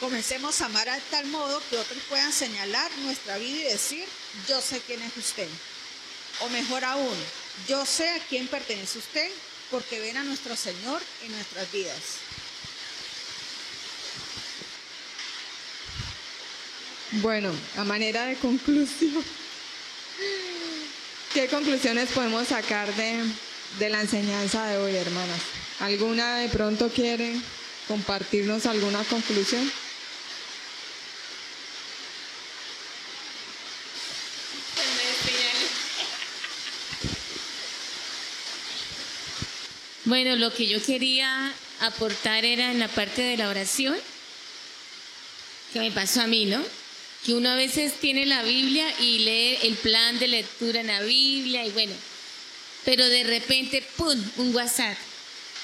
Comencemos 0.00 0.60
a 0.60 0.66
amar 0.66 0.88
a 0.88 0.98
tal 1.10 1.26
modo 1.26 1.62
que 1.68 1.78
otros 1.78 2.02
puedan 2.08 2.32
señalar 2.32 2.90
nuestra 2.98 3.36
vida 3.38 3.58
y 3.60 3.64
decir, 3.64 4.04
yo 4.48 4.60
sé 4.60 4.80
quién 4.86 5.02
es 5.02 5.16
usted. 5.16 5.48
O 6.40 6.48
mejor 6.48 6.84
aún, 6.84 7.16
yo 7.68 7.84
sé 7.84 8.08
a 8.10 8.18
quién 8.28 8.48
pertenece 8.48 8.98
usted 8.98 9.30
porque 9.70 10.00
ven 10.00 10.16
a 10.16 10.24
nuestro 10.24 10.56
Señor 10.56 11.02
en 11.22 11.32
nuestras 11.32 11.70
vidas. 11.70 12.00
Bueno, 17.12 17.52
a 17.76 17.84
manera 17.84 18.24
de 18.24 18.36
conclusión, 18.36 19.24
¿qué 21.32 21.46
conclusiones 21.46 22.10
podemos 22.10 22.48
sacar 22.48 22.92
de, 22.94 23.24
de 23.78 23.88
la 23.88 24.00
enseñanza 24.00 24.66
de 24.66 24.78
hoy, 24.78 24.96
hermanas? 24.96 25.40
¿Alguna 25.80 26.38
de 26.38 26.48
pronto 26.48 26.88
quiere 26.88 27.34
compartirnos 27.88 28.66
alguna 28.66 29.02
conclusión? 29.04 29.70
Bueno, 40.04 40.34
lo 40.36 40.52
que 40.52 40.66
yo 40.66 40.82
quería 40.82 41.52
aportar 41.80 42.44
era 42.44 42.72
en 42.72 42.80
la 42.80 42.88
parte 42.88 43.22
de 43.22 43.36
la 43.36 43.48
oración, 43.48 43.96
que 45.72 45.78
me 45.78 45.92
pasó 45.92 46.22
a 46.22 46.26
mí, 46.26 46.46
¿no? 46.46 46.60
Que 47.24 47.34
uno 47.34 47.50
a 47.50 47.54
veces 47.54 47.94
tiene 48.00 48.24
la 48.26 48.42
Biblia 48.42 48.86
y 48.98 49.18
lee 49.18 49.58
el 49.62 49.74
plan 49.74 50.18
de 50.18 50.28
lectura 50.28 50.80
en 50.80 50.86
la 50.86 51.02
Biblia 51.02 51.66
y 51.66 51.70
bueno, 51.70 51.92
pero 52.84 53.06
de 53.06 53.24
repente, 53.24 53.86
¡pum!, 53.96 54.18
un 54.38 54.54
WhatsApp. 54.54 54.96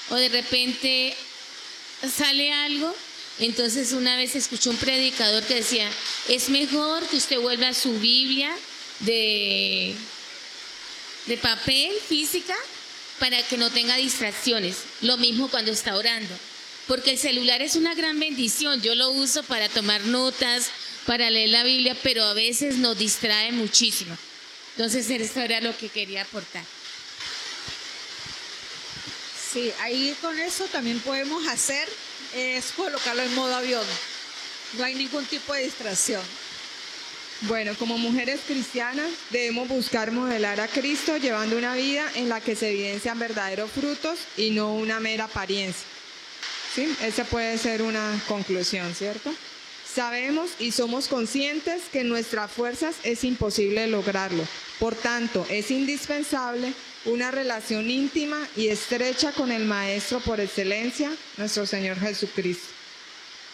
O 0.09 0.15
de 0.15 0.29
repente 0.29 1.15
sale 2.15 2.51
algo. 2.53 2.95
Entonces 3.39 3.91
una 3.93 4.15
vez 4.15 4.35
escuché 4.35 4.69
un 4.69 4.77
predicador 4.77 5.43
que 5.43 5.55
decía, 5.55 5.89
es 6.27 6.49
mejor 6.49 7.05
que 7.07 7.17
usted 7.17 7.39
vuelva 7.39 7.73
su 7.73 7.99
Biblia 7.99 8.55
de, 9.01 9.95
de 11.27 11.37
papel, 11.37 11.91
física, 12.07 12.55
para 13.19 13.41
que 13.43 13.57
no 13.57 13.69
tenga 13.69 13.95
distracciones. 13.95 14.77
Lo 15.01 15.17
mismo 15.17 15.49
cuando 15.49 15.71
está 15.71 15.97
orando. 15.97 16.33
Porque 16.87 17.11
el 17.11 17.17
celular 17.17 17.61
es 17.61 17.75
una 17.75 17.93
gran 17.93 18.19
bendición. 18.19 18.81
Yo 18.81 18.95
lo 18.95 19.09
uso 19.09 19.43
para 19.43 19.69
tomar 19.69 20.01
notas, 20.05 20.69
para 21.07 21.29
leer 21.29 21.49
la 21.49 21.63
Biblia, 21.63 21.95
pero 22.03 22.21
a 22.25 22.33
veces 22.33 22.75
nos 22.75 22.97
distrae 22.97 23.53
muchísimo. 23.53 24.15
Entonces, 24.75 25.09
esto 25.09 25.39
era 25.39 25.61
lo 25.61 25.75
que 25.75 25.87
quería 25.87 26.21
aportar. 26.21 26.63
Sí, 29.51 29.71
ahí 29.81 30.15
con 30.21 30.37
eso 30.37 30.65
también 30.65 30.99
podemos 30.99 31.47
hacer 31.47 31.87
es 32.35 32.73
colocarlo 32.73 33.23
en 33.23 33.33
modo 33.33 33.55
avión. 33.55 33.85
No 34.77 34.83
hay 34.83 34.95
ningún 34.95 35.25
tipo 35.25 35.53
de 35.53 35.63
distracción. 35.63 36.21
Bueno, 37.41 37.73
como 37.79 37.97
mujeres 37.97 38.41
cristianas 38.45 39.09
debemos 39.29 39.69
buscar 39.69 40.11
modelar 40.11 40.59
a 40.59 40.67
Cristo 40.67 41.17
llevando 41.17 41.57
una 41.57 41.75
vida 41.75 42.11
en 42.15 42.27
la 42.27 42.41
que 42.41 42.55
se 42.55 42.71
evidencian 42.71 43.17
verdaderos 43.17 43.71
frutos 43.71 44.19
y 44.35 44.49
no 44.49 44.73
una 44.73 44.99
mera 44.99 45.25
apariencia. 45.25 45.87
¿Sí? 46.75 46.93
Esa 47.01 47.23
puede 47.23 47.57
ser 47.57 47.81
una 47.81 48.21
conclusión, 48.27 48.93
¿cierto? 48.93 49.33
Sabemos 49.97 50.51
y 50.59 50.71
somos 50.73 51.07
conscientes 51.07 51.85
que 51.91 52.01
en 52.01 52.09
nuestras 52.09 52.51
fuerzas 52.51 52.97
es 53.01 53.23
imposible 53.23 53.87
lograrlo. 53.87 54.43
Por 54.77 54.93
tanto, 54.93 55.43
es 55.49 55.71
indispensable 55.71 56.71
una 57.05 57.31
relación 57.31 57.89
íntima 57.89 58.37
y 58.55 58.67
estrecha 58.67 59.31
con 59.31 59.51
el 59.51 59.65
Maestro 59.65 60.19
por 60.19 60.39
excelencia, 60.39 61.09
nuestro 61.37 61.65
Señor 61.65 61.99
Jesucristo. 61.99 62.67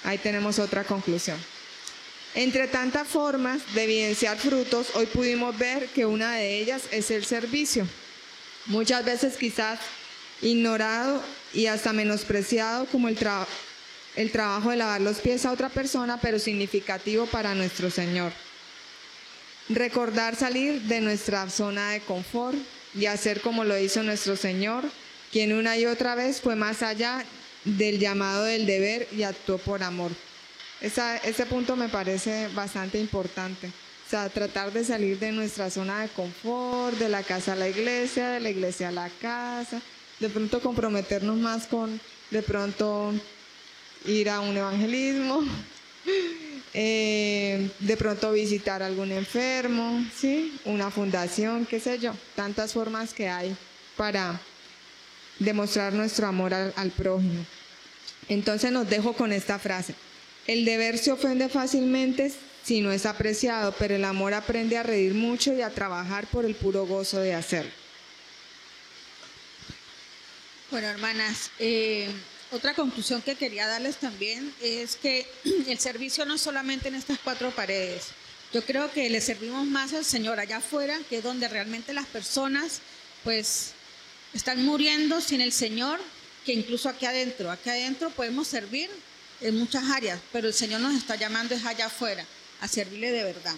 Ahí 0.04 0.18
tenemos 0.18 0.60
otra 0.60 0.84
conclusión. 0.84 1.38
Entre 2.36 2.68
tantas 2.68 3.08
formas 3.08 3.62
de 3.74 3.86
evidenciar 3.86 4.38
frutos, 4.38 4.88
hoy 4.96 5.06
pudimos 5.06 5.58
ver 5.58 5.88
que 5.96 6.06
una 6.06 6.36
de 6.36 6.60
ellas 6.60 6.82
es 6.92 7.10
el 7.10 7.24
servicio. 7.24 7.88
Muchas 8.66 9.06
veces 9.06 9.38
quizás 9.38 9.80
ignorado 10.42 11.24
y 11.54 11.68
hasta 11.68 11.94
menospreciado 11.94 12.86
como 12.88 13.08
el, 13.08 13.18
el 14.16 14.32
trabajo 14.32 14.70
de 14.70 14.78
lavar 14.78 15.02
los 15.02 15.18
pies 15.20 15.46
a 15.46 15.52
otra 15.52 15.70
persona, 15.70 16.20
pero 16.22 16.40
significativo 16.40 17.26
para 17.26 17.56
nuestro 17.56 17.90
Señor. 17.90 18.32
Recordar 19.70 20.36
salir 20.36 20.82
de 20.84 21.02
nuestra 21.02 21.50
zona 21.50 21.92
de 21.92 22.02
confort 22.02 22.58
y 22.94 23.06
hacer 23.06 23.42
como 23.42 23.64
lo 23.64 23.78
hizo 23.78 24.04
nuestro 24.04 24.36
Señor, 24.36 24.84
quien 25.32 25.54
una 25.54 25.78
y 25.78 25.86
otra 25.86 26.16
vez 26.16 26.42
fue 26.42 26.56
más 26.56 26.84
allá 26.84 27.26
del 27.66 28.00
llamado 28.00 28.44
del 28.44 28.66
deber 28.66 29.08
y 29.12 29.24
actuó 29.24 29.58
por 29.58 29.84
amor. 29.84 30.12
ese 30.80 31.46
punto 31.46 31.76
me 31.76 31.90
parece 31.90 32.50
bastante 32.50 33.00
importante. 33.00 33.68
O 33.68 34.10
sea, 34.10 34.30
tratar 34.30 34.72
de 34.72 34.84
salir 34.84 35.18
de 35.18 35.32
nuestra 35.32 35.70
zona 35.70 36.02
de 36.02 36.10
confort, 36.10 36.98
de 37.00 37.10
la 37.10 37.24
casa 37.24 37.54
a 37.54 37.56
la 37.56 37.70
iglesia, 37.70 38.30
de 38.30 38.42
la 38.42 38.50
iglesia 38.50 38.90
a 38.90 38.92
la 38.92 39.10
casa, 39.10 39.82
de 40.20 40.30
pronto 40.30 40.62
comprometernos 40.62 41.38
más 41.38 41.68
con, 41.68 42.00
de 42.30 42.44
pronto, 42.44 43.14
ir 44.06 44.30
a 44.30 44.40
un 44.40 44.56
evangelismo, 44.56 45.44
eh, 46.74 47.70
de 47.80 47.98
pronto 47.98 48.32
visitar 48.32 48.82
a 48.84 48.88
algún 48.88 49.12
enfermo, 49.12 50.04
¿sí? 50.16 50.60
una 50.66 50.92
fundación, 50.92 51.66
qué 51.66 51.80
sé 51.80 52.00
yo, 52.00 52.14
tantas 52.36 52.74
formas 52.74 53.14
que 53.14 53.30
hay 53.30 53.56
para 53.96 54.40
demostrar 55.40 55.94
nuestro 55.94 56.28
amor 56.28 56.54
al, 56.54 56.92
prójimo. 56.92 57.46
Entonces 58.30 58.72
nos 58.72 58.90
dejo 58.90 59.14
con 59.14 59.32
esta 59.32 59.60
frase. 59.60 59.96
El 60.48 60.66
deber 60.66 60.98
se 60.98 61.12
ofende 61.12 61.50
fácilmente 61.50 62.32
si 62.64 62.82
no 62.82 62.92
es 62.92 63.06
apreciado, 63.06 63.74
pero 63.78 63.96
el 63.96 64.06
amor 64.06 64.34
aprende 64.34 64.78
a 64.78 64.84
reír 64.84 65.14
mucho 65.14 65.54
y 65.54 65.62
a 65.62 65.70
trabajar 65.70 66.28
por 66.28 66.46
el 66.46 66.56
puro 66.56 66.86
gozo 66.86 67.20
de 67.20 67.34
hacerlo. 67.34 67.72
Bueno, 70.72 70.88
hermanas, 70.88 71.52
eh, 71.60 72.10
otra 72.54 72.76
conclusión 72.76 73.22
que 73.22 73.36
quería 73.36 73.68
darles 73.68 73.98
también 73.98 74.54
es 74.62 74.96
que 74.96 75.26
el 75.68 75.80
servicio 75.80 76.26
no 76.26 76.38
solamente 76.38 76.88
en 76.88 76.96
estas 76.96 77.20
cuatro 77.20 77.52
paredes. 77.52 78.08
Yo 78.54 78.64
creo 78.64 78.92
que 78.92 79.10
le 79.10 79.20
servimos 79.22 79.66
más 79.66 79.94
al 79.94 80.06
Señor 80.06 80.40
allá 80.40 80.58
afuera, 80.58 81.00
que 81.10 81.18
es 81.18 81.24
donde 81.24 81.48
realmente 81.48 81.94
las 81.94 82.06
personas 82.06 82.82
pues 83.24 83.72
están 84.34 84.64
muriendo 84.64 85.20
sin 85.22 85.42
el 85.42 85.52
Señor, 85.52 86.00
que 86.46 86.54
incluso 86.54 86.90
aquí 86.90 87.08
adentro. 87.08 87.50
Aquí 87.50 87.70
adentro 87.70 88.12
podemos 88.12 88.48
servir 88.48 88.92
en 89.42 89.58
muchas 89.58 89.84
áreas, 89.90 90.20
pero 90.32 90.48
el 90.48 90.54
Señor 90.54 90.82
nos 90.82 90.94
está 90.94 91.16
llamando 91.16 91.56
es 91.56 91.66
allá 91.66 91.88
afuera, 91.88 92.24
a 92.62 92.68
servirle 92.68 93.12
de 93.12 93.24
verdad. 93.24 93.56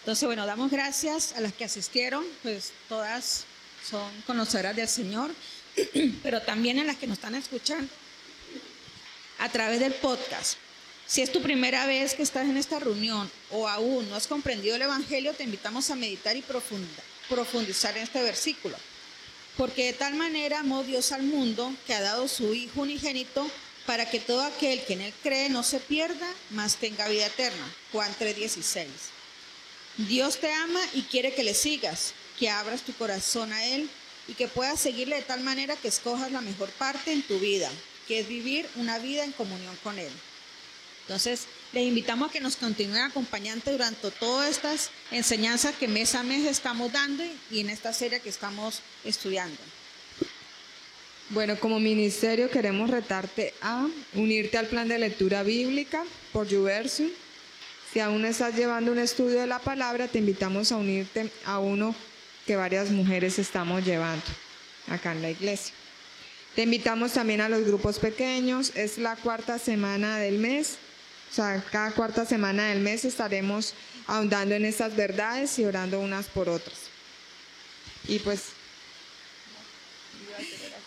Entonces, 0.00 0.26
bueno, 0.26 0.44
damos 0.46 0.72
gracias 0.72 1.32
a 1.36 1.40
las 1.40 1.52
que 1.52 1.64
asistieron, 1.64 2.24
pues 2.42 2.72
todas 2.88 3.44
son 3.88 4.10
conocedoras 4.26 4.74
del 4.74 4.88
Señor, 4.88 5.30
pero 6.24 6.42
también 6.42 6.80
a 6.80 6.84
las 6.84 6.96
que 6.96 7.06
nos 7.06 7.18
están 7.18 7.36
escuchando 7.36 7.88
a 9.42 9.48
través 9.48 9.80
del 9.80 9.92
podcast. 9.94 10.54
Si 11.04 11.20
es 11.20 11.32
tu 11.32 11.42
primera 11.42 11.84
vez 11.84 12.14
que 12.14 12.22
estás 12.22 12.48
en 12.48 12.56
esta 12.56 12.78
reunión 12.78 13.28
o 13.50 13.68
aún 13.68 14.08
no 14.08 14.14
has 14.14 14.28
comprendido 14.28 14.76
el 14.76 14.82
Evangelio, 14.82 15.34
te 15.34 15.42
invitamos 15.42 15.90
a 15.90 15.96
meditar 15.96 16.36
y 16.36 16.44
profundizar 17.28 17.96
en 17.96 18.04
este 18.04 18.22
versículo. 18.22 18.76
Porque 19.56 19.86
de 19.86 19.92
tal 19.94 20.14
manera 20.14 20.60
amó 20.60 20.84
Dios 20.84 21.10
al 21.10 21.24
mundo 21.24 21.74
que 21.88 21.92
ha 21.92 22.00
dado 22.00 22.28
su 22.28 22.54
Hijo 22.54 22.82
unigénito 22.82 23.50
para 23.84 24.08
que 24.08 24.20
todo 24.20 24.42
aquel 24.42 24.84
que 24.84 24.92
en 24.92 25.00
él 25.00 25.14
cree 25.24 25.48
no 25.48 25.64
se 25.64 25.80
pierda, 25.80 26.32
mas 26.50 26.76
tenga 26.76 27.08
vida 27.08 27.26
eterna. 27.26 27.74
Juan 27.90 28.14
3:16. 28.20 28.86
Dios 29.96 30.38
te 30.38 30.52
ama 30.52 30.80
y 30.94 31.02
quiere 31.02 31.34
que 31.34 31.42
le 31.42 31.54
sigas, 31.54 32.14
que 32.38 32.48
abras 32.48 32.82
tu 32.82 32.94
corazón 32.94 33.52
a 33.52 33.64
Él 33.66 33.90
y 34.28 34.34
que 34.34 34.46
puedas 34.46 34.78
seguirle 34.78 35.16
de 35.16 35.22
tal 35.22 35.40
manera 35.40 35.74
que 35.74 35.88
escojas 35.88 36.30
la 36.30 36.40
mejor 36.40 36.70
parte 36.70 37.12
en 37.12 37.22
tu 37.22 37.40
vida, 37.40 37.70
que 38.06 38.20
es 38.20 38.28
vivir 38.28 38.68
una 38.76 38.98
vida 38.98 39.24
en 39.24 39.32
comunión 39.32 39.76
con 39.82 39.98
Él. 39.98 40.12
Entonces, 41.02 41.46
les 41.72 41.84
invitamos 41.84 42.28
a 42.28 42.32
que 42.32 42.40
nos 42.40 42.56
continúen 42.56 43.02
acompañando 43.02 43.72
durante 43.72 44.10
todas 44.12 44.50
estas 44.50 44.90
enseñanzas 45.10 45.74
que 45.74 45.88
mes 45.88 46.14
a 46.14 46.22
mes 46.22 46.46
estamos 46.46 46.92
dando 46.92 47.24
y 47.50 47.60
en 47.60 47.70
esta 47.70 47.92
serie 47.92 48.20
que 48.20 48.28
estamos 48.28 48.80
estudiando. 49.04 49.58
Bueno, 51.30 51.58
como 51.58 51.80
ministerio 51.80 52.50
queremos 52.50 52.90
retarte 52.90 53.54
a 53.62 53.86
unirte 54.14 54.58
al 54.58 54.66
plan 54.66 54.86
de 54.86 54.98
lectura 54.98 55.42
bíblica 55.42 56.04
por 56.32 56.48
Juverso. 56.48 57.04
Si 57.92 58.00
aún 58.00 58.24
estás 58.24 58.54
llevando 58.54 58.92
un 58.92 58.98
estudio 58.98 59.40
de 59.40 59.46
la 59.46 59.58
palabra, 59.58 60.08
te 60.08 60.18
invitamos 60.18 60.72
a 60.72 60.76
unirte 60.76 61.30
a 61.44 61.58
uno 61.58 61.94
que 62.46 62.56
varias 62.56 62.90
mujeres 62.90 63.38
estamos 63.38 63.84
llevando 63.84 64.24
acá 64.88 65.12
en 65.12 65.22
la 65.22 65.30
iglesia. 65.30 65.74
Te 66.54 66.62
invitamos 66.62 67.12
también 67.12 67.40
a 67.40 67.48
los 67.48 67.64
grupos 67.64 67.98
pequeños. 67.98 68.72
Es 68.74 68.98
la 68.98 69.16
cuarta 69.16 69.58
semana 69.58 70.18
del 70.18 70.38
mes. 70.38 70.76
O 71.30 71.34
sea, 71.34 71.64
cada 71.70 71.92
cuarta 71.92 72.26
semana 72.26 72.68
del 72.68 72.80
mes 72.80 73.06
estaremos 73.06 73.72
ahondando 74.06 74.54
en 74.54 74.66
estas 74.66 74.94
verdades 74.94 75.58
y 75.58 75.64
orando 75.64 75.98
unas 76.00 76.26
por 76.26 76.48
otras. 76.48 76.78
Y 78.06 78.18
pues... 78.18 78.48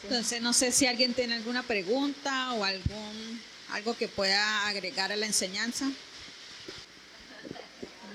Entonces, 0.04 0.40
no 0.42 0.54
sé 0.54 0.72
si 0.72 0.86
alguien 0.86 1.16
tiene 1.16 1.34
alguna 1.34 1.64
pregunta 1.64 2.54
o 2.54 2.64
algún 2.64 3.42
algo 3.72 3.98
que 3.98 4.08
pueda 4.08 4.68
agregar 4.68 5.12
a 5.12 5.16
la 5.16 5.26
enseñanza. 5.26 5.90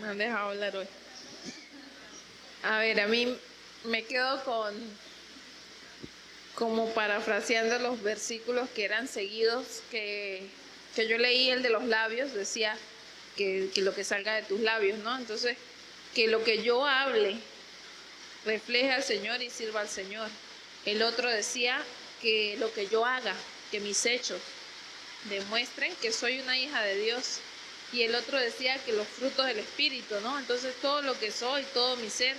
Me 0.00 0.08
han 0.08 0.18
dejado 0.18 0.50
hablar 0.50 0.76
hoy. 0.76 0.86
A 2.62 2.78
ver, 2.78 3.00
a 3.00 3.08
mí 3.08 3.36
me 3.84 4.04
quedo 4.04 4.44
con 4.44 4.74
como 6.60 6.92
parafraseando 6.92 7.78
los 7.78 8.02
versículos 8.02 8.68
que 8.76 8.84
eran 8.84 9.08
seguidos, 9.08 9.82
que, 9.90 10.46
yo 10.94 11.16
leí 11.16 11.48
el 11.48 11.62
de 11.62 11.70
los 11.70 11.84
labios, 11.84 12.34
decía 12.34 12.76
que, 13.34 13.70
que, 13.74 13.80
lo 13.80 13.94
que 13.94 14.04
salga 14.04 14.34
de 14.34 14.42
tus 14.42 14.60
labios, 14.60 14.98
¿no? 14.98 15.16
Entonces, 15.16 15.56
que 16.14 16.28
lo 16.28 16.44
que 16.44 16.62
yo 16.62 16.86
hable 16.86 17.36
refleje 18.44 18.92
al 18.92 19.02
Señor 19.02 19.40
y 19.40 19.48
sirva 19.48 19.80
al 19.80 19.88
Señor. 19.88 20.28
El 20.84 21.02
otro 21.02 21.30
decía 21.30 21.82
que 22.20 22.58
lo 22.58 22.70
que 22.74 22.88
yo 22.88 23.06
haga, 23.06 23.34
que 23.70 23.80
mis 23.80 24.04
hechos 24.04 24.42
demuestren 25.30 25.94
que 26.02 26.12
soy 26.12 26.40
una 26.40 26.58
hija 26.58 26.82
de 26.82 26.98
Dios. 26.98 27.38
Y 27.94 28.02
el 28.02 28.14
otro 28.14 28.38
decía 28.38 28.76
que 28.84 28.92
los 28.92 29.08
frutos 29.08 29.46
del 29.46 29.60
Espíritu, 29.60 30.14
¿no? 30.20 30.38
Entonces 30.38 30.74
todo 30.82 31.00
lo 31.00 31.18
que 31.18 31.32
soy, 31.32 31.62
todo 31.72 31.96
mi 31.96 32.10
ser, 32.10 32.36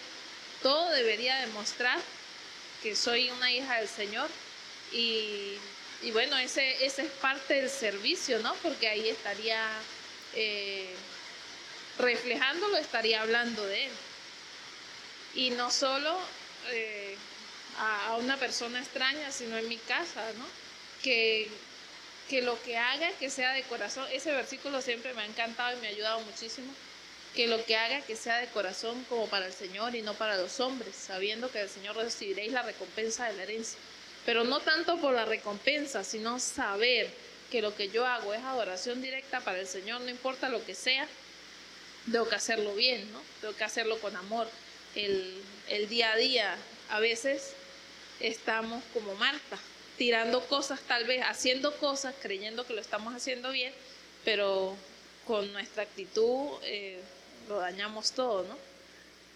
todo 0.61 0.91
debería 0.91 1.39
demostrar 1.39 1.99
que 2.81 2.95
soy 2.95 3.29
una 3.31 3.51
hija 3.51 3.77
del 3.79 3.87
Señor 3.89 4.29
Y, 4.91 5.57
y 6.01 6.11
bueno, 6.11 6.37
ese, 6.37 6.85
ese 6.85 7.03
es 7.03 7.11
parte 7.13 7.55
del 7.55 7.69
servicio, 7.69 8.39
¿no? 8.39 8.53
Porque 8.55 8.87
ahí 8.89 9.07
estaría 9.09 9.63
eh, 10.33 10.93
reflejándolo, 11.97 12.77
estaría 12.77 13.21
hablando 13.21 13.65
de 13.65 13.85
él. 13.85 13.91
Y 15.33 15.51
no 15.51 15.71
solo 15.71 16.17
eh, 16.71 17.15
a, 17.77 18.07
a 18.07 18.17
una 18.17 18.37
persona 18.37 18.79
extraña, 18.79 19.31
sino 19.31 19.57
en 19.57 19.67
mi 19.67 19.77
casa, 19.77 20.33
¿no? 20.37 20.45
Que 21.03 21.49
que 22.29 22.41
lo 22.41 22.61
que 22.63 22.77
haga 22.77 23.11
que 23.19 23.29
sea 23.29 23.51
de 23.51 23.63
corazón, 23.63 24.07
ese 24.11 24.31
versículo 24.31 24.81
siempre 24.81 25.13
me 25.13 25.21
ha 25.23 25.25
encantado 25.25 25.77
y 25.77 25.81
me 25.81 25.87
ha 25.87 25.91
ayudado 25.91 26.21
muchísimo, 26.21 26.73
que 27.35 27.47
lo 27.47 27.63
que 27.65 27.75
haga 27.77 28.01
que 28.01 28.15
sea 28.15 28.37
de 28.37 28.47
corazón 28.47 29.05
como 29.07 29.27
para 29.27 29.45
el 29.45 29.53
Señor 29.53 29.95
y 29.95 30.01
no 30.01 30.13
para 30.15 30.37
los 30.37 30.59
hombres, 30.59 30.95
sabiendo 30.95 31.49
que 31.51 31.59
del 31.59 31.69
Señor 31.69 31.95
recibiréis 31.95 32.51
la 32.51 32.61
recompensa 32.61 33.27
de 33.27 33.33
la 33.37 33.43
herencia. 33.43 33.79
Pero 34.25 34.43
no 34.43 34.59
tanto 34.59 34.97
por 34.99 35.13
la 35.13 35.25
recompensa, 35.25 36.03
sino 36.03 36.39
saber 36.39 37.09
que 37.49 37.61
lo 37.61 37.75
que 37.75 37.89
yo 37.89 38.05
hago 38.05 38.33
es 38.33 38.41
adoración 38.41 39.01
directa 39.01 39.39
para 39.41 39.59
el 39.59 39.67
Señor, 39.67 40.01
no 40.01 40.09
importa 40.09 40.49
lo 40.49 40.63
que 40.65 40.75
sea, 40.75 41.07
tengo 42.11 42.27
que 42.27 42.35
hacerlo 42.35 42.73
bien, 42.75 43.11
¿no? 43.11 43.21
Tengo 43.39 43.55
que 43.55 43.63
hacerlo 43.63 43.99
con 43.99 44.15
amor. 44.15 44.47
El, 44.95 45.41
el 45.69 45.87
día 45.87 46.11
a 46.11 46.17
día, 46.17 46.55
a 46.89 46.99
veces 46.99 47.53
estamos 48.19 48.83
como 48.93 49.15
Marta, 49.15 49.57
tirando 49.97 50.45
cosas 50.47 50.79
tal 50.81 51.05
vez, 51.05 51.23
haciendo 51.23 51.77
cosas, 51.77 52.13
creyendo 52.21 52.65
que 52.65 52.73
lo 52.73 52.81
estamos 52.81 53.13
haciendo 53.13 53.51
bien, 53.51 53.73
pero 54.25 54.75
con 55.25 55.51
nuestra 55.53 55.83
actitud 55.83 56.49
eh, 56.63 56.99
lo 57.51 57.59
dañamos 57.59 58.11
todo, 58.11 58.43
¿no? 58.43 58.57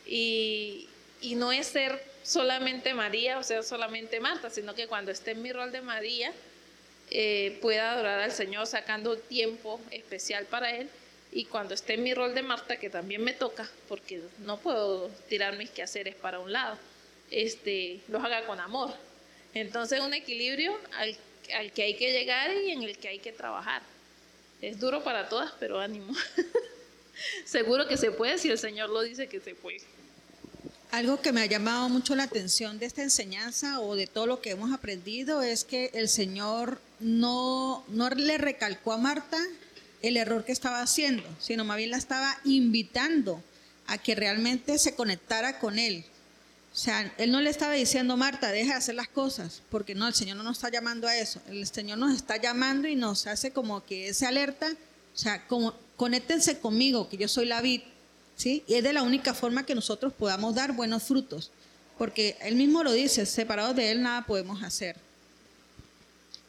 Y, 0.06 0.88
y, 1.22 1.36
no 1.36 1.52
es 1.52 1.68
ser 1.68 2.04
solamente 2.24 2.94
María 2.94 3.38
o 3.38 3.44
ser 3.44 3.64
solamente 3.64 4.20
Marta, 4.20 4.50
sino 4.50 4.76
que 4.76 4.88
cuando 4.88 5.12
esté 5.12 5.32
en 5.32 5.42
mi 5.42 5.52
rol 5.52 5.72
de 5.72 5.82
María, 5.82 6.32
eh, 7.12 7.60
pueda 7.62 7.92
adorar 7.92 8.20
al 8.20 8.32
Señor 8.32 8.66
sacando 8.66 9.18
tiempo 9.18 9.80
especial 9.92 10.46
para 10.46 10.76
Él. 10.76 10.90
Y 11.32 11.46
cuando 11.46 11.74
esté 11.74 11.96
en 11.96 12.04
mi 12.04 12.14
rol 12.14 12.34
de 12.34 12.44
Marta, 12.44 12.78
que 12.78 12.90
también 12.90 13.24
me 13.24 13.34
toca, 13.34 13.70
porque 13.88 14.22
no 14.40 14.58
puedo 14.58 15.10
tirar 15.28 15.58
mis 15.58 15.70
quehaceres 15.70 16.16
para 16.16 16.40
un 16.40 16.52
lado, 16.52 16.78
este, 17.30 18.00
los 18.08 18.24
haga 18.24 18.46
con 18.46 18.60
amor, 18.60 18.94
entonces 19.54 20.00
un 20.00 20.14
equilibrio 20.14 20.80
al, 20.98 21.16
al, 21.54 21.72
que 21.74 21.84
hay 21.84 21.96
que 21.96 22.14
llegar 22.14 22.52
y 22.54 22.72
en 22.72 22.84
el 22.84 22.98
que 22.98 23.10
hay 23.10 23.20
que 23.20 23.32
trabajar. 23.32 23.82
Es 24.62 24.80
duro 24.80 25.04
para 25.04 25.28
todas, 25.28 25.52
pero 25.60 25.80
ánimo. 25.80 26.14
Seguro 27.46 27.88
que 27.88 27.98
se 27.98 28.12
puede 28.12 28.38
si 28.38 28.50
el 28.50 28.58
Señor 28.58 28.90
lo 28.90 29.02
dice 29.02 29.28
que 29.28 29.40
se 29.40 29.56
puede. 29.56 29.82
Algo 30.92 31.22
que 31.22 31.32
me 31.32 31.42
ha 31.42 31.46
llamado 31.46 31.90
mucho 31.90 32.16
la 32.16 32.24
atención 32.24 32.80
de 32.80 32.86
esta 32.86 33.02
enseñanza 33.02 33.82
o 33.82 33.96
de 33.96 34.08
todo 34.08 34.28
lo 34.28 34.42
que 34.42 34.52
hemos 34.52 34.72
aprendido 34.72 35.42
es 35.42 35.66
que 35.66 35.92
el 35.94 36.08
Señor 36.08 36.80
no, 37.00 37.84
no 37.90 38.10
le 38.10 38.38
recalcó 38.38 38.94
a 38.94 38.98
Marta 38.98 39.38
el 40.02 40.16
error 40.16 40.46
que 40.46 40.52
estaba 40.52 40.82
haciendo, 40.82 41.24
sino 41.40 41.66
más 41.66 41.78
bien 41.78 41.92
la 41.92 41.98
estaba 41.98 42.40
invitando 42.46 43.44
a 43.88 43.98
que 43.98 44.16
realmente 44.16 44.78
se 44.78 44.96
conectara 44.96 45.60
con 45.60 45.80
Él, 45.80 46.06
o 46.76 46.78
sea, 46.78 47.10
él 47.18 47.32
no 47.32 47.40
le 47.40 47.50
estaba 47.50 47.72
diciendo, 47.72 48.18
Marta, 48.18 48.52
deja 48.52 48.74
de 48.74 48.80
hacer 48.80 48.96
las 48.96 49.08
cosas, 49.08 49.62
porque 49.72 49.96
no, 49.96 50.10
el 50.10 50.14
Señor 50.14 50.36
no 50.36 50.44
nos 50.44 50.58
está 50.58 50.70
llamando 50.70 51.08
a 51.08 51.16
eso. 51.16 51.42
El 51.48 51.66
Señor 51.66 51.98
nos 51.98 52.14
está 52.14 52.36
llamando 52.36 52.90
y 52.90 52.98
nos 52.98 53.28
hace 53.28 53.52
como 53.52 53.86
que 53.86 54.10
ese 54.10 54.26
alerta, 54.26 54.68
o 54.68 55.18
sea, 55.18 55.48
como 55.48 55.74
conéctense 55.96 56.60
conmigo, 56.60 57.10
que 57.10 57.18
yo 57.18 57.28
soy 57.28 57.46
la 57.46 57.62
vid, 57.62 57.82
¿sí? 58.36 58.64
Y 58.68 58.76
es 58.76 58.84
de 58.84 58.94
la 58.94 59.04
única 59.04 59.34
forma 59.34 59.66
que 59.66 59.76
nosotros 59.76 60.14
podamos 60.14 60.56
dar 60.56 60.74
buenos 60.74 61.04
frutos, 61.04 61.52
porque 61.98 62.36
él 62.42 62.56
mismo 62.56 62.84
lo 62.84 62.92
dice, 62.92 63.26
separados 63.26 63.76
de 63.76 63.92
él 63.92 64.02
nada 64.02 64.26
podemos 64.26 64.64
hacer. 64.64 64.98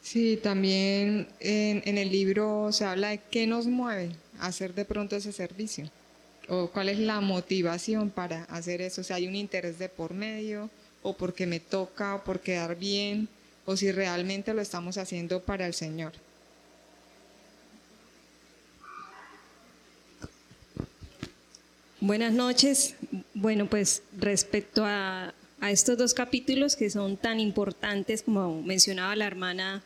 Sí, 0.02 0.38
también 0.40 1.26
en, 1.40 1.98
el 1.98 2.12
libro 2.12 2.70
se 2.70 2.84
habla 2.84 3.08
de 3.08 3.20
qué 3.30 3.46
nos 3.46 3.66
mueve 3.66 4.10
a 4.38 4.46
hacer 4.46 4.72
de 4.72 4.84
pronto 4.84 5.16
ese 5.16 5.32
servicio 5.32 5.90
o 6.48 6.68
cuál 6.70 6.88
es 6.88 7.00
la 7.00 7.20
motivación 7.20 8.10
para 8.10 8.44
hacer 8.44 8.80
eso, 8.80 9.00
o 9.00 9.04
sea, 9.04 9.16
hay 9.16 9.26
un 9.26 9.34
interés 9.34 9.80
de 9.80 9.88
por 9.88 10.14
medio, 10.14 10.70
o 11.02 11.12
porque 11.12 11.46
me 11.46 11.58
toca, 11.58 12.14
o 12.14 12.24
por 12.24 12.40
quedar 12.40 12.76
bien, 12.76 13.28
o 13.64 13.76
si 13.76 13.90
realmente 13.90 14.54
lo 14.54 14.62
estamos 14.62 14.96
haciendo 14.96 15.42
para 15.42 15.66
el 15.66 15.74
Señor. 15.74 16.12
Buenas 22.06 22.32
noches. 22.34 22.94
Bueno, 23.34 23.66
pues 23.66 24.00
respecto 24.16 24.84
a, 24.84 25.34
estos 25.68 25.98
dos 25.98 26.14
capítulos 26.14 26.76
que 26.76 26.88
son 26.88 27.16
tan 27.16 27.40
importantes, 27.40 28.22
como 28.22 28.62
mencionaba 28.62 29.16
la 29.16 29.26
hermana 29.26 29.82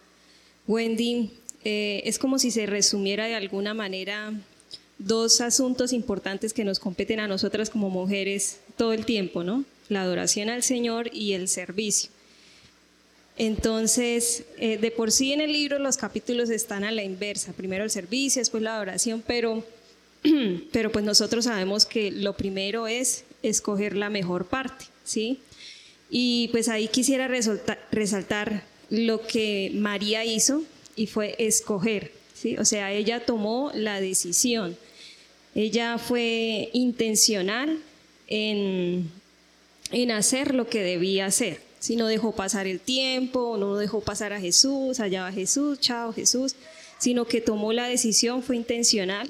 Wendy, 0.66 1.30
eh, 1.64 2.02
es 2.04 2.18
como 2.18 2.38
si 2.38 2.50
se 2.50 2.66
resumiera 2.66 3.24
de 3.24 3.36
alguna 3.36 3.72
manera 3.72 4.34
dos 4.98 5.40
asuntos 5.40 5.94
importantes 5.94 6.52
que 6.52 6.62
nos 6.62 6.78
competen 6.78 7.20
a 7.20 7.26
nosotras 7.26 7.70
como 7.70 7.88
mujeres 7.88 8.60
todo 8.76 8.92
el 8.92 9.06
tiempo, 9.06 9.42
¿no? 9.42 9.64
La 9.88 10.02
adoración 10.02 10.50
al 10.50 10.62
Señor 10.62 11.08
y 11.14 11.32
el 11.32 11.48
servicio. 11.48 12.10
Entonces, 13.38 14.44
eh, 14.58 14.76
de 14.76 14.90
por 14.90 15.10
sí 15.10 15.32
en 15.32 15.40
el 15.40 15.54
libro 15.54 15.78
los 15.78 15.96
capítulos 15.96 16.50
están 16.50 16.84
a 16.84 16.92
la 16.92 17.02
inversa, 17.02 17.54
primero 17.54 17.82
el 17.82 17.90
servicio, 17.90 18.42
después 18.42 18.62
la 18.62 18.74
adoración, 18.76 19.24
pero, 19.26 19.64
pero 20.72 20.92
pues 20.92 21.04
nosotros 21.04 21.44
sabemos 21.44 21.86
que 21.86 22.10
lo 22.10 22.36
primero 22.36 22.86
es 22.86 23.24
escoger 23.42 23.96
la 23.96 24.10
mejor 24.10 24.46
parte, 24.46 24.86
¿sí? 25.04 25.40
Y 26.10 26.48
pues 26.48 26.68
ahí 26.68 26.88
quisiera 26.88 27.28
resaltar 27.90 28.64
lo 28.90 29.26
que 29.26 29.70
María 29.74 30.24
hizo 30.24 30.64
y 30.96 31.06
fue 31.06 31.36
escoger, 31.38 32.12
¿sí? 32.34 32.56
O 32.58 32.64
sea, 32.64 32.92
ella 32.92 33.24
tomó 33.24 33.70
la 33.74 34.00
decisión 34.00 34.76
ella 35.54 35.98
fue 35.98 36.70
intencional 36.72 37.80
en, 38.28 39.10
en 39.90 40.10
hacer 40.10 40.54
lo 40.54 40.68
que 40.68 40.82
debía 40.82 41.26
hacer. 41.26 41.60
Si 41.80 41.96
no 41.96 42.06
dejó 42.06 42.32
pasar 42.32 42.66
el 42.66 42.78
tiempo, 42.78 43.56
no 43.58 43.76
dejó 43.76 44.00
pasar 44.00 44.32
a 44.32 44.40
Jesús, 44.40 45.00
allá 45.00 45.22
va 45.22 45.32
Jesús, 45.32 45.80
chao 45.80 46.12
Jesús, 46.12 46.54
sino 46.98 47.26
que 47.26 47.40
tomó 47.40 47.72
la 47.72 47.88
decisión, 47.88 48.42
fue 48.42 48.56
intencional. 48.56 49.28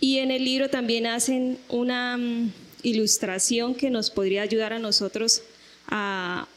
Y 0.00 0.18
en 0.18 0.30
el 0.30 0.44
libro 0.44 0.70
también 0.70 1.06
hacen 1.06 1.58
una 1.68 2.16
mm, 2.16 2.52
ilustración 2.82 3.74
que 3.74 3.90
nos 3.90 4.10
podría 4.10 4.42
ayudar 4.42 4.72
a 4.72 4.78
nosotros 4.78 5.42
a 5.88 6.48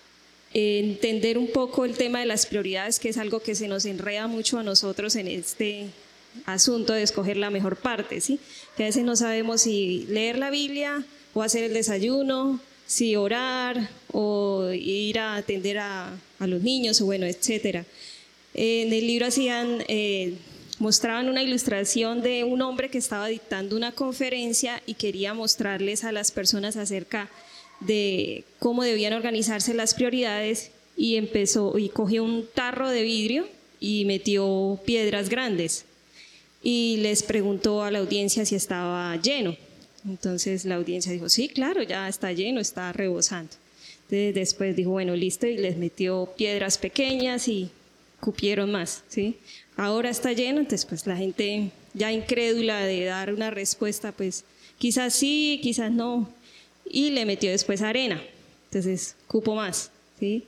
entender 0.53 1.37
un 1.37 1.47
poco 1.47 1.83
el 1.83 1.97
tema 1.97 2.19
de 2.19 2.25
las 2.25 2.45
prioridades, 2.45 2.99
que 2.99 3.09
es 3.09 3.17
algo 3.17 3.41
que 3.41 3.55
se 3.55 3.67
nos 3.67 3.85
enreda 3.85 4.27
mucho 4.27 4.59
a 4.59 4.63
nosotros 4.63 5.15
en 5.15 5.27
este 5.27 5.87
asunto 6.45 6.93
de 6.93 7.03
escoger 7.03 7.37
la 7.37 7.49
mejor 7.49 7.77
parte, 7.77 8.21
¿sí? 8.21 8.39
Que 8.77 8.83
a 8.83 8.85
veces 8.87 9.03
no 9.03 9.15
sabemos 9.15 9.61
si 9.61 10.05
leer 10.09 10.37
la 10.37 10.51
Biblia 10.51 11.03
o 11.33 11.41
hacer 11.41 11.63
el 11.63 11.73
desayuno, 11.73 12.59
si 12.85 13.15
orar 13.15 13.89
o 14.11 14.69
ir 14.71 15.19
a 15.19 15.35
atender 15.35 15.79
a, 15.79 16.15
a 16.39 16.47
los 16.47 16.61
niños, 16.61 17.01
o 17.01 17.05
bueno, 17.05 17.25
etcétera. 17.25 17.85
En 18.53 18.93
el 18.93 19.07
libro 19.07 19.25
hacían, 19.25 19.83
eh, 19.87 20.35
mostraban 20.79 21.29
una 21.29 21.43
ilustración 21.43 22.21
de 22.21 22.43
un 22.43 22.61
hombre 22.61 22.89
que 22.89 22.97
estaba 22.97 23.27
dictando 23.27 23.75
una 23.75 23.91
conferencia 23.91 24.81
y 24.85 24.95
quería 24.95 25.33
mostrarles 25.33 26.03
a 26.03 26.11
las 26.11 26.31
personas 26.31 26.77
acerca 26.77 27.29
de 27.79 28.43
cómo 28.59 28.83
debían 28.83 29.13
organizarse 29.13 29.73
las 29.73 29.93
prioridades 29.93 30.71
y 30.95 31.15
empezó 31.15 31.77
y 31.77 31.89
cogió 31.89 32.23
un 32.23 32.45
tarro 32.53 32.89
de 32.89 33.03
vidrio 33.03 33.47
y 33.79 34.05
metió 34.05 34.79
piedras 34.85 35.29
grandes 35.29 35.85
y 36.61 36.97
les 37.01 37.23
preguntó 37.23 37.83
a 37.83 37.91
la 37.91 37.99
audiencia 37.99 38.45
si 38.45 38.55
estaba 38.55 39.15
lleno. 39.17 39.55
Entonces 40.07 40.65
la 40.65 40.75
audiencia 40.75 41.11
dijo, 41.11 41.29
sí, 41.29 41.49
claro, 41.49 41.83
ya 41.83 42.07
está 42.07 42.31
lleno, 42.31 42.59
está 42.59 42.91
rebosando. 42.93 43.51
Entonces 44.03 44.35
después 44.35 44.75
dijo, 44.75 44.91
bueno, 44.91 45.15
listo, 45.15 45.47
y 45.47 45.57
les 45.57 45.77
metió 45.77 46.29
piedras 46.37 46.77
pequeñas 46.77 47.47
y 47.47 47.69
cupieron 48.23 48.71
más, 48.71 49.03
¿sí? 49.09 49.35
Ahora 49.75 50.09
está 50.09 50.31
lleno, 50.31 50.61
entonces 50.61 50.85
pues 50.85 51.05
la 51.05 51.17
gente 51.17 51.71
ya 51.93 52.09
incrédula 52.13 52.85
de 52.85 53.03
dar 53.03 53.33
una 53.33 53.51
respuesta, 53.51 54.13
pues 54.13 54.45
quizás 54.77 55.13
sí, 55.13 55.59
quizás 55.61 55.91
no, 55.91 56.29
y 56.89 57.09
le 57.09 57.25
metió 57.25 57.51
después 57.51 57.81
arena, 57.81 58.23
entonces 58.65 59.17
cupo 59.27 59.55
más, 59.55 59.91
¿sí? 60.19 60.45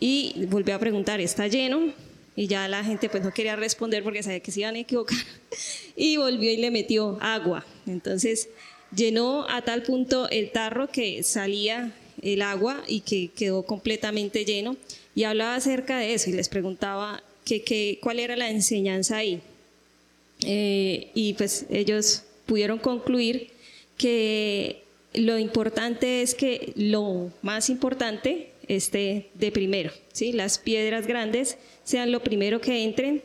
Y 0.00 0.46
volvió 0.46 0.74
a 0.74 0.80
preguntar, 0.80 1.20
¿está 1.20 1.46
lleno? 1.46 1.92
y 2.34 2.46
ya 2.46 2.66
la 2.66 2.82
gente 2.82 3.10
pues 3.10 3.22
no 3.22 3.30
quería 3.30 3.56
responder 3.56 4.02
porque 4.02 4.22
sabía 4.22 4.40
que 4.40 4.50
se 4.50 4.60
iban 4.60 4.74
a 4.74 4.78
equivocar 4.78 5.18
y 5.96 6.16
volvió 6.16 6.50
y 6.50 6.56
le 6.56 6.70
metió 6.70 7.18
agua. 7.20 7.66
Entonces 7.86 8.48
llenó 8.94 9.46
a 9.50 9.62
tal 9.62 9.82
punto 9.82 10.30
el 10.30 10.50
tarro 10.50 10.88
que 10.88 11.22
salía 11.22 11.92
el 12.22 12.40
agua 12.40 12.82
y 12.88 13.00
que 13.00 13.28
quedó 13.28 13.64
completamente 13.64 14.46
lleno 14.46 14.76
y 15.14 15.24
hablaba 15.24 15.56
acerca 15.56 15.98
de 15.98 16.14
eso 16.14 16.30
y 16.30 16.34
les 16.34 16.48
preguntaba 16.48 17.22
que, 17.44 17.98
cuál 18.00 18.18
era 18.18 18.36
la 18.36 18.50
enseñanza 18.50 19.18
ahí. 19.18 19.40
Eh, 20.44 21.10
y 21.14 21.34
pues 21.34 21.66
ellos 21.70 22.22
pudieron 22.46 22.78
concluir 22.78 23.50
que 23.96 24.82
lo 25.14 25.38
importante 25.38 26.22
es 26.22 26.34
que 26.34 26.72
lo 26.76 27.30
más 27.42 27.68
importante 27.68 28.50
esté 28.68 29.28
de 29.34 29.52
primero, 29.52 29.92
¿sí? 30.12 30.32
Las 30.32 30.58
piedras 30.58 31.06
grandes 31.06 31.58
sean 31.84 32.10
lo 32.10 32.22
primero 32.22 32.60
que 32.60 32.84
entren 32.84 33.22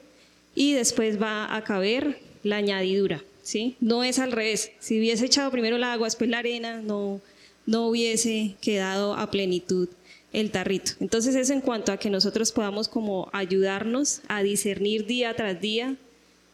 y 0.53 0.73
después 0.73 1.21
va 1.21 1.55
a 1.55 1.63
caber 1.63 2.19
la 2.43 2.57
añadidura, 2.57 3.23
¿sí? 3.43 3.75
No 3.79 4.03
es 4.03 4.19
al 4.19 4.31
revés. 4.31 4.71
Si 4.79 4.99
hubiese 4.99 5.25
echado 5.25 5.51
primero 5.51 5.77
el 5.77 5.83
agua, 5.83 6.07
después 6.07 6.29
la 6.29 6.39
arena, 6.39 6.81
no, 6.81 7.21
no 7.65 7.87
hubiese 7.87 8.55
quedado 8.61 9.15
a 9.15 9.31
plenitud 9.31 9.87
el 10.33 10.51
tarrito. 10.51 10.91
Entonces 10.99 11.35
es 11.35 11.49
en 11.49 11.61
cuanto 11.61 11.91
a 11.91 11.97
que 11.97 12.09
nosotros 12.09 12.51
podamos 12.51 12.87
como 12.87 13.29
ayudarnos 13.33 14.21
a 14.27 14.43
discernir 14.43 15.05
día 15.05 15.35
tras 15.35 15.59
día 15.59 15.95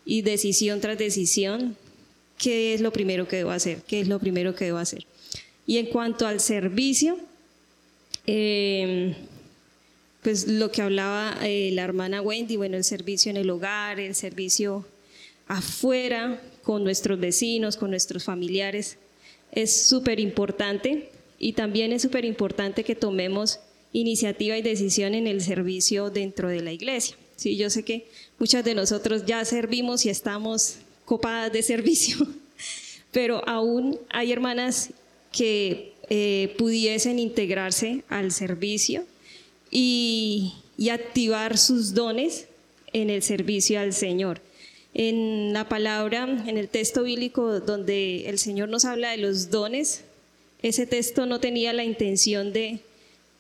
y 0.06 0.22
decisión 0.22 0.82
tras 0.82 0.98
decisión 0.98 1.78
qué 2.38 2.74
es 2.74 2.82
lo 2.82 2.92
primero 2.92 3.28
que 3.28 3.38
debo 3.38 3.52
hacer, 3.52 3.82
qué 3.88 4.02
es 4.02 4.08
lo 4.08 4.20
primero 4.20 4.56
que 4.56 4.66
debo 4.66 4.78
hacer. 4.78 5.06
Y 5.66 5.78
en 5.78 5.88
cuanto 5.88 6.28
al 6.28 6.40
servicio, 6.40 7.18
eh, 8.28 9.16
pues 10.22 10.48
lo 10.48 10.72
que 10.72 10.82
hablaba 10.82 11.38
eh, 11.42 11.72
la 11.74 11.84
hermana 11.84 12.22
Wendy, 12.22 12.58
bueno, 12.58 12.78
el 12.78 12.84
servicio 12.84 13.30
en 13.30 13.38
el 13.38 13.50
hogar, 13.50 14.00
el 14.00 14.16
servicio 14.16 14.86
afuera, 15.48 16.42
con 16.64 16.84
nuestros 16.84 17.20
vecinos, 17.20 17.76
con 17.76 17.90
nuestros 17.90 18.24
familiares, 18.24 18.98
es 19.52 19.86
súper 19.86 20.20
importante 20.20 21.10
y 21.44 21.52
también 21.52 21.92
es 21.92 22.02
súper 22.02 22.24
importante 22.24 22.86
que 22.86 22.96
tomemos 22.96 23.60
iniciativa 23.92 24.58
y 24.58 24.62
decisión 24.62 25.14
en 25.14 25.28
el 25.28 25.42
servicio 25.42 26.10
dentro 26.10 26.48
de 26.48 26.62
la 26.62 26.72
iglesia. 26.72 27.18
Sí, 27.36 27.58
yo 27.58 27.70
sé 27.70 27.84
que 27.84 28.08
muchas 28.40 28.64
de 28.64 28.74
nosotros 28.74 29.26
ya 29.26 29.44
servimos 29.44 30.06
y 30.06 30.10
estamos 30.10 30.78
copadas 31.04 31.52
de 31.52 31.62
servicio, 31.74 32.26
pero 33.12 33.48
aún 33.48 34.00
hay 34.10 34.32
hermanas 34.32 34.92
que 35.34 35.92
eh, 36.10 36.56
pudiesen 36.58 37.20
integrarse 37.20 38.06
al 38.08 38.32
servicio 38.32 39.04
y, 39.70 40.54
y 40.78 40.90
activar 40.90 41.58
sus 41.58 41.94
dones 41.94 42.48
en 42.94 43.10
el 43.10 43.22
servicio 43.22 43.82
al 43.82 43.92
Señor. 43.92 44.40
En 44.94 45.52
la 45.52 45.68
palabra, 45.68 46.24
en 46.48 46.58
el 46.58 46.70
texto 46.70 47.04
bíblico 47.04 47.60
donde 47.60 48.30
el 48.30 48.40
Señor 48.40 48.70
nos 48.70 48.86
habla 48.86 49.12
de 49.12 49.18
los 49.18 49.50
dones, 49.50 50.06
ese 50.64 50.88
texto 50.88 51.26
no 51.26 51.40
tenía 51.40 51.74
la 51.74 51.84
intención 51.84 52.54
de, 52.54 52.80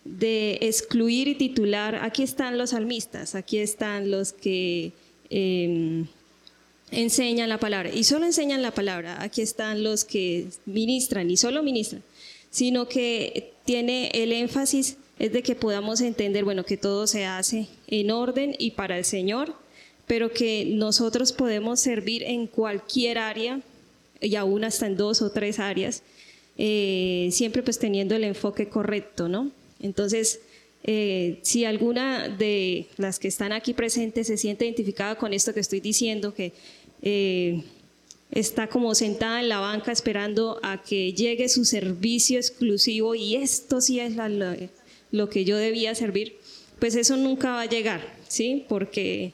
de 0.05 0.59
excluir 0.61 1.28
y 1.28 1.36
titular, 1.36 1.95
aquí 2.03 2.21
están 2.21 2.57
los 2.57 2.71
salmistas, 2.71 3.34
aquí 3.34 3.57
están 3.57 4.11
los 4.11 4.34
que 4.34 4.91
em, 5.30 6.05
enseñan 6.91 7.49
la 7.49 7.57
palabra, 7.57 7.89
y 7.91 8.03
solo 8.03 8.26
enseñan 8.26 8.61
la 8.61 8.71
palabra, 8.71 9.24
aquí 9.24 9.41
están 9.41 9.84
los 9.84 10.03
que 10.03 10.47
ministran 10.65 11.32
y 11.32 11.38
solo 11.38 11.63
ministran, 11.63 12.03
sino 12.51 12.88
que 12.88 13.53
tiene 13.65 14.11
el 14.13 14.32
énfasis 14.34 14.97
es 15.19 15.32
de 15.32 15.43
que 15.43 15.55
podamos 15.55 16.01
entender, 16.01 16.43
bueno, 16.43 16.65
que 16.65 16.78
todo 16.78 17.07
se 17.07 17.26
hace 17.26 17.67
en 17.88 18.11
orden 18.11 18.55
y 18.57 18.71
para 18.71 18.97
el 18.97 19.05
Señor, 19.05 19.55
pero 20.07 20.34
que 20.34 20.65
nosotros 20.65 21.32
podemos 21.32 21.80
servir 21.80 22.24
en 22.24 22.47
cualquier 22.47 23.19
área 23.19 23.61
y 24.19 24.36
aún 24.36 24.63
hasta 24.63 24.88
en 24.88 24.97
dos 24.97 25.21
o 25.21 25.32
tres 25.32 25.59
áreas, 25.59 26.03
eh, 26.58 27.30
siempre 27.32 27.64
pues 27.64 27.80
teniendo 27.80 28.16
el 28.16 28.24
enfoque 28.24 28.70
correcto, 28.70 29.28
¿no? 29.28 29.51
Entonces, 29.82 30.41
eh, 30.84 31.39
si 31.41 31.66
alguna 31.66 32.28
de 32.28 32.88
las 32.97 33.18
que 33.18 33.28
están 33.28 33.51
aquí 33.51 33.74
presentes 33.74 34.28
se 34.28 34.38
siente 34.38 34.66
identificada 34.66 35.16
con 35.16 35.34
esto 35.34 35.54
que 35.54 35.62
estoy 35.62 35.80
diciendo, 35.80 36.34
que 36.34 36.54
eh, 37.01 37.64
está 38.32 38.68
como 38.68 38.93
sentada 38.93 39.41
en 39.41 39.49
la 39.49 39.60
banca 39.60 39.91
esperando 39.91 40.60
a 40.62 40.84
que 40.84 41.14
llegue 41.14 41.49
su 41.49 41.66
servicio 41.66 42.38
exclusivo 42.38 43.16
y 43.16 43.36
esto 43.36 43.82
sí 43.82 43.99
es 43.99 44.14
lo 45.12 45.30
que 45.30 45.45
yo 45.45 45.58
debía 45.58 45.95
servir, 45.95 46.38
pues 46.80 46.95
eso 46.95 47.18
nunca 47.18 47.51
va 47.51 47.62
a 47.62 47.66
llegar, 47.66 48.16
¿sí? 48.28 48.66
Porque 48.68 49.34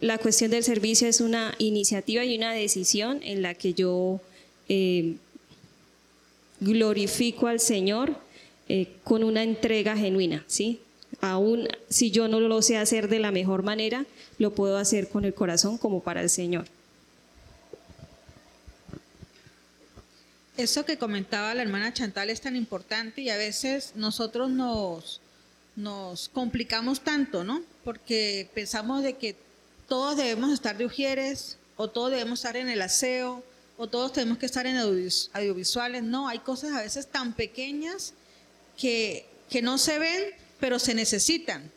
la 0.00 0.18
cuestión 0.18 0.50
del 0.50 0.64
servicio 0.64 1.08
es 1.08 1.20
una 1.20 1.54
iniciativa 1.58 2.24
y 2.24 2.36
una 2.36 2.52
decisión 2.52 3.20
en 3.22 3.42
la 3.42 3.54
que 3.54 3.74
yo 3.74 4.20
glorifico 6.60 7.46
al 7.46 7.60
Señor 7.60 8.16
eh, 8.68 8.88
con 9.04 9.24
una 9.24 9.42
entrega 9.42 9.96
genuina, 9.96 10.44
¿sí? 10.46 10.80
Aún 11.20 11.68
si 11.88 12.10
yo 12.10 12.28
no 12.28 12.40
lo 12.40 12.62
sé 12.62 12.76
hacer 12.76 13.08
de 13.08 13.18
la 13.18 13.32
mejor 13.32 13.62
manera, 13.62 14.04
lo 14.38 14.54
puedo 14.54 14.76
hacer 14.76 15.08
con 15.08 15.24
el 15.24 15.34
corazón 15.34 15.78
como 15.78 16.00
para 16.00 16.20
el 16.20 16.30
Señor. 16.30 16.66
Eso 20.56 20.84
que 20.84 20.98
comentaba 20.98 21.54
la 21.54 21.62
hermana 21.62 21.94
Chantal 21.94 22.30
es 22.30 22.40
tan 22.40 22.56
importante 22.56 23.20
y 23.20 23.30
a 23.30 23.36
veces 23.36 23.92
nosotros 23.94 24.50
nos, 24.50 25.20
nos 25.76 26.28
complicamos 26.28 27.00
tanto, 27.00 27.44
¿no? 27.44 27.62
Porque 27.84 28.50
pensamos 28.54 29.02
de 29.02 29.14
que 29.14 29.36
todos 29.88 30.16
debemos 30.16 30.52
estar 30.52 30.76
de 30.76 30.84
ujieres 30.84 31.56
o 31.76 31.88
todos 31.88 32.10
debemos 32.10 32.40
estar 32.40 32.56
en 32.56 32.68
el 32.68 32.82
aseo 32.82 33.44
o 33.78 33.86
todos 33.86 34.12
tenemos 34.12 34.38
que 34.38 34.46
estar 34.46 34.66
en 34.66 34.76
audiovisuales. 34.76 36.02
No, 36.02 36.28
hay 36.28 36.40
cosas 36.40 36.72
a 36.72 36.82
veces 36.82 37.06
tan 37.06 37.32
pequeñas 37.32 38.12
que, 38.76 39.24
que 39.48 39.62
no 39.62 39.78
se 39.78 39.98
ven, 40.00 40.24
pero 40.58 40.80
se 40.80 40.94
necesitan. 40.94 41.70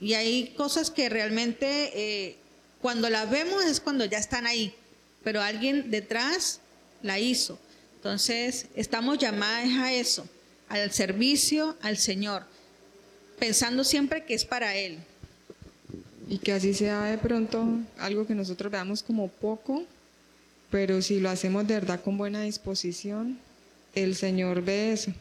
Y 0.00 0.14
hay 0.14 0.48
cosas 0.56 0.90
que 0.90 1.08
realmente 1.08 1.92
eh, 1.94 2.36
cuando 2.80 3.08
las 3.08 3.30
vemos 3.30 3.64
es 3.64 3.80
cuando 3.80 4.04
ya 4.04 4.18
están 4.18 4.46
ahí, 4.46 4.74
pero 5.22 5.40
alguien 5.40 5.92
detrás 5.92 6.58
la 7.02 7.20
hizo. 7.20 7.56
Entonces, 7.94 8.66
estamos 8.74 9.18
llamadas 9.18 9.78
a 9.78 9.92
eso, 9.92 10.26
al 10.68 10.90
servicio 10.90 11.76
al 11.82 11.98
Señor, 11.98 12.42
pensando 13.38 13.84
siempre 13.84 14.24
que 14.24 14.34
es 14.34 14.44
para 14.44 14.74
Él. 14.74 14.98
Y 16.28 16.38
que 16.38 16.52
así 16.52 16.74
sea 16.74 17.04
de 17.04 17.18
pronto 17.18 17.64
algo 17.98 18.26
que 18.26 18.34
nosotros 18.34 18.72
veamos 18.72 19.04
como 19.04 19.28
poco, 19.28 19.84
pero 20.72 21.00
si 21.02 21.20
lo 21.20 21.30
hacemos 21.30 21.68
de 21.68 21.74
verdad 21.74 22.00
con 22.00 22.18
buena 22.18 22.42
disposición, 22.42 23.38
el 23.94 24.16
Señor 24.16 24.62
ve 24.62 24.92
eso. 24.92 25.12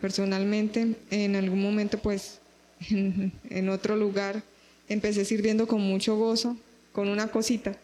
Personalmente, 0.00 0.94
en 1.10 1.34
algún 1.34 1.60
momento, 1.60 1.98
pues, 1.98 2.38
en, 2.90 3.68
otro 3.70 3.96
lugar, 3.96 4.42
empecé 4.88 5.24
sirviendo 5.24 5.66
con 5.66 5.80
mucho 5.80 6.16
gozo, 6.16 6.56
con 6.92 7.08
una 7.08 7.28
cosita, 7.28 7.74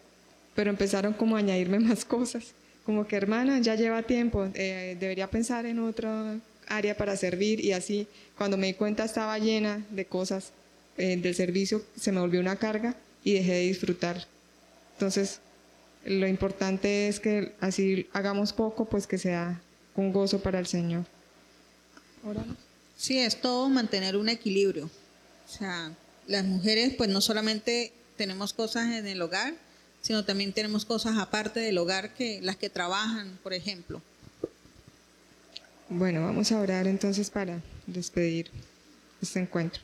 pero 0.55 0.69
empezaron 0.69 1.13
como 1.13 1.35
a 1.35 1.39
añadirme 1.39 1.79
más 1.89 2.05
cosas 2.05 2.53
como 2.85 3.07
que 3.07 3.15
hermana, 3.15 3.59
ya 3.59 3.75
lleva 3.75 4.03
tiempo, 4.03 4.49
eh, 4.53 4.97
debería 4.99 5.29
pensar 5.29 5.65
en 5.65 5.79
otra 5.79 6.37
área 6.67 6.95
para 6.95 7.15
servir 7.15 7.63
y 7.63 7.71
así 7.71 8.07
cuando 8.37 8.57
me 8.57 8.67
di 8.67 8.73
cuenta 8.73 9.05
estaba 9.05 9.37
llena 9.39 9.85
de 9.89 10.05
cosas 10.05 10.51
eh, 10.97 11.17
del 11.17 11.33
servicio, 11.33 11.81
se 11.95 12.11
me 12.11 12.19
volvió 12.19 12.39
una 12.39 12.57
carga 12.57 12.95
y 13.23 13.33
dejé 13.33 13.53
de 13.53 13.61
disfrutar. 13.61 14.27
Entonces, 14.93 15.39
lo 16.05 16.27
importante 16.27 17.07
es 17.07 17.19
que 17.19 17.53
así 17.59 18.07
hagamos 18.13 18.53
poco, 18.53 18.85
pues 18.85 19.07
que 19.07 19.17
sea 19.17 19.61
un 19.95 20.11
gozo 20.11 20.39
para 20.41 20.59
el 20.59 20.67
Señor. 20.67 21.05
Sí, 22.97 23.19
es 23.19 23.39
todo 23.39 23.69
mantener 23.69 24.17
un 24.17 24.29
equilibrio. 24.29 24.85
O 24.85 25.57
sea, 25.57 25.91
las 26.27 26.45
mujeres 26.45 26.93
pues 26.97 27.09
no 27.09 27.21
solamente 27.21 27.91
tenemos 28.17 28.53
cosas 28.53 28.91
en 28.91 29.07
el 29.07 29.21
hogar, 29.21 29.53
sino 30.01 30.25
también 30.25 30.53
tenemos 30.53 30.85
cosas 30.85 31.17
aparte 31.17 31.59
del 31.59 31.77
hogar 31.77 32.13
que 32.13 32.41
las 32.41 32.57
que 32.57 32.69
trabajan, 32.69 33.37
por 33.41 33.53
ejemplo. 33.53 34.01
Bueno, 35.89 36.21
vamos 36.23 36.51
a 36.51 36.59
orar 36.59 36.87
entonces 36.87 37.29
para 37.29 37.61
despedir 37.87 38.49
este 39.21 39.39
encuentro. 39.39 39.81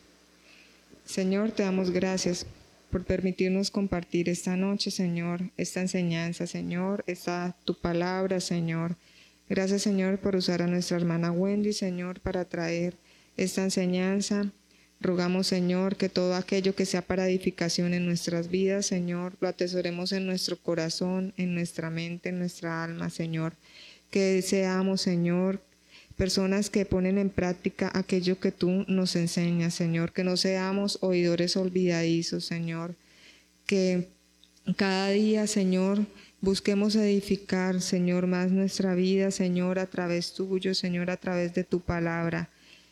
Señor, 1.05 1.51
te 1.51 1.63
damos 1.63 1.91
gracias 1.91 2.45
por 2.89 3.05
permitirnos 3.05 3.71
compartir 3.71 4.29
esta 4.29 4.55
noche, 4.55 4.91
Señor, 4.91 5.51
esta 5.57 5.81
enseñanza, 5.81 6.47
Señor, 6.47 7.03
esta 7.07 7.55
tu 7.65 7.79
palabra, 7.79 8.39
Señor. 8.39 8.95
Gracias, 9.47 9.81
Señor, 9.81 10.19
por 10.19 10.35
usar 10.35 10.61
a 10.61 10.67
nuestra 10.67 10.97
hermana 10.97 11.31
Wendy, 11.31 11.73
Señor, 11.73 12.19
para 12.19 12.45
traer 12.45 12.95
esta 13.37 13.63
enseñanza 13.63 14.51
Rogamos, 15.01 15.47
Señor, 15.47 15.95
que 15.95 16.09
todo 16.09 16.35
aquello 16.35 16.75
que 16.75 16.85
sea 16.85 17.01
para 17.01 17.29
edificación 17.29 17.93
en 17.93 18.05
nuestras 18.05 18.49
vidas, 18.49 18.85
Señor, 18.85 19.37
lo 19.39 19.47
atesoremos 19.47 20.11
en 20.11 20.25
nuestro 20.25 20.57
corazón, 20.57 21.33
en 21.37 21.55
nuestra 21.55 21.89
mente, 21.89 22.29
en 22.29 22.39
nuestra 22.39 22.83
alma, 22.83 23.09
Señor. 23.09 23.53
Que 24.11 24.41
seamos, 24.41 24.99
Señor, 24.99 25.61
personas 26.19 26.69
que 26.69 26.85
ponen 26.85 27.17
en 27.17 27.29
práctica 27.29 27.89
aquello 27.95 28.39
que 28.39 28.51
tú 28.51 28.83
nos 28.89 29.15
enseñas, 29.15 29.73
Señor. 29.73 30.11
Que 30.11 30.25
no 30.25 30.35
seamos 30.35 30.99
oidores 31.01 31.55
olvidadizos, 31.55 32.43
Señor. 32.43 32.93
Que 33.65 34.09
cada 34.75 35.09
día, 35.11 35.47
Señor, 35.47 36.05
busquemos 36.41 36.95
edificar, 36.95 37.81
Señor, 37.81 38.27
más 38.27 38.51
nuestra 38.51 38.95
vida, 38.95 39.31
Señor, 39.31 39.79
a 39.79 39.87
través 39.87 40.33
tuyo, 40.33 40.75
Señor, 40.75 41.09
a 41.09 41.15
través 41.15 41.53
de 41.53 41.63
tu 41.63 41.79
palabra 41.79 42.49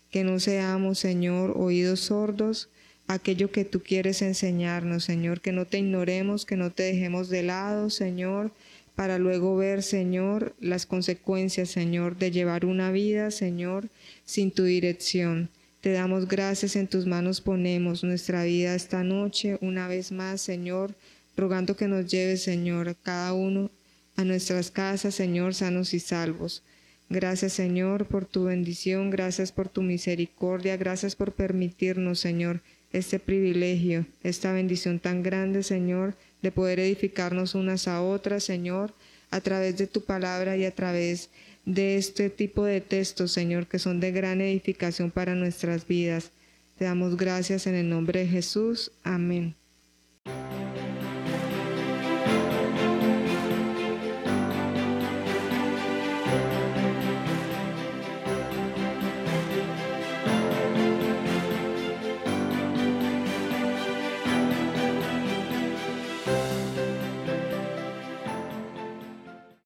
que 0.09 0.23
no 0.23 0.39
seamos, 0.39 0.99
Señor, 0.99 1.53
oídos 1.57 1.99
sordos 1.99 2.69
aquello 3.07 3.51
que 3.51 3.65
tú 3.65 3.81
quieres 3.81 4.21
enseñarnos, 4.21 5.03
Señor, 5.03 5.41
que 5.41 5.51
no 5.51 5.65
te 5.65 5.79
ignoremos, 5.79 6.45
que 6.45 6.57
no 6.57 6.71
te 6.71 6.83
dejemos 6.83 7.29
de 7.29 7.43
lado, 7.43 7.89
Señor, 7.89 8.51
para 8.97 9.19
luego 9.19 9.55
ver, 9.55 9.83
Señor, 9.83 10.55
las 10.59 10.87
consecuencias, 10.87 11.69
Señor, 11.69 12.17
de 12.17 12.31
llevar 12.31 12.65
una 12.65 12.91
vida, 12.91 13.29
Señor, 13.29 13.89
sin 14.25 14.49
tu 14.49 14.63
dirección. 14.63 15.51
Te 15.81 15.91
damos 15.91 16.27
gracias, 16.27 16.75
en 16.75 16.87
tus 16.87 17.05
manos 17.05 17.39
ponemos 17.39 18.03
nuestra 18.03 18.43
vida 18.43 18.73
esta 18.73 19.03
noche, 19.03 19.59
una 19.61 19.87
vez 19.87 20.11
más, 20.11 20.41
Señor, 20.41 20.95
rogando 21.35 21.77
que 21.77 21.87
nos 21.87 22.07
lleves, 22.07 22.41
Señor, 22.41 22.95
cada 23.03 23.33
uno 23.33 23.69
a 24.15 24.23
nuestras 24.23 24.71
casas, 24.71 25.13
Señor, 25.13 25.53
sanos 25.53 25.93
y 25.93 25.99
salvos. 25.99 26.63
Gracias, 27.07 27.53
Señor, 27.53 28.07
por 28.07 28.25
tu 28.25 28.45
bendición, 28.45 29.11
gracias 29.11 29.51
por 29.51 29.69
tu 29.69 29.83
misericordia, 29.83 30.75
gracias 30.75 31.15
por 31.15 31.33
permitirnos, 31.33 32.19
Señor, 32.19 32.61
este 32.91 33.19
privilegio, 33.19 34.07
esta 34.23 34.53
bendición 34.53 34.99
tan 34.99 35.21
grande, 35.21 35.61
Señor, 35.61 36.15
de 36.41 36.51
poder 36.51 36.79
edificarnos 36.79 37.55
unas 37.55 37.87
a 37.87 38.01
otras, 38.01 38.43
Señor, 38.43 38.93
a 39.31 39.41
través 39.41 39.77
de 39.77 39.87
tu 39.87 40.03
palabra 40.03 40.57
y 40.57 40.65
a 40.65 40.73
través 40.73 41.29
de 41.65 41.97
este 41.97 42.29
tipo 42.29 42.63
de 42.63 42.81
textos, 42.81 43.31
Señor, 43.31 43.67
que 43.67 43.79
son 43.79 43.99
de 43.99 44.11
gran 44.11 44.39
edificación 44.41 45.11
para 45.11 45.35
nuestras 45.35 45.85
vidas. 45.85 46.31
Te 46.77 46.85
damos 46.85 47.17
gracias 47.17 47.67
en 47.67 47.75
el 47.75 47.89
nombre 47.89 48.21
de 48.21 48.27
Jesús. 48.27 48.91
Amén. 49.03 49.55